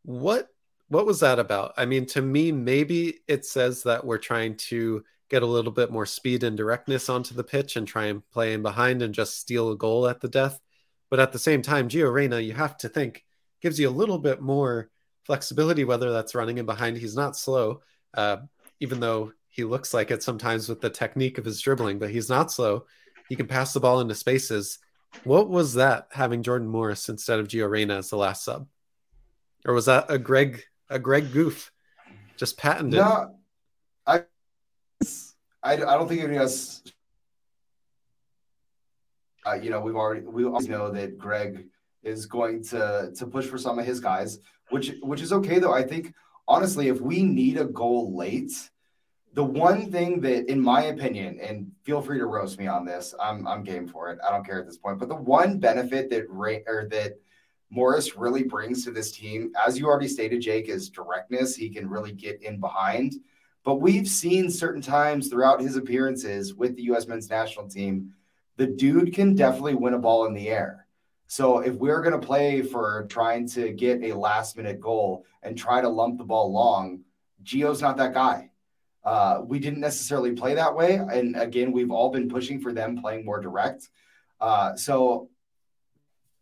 What 0.02 0.48
what 0.88 1.06
was 1.06 1.20
that 1.20 1.38
about? 1.38 1.72
I 1.78 1.86
mean, 1.86 2.04
to 2.06 2.20
me, 2.20 2.52
maybe 2.52 3.20
it 3.26 3.46
says 3.46 3.82
that 3.84 4.04
we're 4.04 4.18
trying 4.18 4.56
to 4.58 5.02
get 5.30 5.42
a 5.42 5.46
little 5.46 5.72
bit 5.72 5.90
more 5.90 6.04
speed 6.04 6.44
and 6.44 6.56
directness 6.56 7.08
onto 7.08 7.34
the 7.34 7.44
pitch 7.44 7.76
and 7.76 7.88
try 7.88 8.06
and 8.06 8.28
play 8.30 8.52
in 8.52 8.60
behind 8.60 9.00
and 9.00 9.14
just 9.14 9.38
steal 9.38 9.70
a 9.72 9.76
goal 9.76 10.06
at 10.06 10.20
the 10.20 10.28
death. 10.28 10.60
But 11.08 11.20
at 11.20 11.32
the 11.32 11.38
same 11.38 11.62
time, 11.62 11.88
Gio 11.88 12.12
Reyna, 12.12 12.40
you 12.40 12.52
have 12.52 12.76
to 12.78 12.90
think 12.90 13.24
gives 13.62 13.78
you 13.78 13.88
a 13.88 13.90
little 13.90 14.18
bit 14.18 14.40
more 14.40 14.90
flexibility, 15.24 15.84
whether 15.84 16.12
that's 16.12 16.34
running 16.34 16.58
in 16.58 16.66
behind. 16.66 16.96
He's 16.96 17.16
not 17.16 17.36
slow, 17.36 17.80
uh, 18.14 18.38
even 18.80 19.00
though 19.00 19.32
he 19.48 19.64
looks 19.64 19.94
like 19.94 20.10
it 20.10 20.22
sometimes 20.22 20.68
with 20.68 20.80
the 20.80 20.90
technique 20.90 21.38
of 21.38 21.44
his 21.44 21.60
dribbling, 21.60 21.98
but 21.98 22.10
he's 22.10 22.28
not 22.28 22.50
slow. 22.50 22.86
He 23.28 23.36
can 23.36 23.46
pass 23.46 23.72
the 23.72 23.80
ball 23.80 24.00
into 24.00 24.14
spaces. 24.14 24.78
What 25.24 25.48
was 25.48 25.74
that 25.74 26.08
having 26.10 26.42
Jordan 26.42 26.68
Morris 26.68 27.08
instead 27.08 27.38
of 27.38 27.48
Gio 27.48 27.70
Reyna 27.70 27.98
as 27.98 28.10
the 28.10 28.16
last 28.16 28.44
sub? 28.44 28.66
Or 29.64 29.74
was 29.74 29.86
that 29.86 30.06
a 30.10 30.18
Greg 30.18 30.64
a 30.90 30.98
Greg 30.98 31.32
goof? 31.32 31.70
Just 32.36 32.58
patented. 32.58 32.98
No, 32.98 33.36
I 34.06 34.24
I, 35.62 35.74
I 35.74 35.76
don't 35.76 36.08
think 36.08 36.22
of 36.22 36.32
us 36.32 36.82
uh, 39.44 39.54
you 39.54 39.70
know, 39.70 39.80
we've 39.80 39.96
already 39.96 40.20
we 40.20 40.44
always 40.44 40.68
know 40.68 40.90
that 40.90 41.18
Greg 41.18 41.66
is 42.02 42.26
going 42.26 42.62
to 42.64 43.12
to 43.16 43.26
push 43.26 43.46
for 43.46 43.58
some 43.58 43.78
of 43.78 43.86
his 43.86 44.00
guys, 44.00 44.38
which 44.70 44.92
which 45.02 45.20
is 45.20 45.32
okay 45.32 45.58
though. 45.58 45.72
I 45.72 45.82
think 45.82 46.14
honestly, 46.48 46.88
if 46.88 47.00
we 47.00 47.22
need 47.22 47.58
a 47.58 47.64
goal 47.64 48.16
late, 48.16 48.52
the 49.34 49.44
one 49.44 49.90
thing 49.90 50.20
that, 50.20 50.50
in 50.50 50.60
my 50.60 50.84
opinion, 50.84 51.40
and 51.40 51.72
feel 51.84 52.02
free 52.02 52.18
to 52.18 52.26
roast 52.26 52.58
me 52.58 52.66
on 52.66 52.84
this, 52.84 53.14
I'm 53.20 53.46
I'm 53.46 53.64
game 53.64 53.86
for 53.86 54.10
it. 54.10 54.18
I 54.26 54.30
don't 54.30 54.44
care 54.44 54.58
at 54.58 54.66
this 54.66 54.78
point. 54.78 54.98
But 54.98 55.08
the 55.08 55.16
one 55.16 55.58
benefit 55.58 56.10
that 56.10 56.24
Ray 56.28 56.62
or 56.66 56.88
that 56.90 57.14
Morris 57.70 58.16
really 58.16 58.42
brings 58.42 58.84
to 58.84 58.90
this 58.90 59.12
team, 59.12 59.52
as 59.66 59.78
you 59.78 59.86
already 59.86 60.08
stated, 60.08 60.42
Jake, 60.42 60.68
is 60.68 60.90
directness. 60.90 61.56
He 61.56 61.70
can 61.70 61.88
really 61.88 62.12
get 62.12 62.42
in 62.42 62.60
behind. 62.60 63.14
But 63.64 63.76
we've 63.76 64.08
seen 64.08 64.50
certain 64.50 64.82
times 64.82 65.28
throughout 65.28 65.60
his 65.60 65.76
appearances 65.76 66.54
with 66.54 66.76
the 66.76 66.82
U.S. 66.84 67.06
men's 67.06 67.30
national 67.30 67.68
team, 67.68 68.12
the 68.56 68.66
dude 68.66 69.14
can 69.14 69.34
definitely 69.34 69.76
win 69.76 69.94
a 69.94 69.98
ball 69.98 70.26
in 70.26 70.34
the 70.34 70.48
air. 70.48 70.81
So 71.32 71.60
if 71.60 71.72
we're 71.76 72.02
going 72.02 72.12
to 72.12 72.26
play 72.26 72.60
for 72.60 73.06
trying 73.08 73.48
to 73.52 73.72
get 73.72 74.02
a 74.02 74.12
last 74.12 74.54
minute 74.54 74.82
goal 74.82 75.24
and 75.42 75.56
try 75.56 75.80
to 75.80 75.88
lump 75.88 76.18
the 76.18 76.24
ball 76.24 76.52
long, 76.52 77.04
Gio's 77.42 77.80
not 77.80 77.96
that 77.96 78.12
guy. 78.12 78.50
Uh, 79.02 79.40
we 79.42 79.58
didn't 79.58 79.80
necessarily 79.80 80.32
play 80.32 80.52
that 80.52 80.76
way. 80.76 80.96
And 80.96 81.34
again, 81.40 81.72
we've 81.72 81.90
all 81.90 82.10
been 82.10 82.28
pushing 82.28 82.60
for 82.60 82.74
them 82.74 83.00
playing 83.00 83.24
more 83.24 83.40
direct. 83.40 83.88
Uh, 84.42 84.76
so 84.76 85.30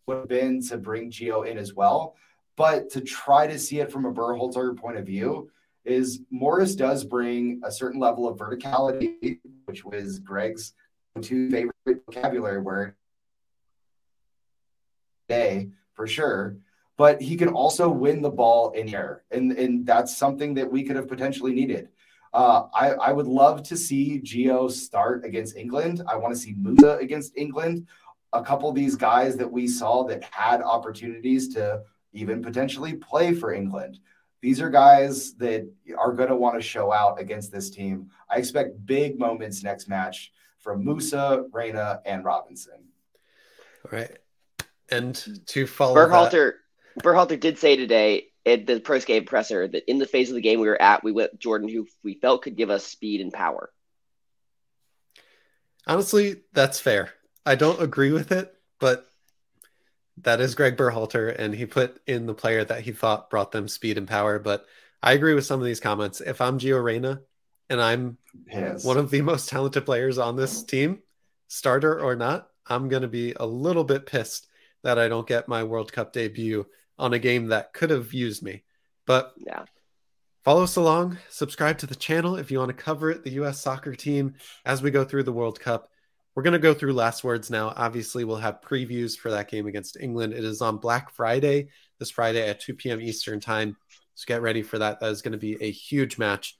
would 0.08 0.16
have 0.16 0.28
been 0.28 0.60
to 0.66 0.76
bring 0.76 1.08
Gio 1.08 1.46
in 1.46 1.56
as 1.56 1.72
well. 1.72 2.16
But 2.56 2.90
to 2.90 3.00
try 3.00 3.46
to 3.46 3.60
see 3.60 3.78
it 3.78 3.92
from 3.92 4.06
a 4.06 4.12
Berhalter 4.12 4.76
point 4.76 4.98
of 4.98 5.06
view 5.06 5.52
is 5.84 6.22
Morris 6.32 6.74
does 6.74 7.04
bring 7.04 7.60
a 7.64 7.70
certain 7.70 8.00
level 8.00 8.26
of 8.26 8.38
verticality, 8.38 9.38
which 9.66 9.84
was 9.84 10.18
Greg's 10.18 10.72
two 11.22 11.48
favorite 11.48 11.76
vocabulary 12.08 12.60
word 12.60 12.96
day 15.30 15.70
for 15.94 16.06
sure. 16.06 16.56
But 16.98 17.22
he 17.22 17.34
can 17.36 17.48
also 17.48 17.88
win 17.88 18.20
the 18.20 18.30
ball 18.42 18.72
in 18.72 18.94
air, 18.94 19.24
and 19.30 19.52
and 19.52 19.86
that's 19.86 20.14
something 20.14 20.52
that 20.54 20.70
we 20.70 20.82
could 20.84 20.96
have 20.96 21.08
potentially 21.08 21.54
needed. 21.54 21.88
Uh, 22.32 22.66
I, 22.74 22.92
I 22.92 23.12
would 23.12 23.26
love 23.26 23.62
to 23.64 23.76
see 23.76 24.20
Gio 24.20 24.70
start 24.70 25.24
against 25.24 25.56
England. 25.56 26.02
I 26.06 26.16
want 26.16 26.34
to 26.34 26.40
see 26.40 26.54
Musah 26.54 27.00
against 27.00 27.36
England. 27.36 27.86
A 28.32 28.42
couple 28.42 28.68
of 28.68 28.76
these 28.76 28.94
guys 28.94 29.36
that 29.38 29.50
we 29.50 29.66
saw 29.66 30.04
that 30.08 30.22
had 30.24 30.62
opportunities 30.62 31.52
to 31.54 31.82
even 32.12 32.42
potentially 32.42 32.94
play 32.94 33.34
for 33.34 33.52
England. 33.52 33.98
These 34.42 34.60
are 34.60 34.70
guys 34.70 35.34
that 35.34 35.68
are 35.98 36.12
going 36.12 36.28
to 36.28 36.36
want 36.36 36.54
to 36.54 36.62
show 36.62 36.92
out 36.92 37.20
against 37.20 37.50
this 37.50 37.68
team. 37.68 38.10
I 38.28 38.36
expect 38.36 38.86
big 38.86 39.18
moments 39.18 39.62
next 39.62 39.88
match 39.88 40.32
from 40.58 40.84
Musah, 40.84 41.46
Reyna, 41.52 42.00
and 42.04 42.24
Robinson. 42.24 42.80
All 43.84 43.98
right. 43.98 44.18
And 44.90 45.14
to 45.46 45.66
follow 45.66 45.94
Berhalter, 45.94 46.54
that... 46.96 47.04
Berhalter 47.04 47.38
did 47.38 47.58
say 47.58 47.76
today 47.76 48.26
at 48.46 48.66
the 48.66 48.80
post 48.80 49.06
game 49.06 49.24
presser 49.24 49.68
that 49.68 49.88
in 49.90 49.98
the 49.98 50.06
phase 50.06 50.30
of 50.30 50.34
the 50.34 50.40
game 50.40 50.60
we 50.60 50.68
were 50.68 50.80
at, 50.80 51.04
we 51.04 51.12
went 51.12 51.38
Jordan, 51.38 51.68
who 51.68 51.86
we 52.02 52.14
felt 52.14 52.42
could 52.42 52.56
give 52.56 52.70
us 52.70 52.84
speed 52.86 53.20
and 53.20 53.32
power. 53.32 53.70
Honestly, 55.86 56.42
that's 56.52 56.80
fair. 56.80 57.10
I 57.46 57.54
don't 57.54 57.80
agree 57.80 58.12
with 58.12 58.32
it, 58.32 58.54
but 58.78 59.06
that 60.18 60.40
is 60.40 60.54
Greg 60.54 60.76
Berhalter, 60.76 61.34
and 61.36 61.54
he 61.54 61.66
put 61.66 62.00
in 62.06 62.26
the 62.26 62.34
player 62.34 62.64
that 62.64 62.82
he 62.82 62.92
thought 62.92 63.30
brought 63.30 63.52
them 63.52 63.68
speed 63.68 63.96
and 63.96 64.06
power. 64.06 64.38
But 64.38 64.66
I 65.02 65.12
agree 65.12 65.34
with 65.34 65.46
some 65.46 65.60
of 65.60 65.66
these 65.66 65.80
comments. 65.80 66.20
If 66.20 66.40
I'm 66.40 66.58
Gio 66.58 66.82
Reyna 66.82 67.22
and 67.70 67.80
I'm 67.80 68.18
yes. 68.46 68.84
one 68.84 68.98
of 68.98 69.10
the 69.10 69.22
most 69.22 69.48
talented 69.48 69.86
players 69.86 70.18
on 70.18 70.36
this 70.36 70.62
team, 70.62 70.98
starter 71.48 71.98
or 71.98 72.16
not, 72.16 72.48
I'm 72.66 72.88
going 72.88 73.02
to 73.02 73.08
be 73.08 73.32
a 73.32 73.46
little 73.46 73.84
bit 73.84 74.06
pissed 74.06 74.46
that 74.82 74.98
I 74.98 75.08
don't 75.08 75.26
get 75.26 75.48
my 75.48 75.64
World 75.64 75.92
Cup 75.92 76.12
debut 76.12 76.66
on 76.98 77.14
a 77.14 77.18
game 77.18 77.48
that 77.48 77.72
could 77.72 77.90
have 77.90 78.12
used 78.12 78.42
me. 78.42 78.64
But 79.06 79.34
yeah. 79.36 79.64
Follow 80.42 80.62
us 80.62 80.76
along, 80.76 81.18
subscribe 81.28 81.76
to 81.78 81.86
the 81.86 81.94
channel 81.94 82.36
if 82.36 82.50
you 82.50 82.58
want 82.58 82.70
to 82.70 82.82
cover 82.82 83.10
it, 83.10 83.24
the 83.24 83.32
US 83.32 83.60
soccer 83.60 83.94
team, 83.94 84.34
as 84.64 84.82
we 84.82 84.90
go 84.90 85.04
through 85.04 85.24
the 85.24 85.32
World 85.32 85.60
Cup. 85.60 85.90
We're 86.34 86.42
going 86.42 86.54
to 86.54 86.58
go 86.58 86.72
through 86.72 86.94
last 86.94 87.24
words 87.24 87.50
now. 87.50 87.74
Obviously, 87.76 88.24
we'll 88.24 88.36
have 88.36 88.62
previews 88.62 89.18
for 89.18 89.30
that 89.32 89.50
game 89.50 89.66
against 89.66 89.98
England. 90.00 90.32
It 90.32 90.44
is 90.44 90.62
on 90.62 90.78
Black 90.78 91.10
Friday, 91.10 91.68
this 91.98 92.10
Friday 92.10 92.48
at 92.48 92.60
2 92.60 92.74
p.m. 92.74 93.02
Eastern 93.02 93.38
Time. 93.38 93.76
So 94.14 94.24
get 94.26 94.40
ready 94.40 94.62
for 94.62 94.78
that. 94.78 95.00
That 95.00 95.10
is 95.10 95.20
going 95.20 95.32
to 95.32 95.38
be 95.38 95.62
a 95.62 95.70
huge 95.70 96.16
match. 96.16 96.56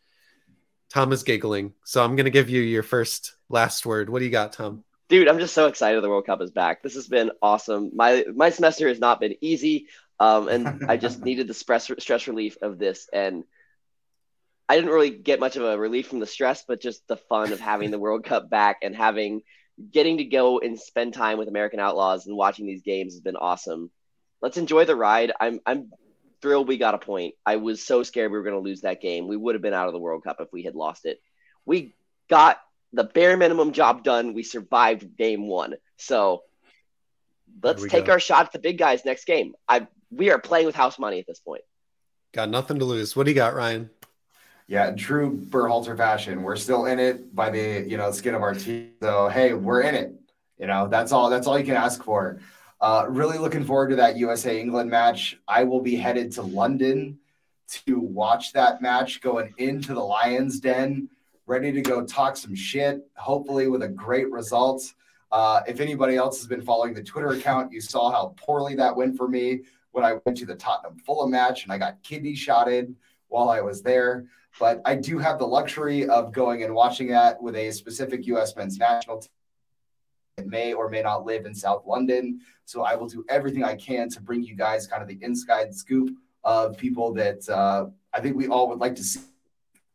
Tom 0.91 1.12
is 1.12 1.23
giggling. 1.23 1.73
So 1.85 2.05
I'm 2.05 2.16
going 2.16 2.25
to 2.25 2.31
give 2.31 2.51
you 2.51 2.61
your 2.61 2.83
first 2.83 3.37
last 3.49 3.87
word. 3.87 4.11
What 4.11 4.18
do 4.18 4.27
you 4.27 4.31
got, 4.31 4.53
Tom? 4.53 4.85
Dude, 5.11 5.29
I'm 5.29 5.41
just 5.41 5.55
so 5.55 5.67
excited 5.67 6.03
the 6.03 6.09
World 6.09 6.25
Cup 6.25 6.41
is 6.41 6.53
back. 6.53 6.83
This 6.83 6.95
has 6.95 7.09
been 7.09 7.33
awesome. 7.43 7.91
My 7.95 8.25
my 8.35 8.51
semester 8.51 8.89
has 8.89 9.01
not 9.01 9.21
been 9.21 9.35
easy. 9.43 9.89
Um, 10.19 10.49
and 10.49 10.87
I 10.89 10.97
just 10.97 11.21
needed 11.25 11.49
the 11.49 11.55
stress 11.55 11.91
stress 11.99 12.27
relief 12.27 12.57
of 12.63 12.79
this, 12.79 13.09
and 13.13 13.45
I 14.69 14.77
didn't 14.77 14.91
really 14.91 15.11
get 15.11 15.41
much 15.41 15.57
of 15.57 15.65
a 15.65 15.79
relief 15.79 16.07
from 16.07 16.21
the 16.21 16.27
stress, 16.27 16.65
but 16.67 16.81
just 16.81 17.07
the 17.09 17.17
fun 17.17 17.53
of 17.53 17.61
having 17.61 17.91
the 17.91 17.99
World 18.07 18.25
Cup 18.25 18.49
back 18.49 18.79
and 18.83 18.95
having 18.95 19.43
getting 19.91 20.19
to 20.19 20.25
go 20.25 20.61
and 20.61 20.79
spend 20.79 21.13
time 21.15 21.39
with 21.39 21.49
American 21.49 21.81
Outlaws 21.81 22.27
and 22.27 22.37
watching 22.37 22.67
these 22.67 22.83
games 22.83 23.15
has 23.15 23.21
been 23.21 23.37
awesome. 23.37 23.91
Let's 24.41 24.59
enjoy 24.59 24.85
the 24.85 24.97
ride. 24.97 25.33
I'm 25.41 25.61
I'm 25.67 25.91
thrilled 26.41 26.69
we 26.69 26.79
got 26.79 26.95
a 26.95 26.99
point. 26.99 27.35
I 27.45 27.57
was 27.57 27.85
so 27.85 28.03
scared 28.03 28.31
we 28.31 28.39
were 28.39 28.45
going 28.45 28.57
to 28.57 28.61
lose 28.61 28.83
that 28.83 29.03
game. 29.03 29.27
We 29.27 29.37
would 29.37 29.55
have 29.55 29.63
been 29.63 29.75
out 29.75 29.89
of 29.89 29.93
the 29.93 29.99
World 29.99 30.23
Cup 30.23 30.37
if 30.41 30.53
we 30.53 30.63
had 30.63 30.75
lost 30.75 31.05
it. 31.05 31.21
We 31.67 31.95
got 32.29 32.61
the 32.93 33.05
bare 33.05 33.36
minimum 33.36 33.72
job 33.72 34.05
done. 34.05 34.34
We 34.34 34.43
survived 34.43 35.16
game 35.16 35.47
one. 35.47 35.74
So 35.97 36.43
let's 37.62 37.84
take 37.86 38.07
go. 38.07 38.12
our 38.12 38.20
shot 38.20 38.47
at 38.47 38.53
the 38.53 38.59
big 38.59 38.78
guys 38.78 39.05
next 39.05 39.24
game. 39.24 39.55
I 39.68 39.86
we 40.11 40.30
are 40.30 40.38
playing 40.38 40.66
with 40.66 40.74
house 40.74 40.99
money 40.99 41.20
at 41.20 41.26
this 41.26 41.38
point. 41.38 41.62
Got 42.32 42.51
nothing 42.51 42.78
to 42.78 42.84
lose. 42.84 43.14
What 43.14 43.24
do 43.24 43.30
you 43.30 43.34
got, 43.34 43.55
Ryan? 43.55 43.91
Yeah, 44.66 44.93
true 44.93 45.36
Berhalter 45.36 45.97
fashion. 45.97 46.43
We're 46.43 46.57
still 46.57 46.86
in 46.86 46.99
it 46.99 47.34
by 47.34 47.51
the 47.51 47.84
you 47.88 47.97
know 47.97 48.12
skin 48.12 48.34
of 48.34 48.43
our 48.43 48.55
teeth. 48.55 48.93
So 49.01 49.28
hey, 49.28 49.55
we're 49.55 49.82
in 49.82 49.95
it. 49.95 50.14
You 50.59 50.66
know 50.66 50.88
that's 50.88 51.12
all. 51.12 51.30
That's 51.30 51.47
all 51.47 51.59
you 51.59 51.64
can 51.64 51.76
ask 51.76 52.03
for. 52.03 52.41
Uh, 52.80 53.05
really 53.09 53.36
looking 53.36 53.64
forward 53.64 53.91
to 53.91 53.97
that 53.97 54.16
USA 54.16 54.59
England 54.59 54.91
match. 54.91 55.38
I 55.47 55.64
will 55.64 55.80
be 55.80 55.97
headed 55.97 56.32
to 56.32 56.43
London 56.43 57.18
to 57.86 58.01
watch 58.01 58.53
that 58.53 58.80
match 58.80 59.20
going 59.20 59.55
into 59.59 59.95
the 59.95 60.01
Lions 60.01 60.61
Den, 60.61 61.09
ready 61.51 61.73
to 61.73 61.83
go 61.83 62.05
talk 62.05 62.37
some 62.37 62.55
shit, 62.55 63.01
hopefully 63.17 63.67
with 63.67 63.83
a 63.83 63.89
great 63.89 64.31
result. 64.31 64.95
Uh, 65.33 65.63
if 65.67 65.81
anybody 65.81 66.15
else 66.15 66.39
has 66.39 66.47
been 66.47 66.63
following 66.63 66.95
the 66.95 67.03
Twitter 67.03 67.31
account, 67.31 67.73
you 67.73 67.81
saw 67.81 68.09
how 68.13 68.33
poorly 68.37 68.77
that 68.77 68.95
went 68.97 69.17
for 69.17 69.27
me 69.27 69.63
when 69.91 70.05
I 70.05 70.21
went 70.25 70.39
to 70.39 70.47
the 70.47 70.55
Tottenham 70.55 70.97
Fulham 71.01 71.33
match 71.33 71.65
and 71.65 71.73
I 71.73 71.79
got 71.79 72.01
kidney 72.05 72.37
shotted 72.37 72.95
while 73.27 73.51
I 73.51 73.61
was 73.61 73.83
there. 73.83 74.27
But 74.61 74.81
I 74.85 74.95
do 74.95 75.19
have 75.19 75.41
the 75.41 75.47
luxury 75.47 76.07
of 76.07 76.33
going 76.33 76.63
and 76.63 76.73
watching 76.73 77.09
that 77.09 77.43
with 77.43 77.57
a 77.57 77.73
specific 77.73 78.29
U.S. 78.29 78.55
men's 78.55 78.79
national 78.79 79.19
team 79.19 79.31
that 80.37 80.47
may 80.47 80.73
or 80.73 80.89
may 80.89 81.03
not 81.03 81.27
live 81.27 81.47
in 81.47 81.55
South 81.55 81.85
London. 81.85 82.43
So 82.65 82.83
I 82.83 82.95
will 82.95 83.09
do 83.09 83.25
everything 83.29 83.65
I 83.65 83.75
can 83.75 84.09
to 84.11 84.21
bring 84.21 84.45
you 84.45 84.55
guys 84.55 84.87
kind 84.87 85.03
of 85.03 85.09
the 85.09 85.19
inside 85.21 85.75
scoop 85.75 86.17
of 86.45 86.79
people 86.79 87.13
that 87.15 87.49
uh, 87.49 87.87
I 88.15 88.21
think 88.21 88.37
we 88.37 88.47
all 88.47 88.69
would 88.69 88.79
like 88.79 88.95
to 88.95 89.03
see 89.03 89.23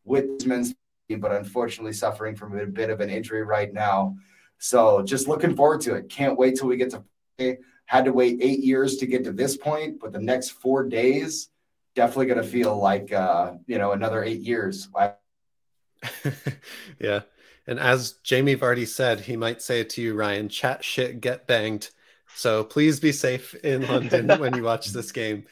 with 0.03 0.45
men's 0.45 0.75
but 1.09 1.31
unfortunately 1.31 1.93
suffering 1.93 2.35
from 2.35 2.57
a 2.57 2.65
bit 2.65 2.89
of 2.89 3.01
an 3.01 3.09
injury 3.09 3.43
right 3.43 3.71
now. 3.71 4.15
So 4.57 5.03
just 5.03 5.27
looking 5.27 5.55
forward 5.55 5.81
to 5.81 5.95
it. 5.95 6.09
Can't 6.09 6.37
wait 6.37 6.55
till 6.55 6.67
we 6.67 6.77
get 6.77 6.91
to 6.91 7.03
play. 7.37 7.59
Had 7.85 8.05
to 8.05 8.13
wait 8.13 8.39
eight 8.41 8.61
years 8.61 8.97
to 8.97 9.05
get 9.05 9.23
to 9.25 9.31
this 9.31 9.55
point, 9.55 9.99
but 9.99 10.11
the 10.11 10.19
next 10.19 10.49
four 10.49 10.87
days 10.87 11.49
definitely 11.95 12.25
going 12.25 12.41
to 12.41 12.47
feel 12.47 12.77
like 12.77 13.13
uh, 13.13 13.53
you 13.67 13.77
know 13.77 13.91
another 13.91 14.23
eight 14.23 14.41
years. 14.41 14.89
yeah. 16.99 17.21
And 17.67 17.79
as 17.79 18.13
Jamie 18.23 18.55
Vardy 18.55 18.87
said, 18.87 19.21
he 19.21 19.37
might 19.37 19.61
say 19.61 19.81
it 19.81 19.89
to 19.91 20.01
you, 20.01 20.13
Ryan, 20.13 20.49
chat 20.49 20.83
shit, 20.83 21.19
get 21.19 21.47
banged. 21.47 21.89
So 22.35 22.63
please 22.63 22.99
be 22.99 23.11
safe 23.11 23.55
in 23.55 23.87
London 23.87 24.27
when 24.39 24.55
you 24.55 24.63
watch 24.63 24.87
this 24.87 25.11
game. 25.11 25.45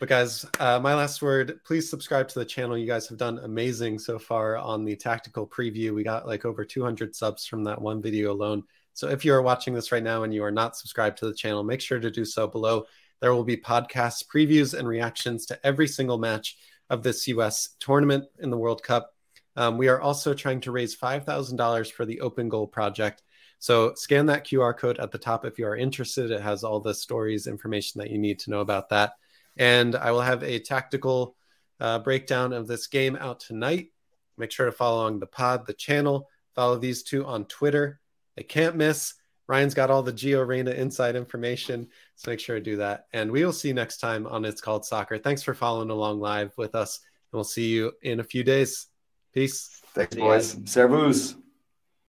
But 0.00 0.08
guys, 0.08 0.46
uh, 0.60 0.78
my 0.80 0.94
last 0.94 1.22
word, 1.22 1.60
please 1.64 1.88
subscribe 1.88 2.28
to 2.28 2.38
the 2.38 2.44
channel. 2.44 2.78
You 2.78 2.86
guys 2.86 3.08
have 3.08 3.18
done 3.18 3.38
amazing 3.40 3.98
so 3.98 4.18
far 4.18 4.56
on 4.56 4.84
the 4.84 4.96
tactical 4.96 5.46
preview. 5.46 5.94
We 5.94 6.04
got 6.04 6.26
like 6.26 6.44
over 6.44 6.64
200 6.64 7.14
subs 7.14 7.46
from 7.46 7.64
that 7.64 7.80
one 7.80 8.02
video 8.02 8.32
alone. 8.32 8.64
So 8.92 9.08
if 9.08 9.24
you 9.24 9.34
are 9.34 9.42
watching 9.42 9.74
this 9.74 9.90
right 9.90 10.02
now 10.02 10.22
and 10.22 10.32
you 10.32 10.44
are 10.44 10.52
not 10.52 10.76
subscribed 10.76 11.18
to 11.18 11.26
the 11.26 11.34
channel, 11.34 11.64
make 11.64 11.80
sure 11.80 11.98
to 11.98 12.10
do 12.10 12.24
so 12.24 12.46
below. 12.46 12.86
There 13.20 13.34
will 13.34 13.44
be 13.44 13.56
podcasts, 13.56 14.24
previews, 14.24 14.78
and 14.78 14.86
reactions 14.86 15.46
to 15.46 15.66
every 15.66 15.88
single 15.88 16.18
match 16.18 16.56
of 16.90 17.02
this 17.02 17.26
US 17.28 17.70
tournament 17.80 18.24
in 18.38 18.50
the 18.50 18.58
World 18.58 18.82
Cup. 18.82 19.14
Um, 19.56 19.78
we 19.78 19.88
are 19.88 20.00
also 20.00 20.34
trying 20.34 20.60
to 20.62 20.72
raise 20.72 20.96
$5,000 20.96 21.92
for 21.92 22.04
the 22.04 22.20
Open 22.20 22.48
Goal 22.48 22.66
Project. 22.66 23.22
So 23.58 23.94
scan 23.94 24.26
that 24.26 24.46
QR 24.46 24.76
code 24.76 24.98
at 24.98 25.10
the 25.10 25.18
top 25.18 25.44
if 25.44 25.58
you 25.58 25.66
are 25.66 25.76
interested. 25.76 26.30
It 26.30 26.40
has 26.40 26.64
all 26.64 26.80
the 26.80 26.92
stories, 26.92 27.46
information 27.46 28.00
that 28.00 28.10
you 28.10 28.18
need 28.18 28.38
to 28.40 28.50
know 28.50 28.60
about 28.60 28.88
that. 28.90 29.12
And 29.56 29.94
I 29.94 30.10
will 30.12 30.20
have 30.20 30.42
a 30.42 30.58
tactical 30.58 31.36
uh, 31.80 31.98
breakdown 32.00 32.52
of 32.52 32.66
this 32.66 32.86
game 32.86 33.16
out 33.16 33.40
tonight. 33.40 33.88
Make 34.36 34.50
sure 34.50 34.66
to 34.66 34.72
follow 34.72 35.02
along 35.02 35.20
the 35.20 35.26
pod, 35.26 35.66
the 35.66 35.74
channel. 35.74 36.28
Follow 36.54 36.76
these 36.78 37.02
two 37.02 37.24
on 37.24 37.44
Twitter. 37.46 38.00
They 38.36 38.42
can't 38.42 38.76
miss. 38.76 39.14
Ryan's 39.46 39.74
got 39.74 39.90
all 39.90 40.02
the 40.02 40.12
Gio 40.12 40.46
Reyna 40.46 40.70
inside 40.70 41.16
information. 41.16 41.88
So 42.16 42.30
make 42.30 42.40
sure 42.40 42.56
to 42.56 42.62
do 42.62 42.76
that. 42.76 43.06
And 43.12 43.30
we 43.30 43.44
will 43.44 43.52
see 43.52 43.68
you 43.68 43.74
next 43.74 43.98
time 43.98 44.26
on 44.26 44.44
It's 44.44 44.60
Called 44.60 44.84
Soccer. 44.84 45.18
Thanks 45.18 45.42
for 45.42 45.54
following 45.54 45.90
along 45.90 46.20
live 46.20 46.52
with 46.56 46.74
us. 46.74 47.00
And 47.32 47.36
we'll 47.36 47.44
see 47.44 47.68
you 47.68 47.92
in 48.02 48.20
a 48.20 48.24
few 48.24 48.42
days. 48.42 48.86
Peace. 49.34 49.80
Thanks, 49.94 50.16
boys. 50.16 50.56
Servus. 50.64 51.34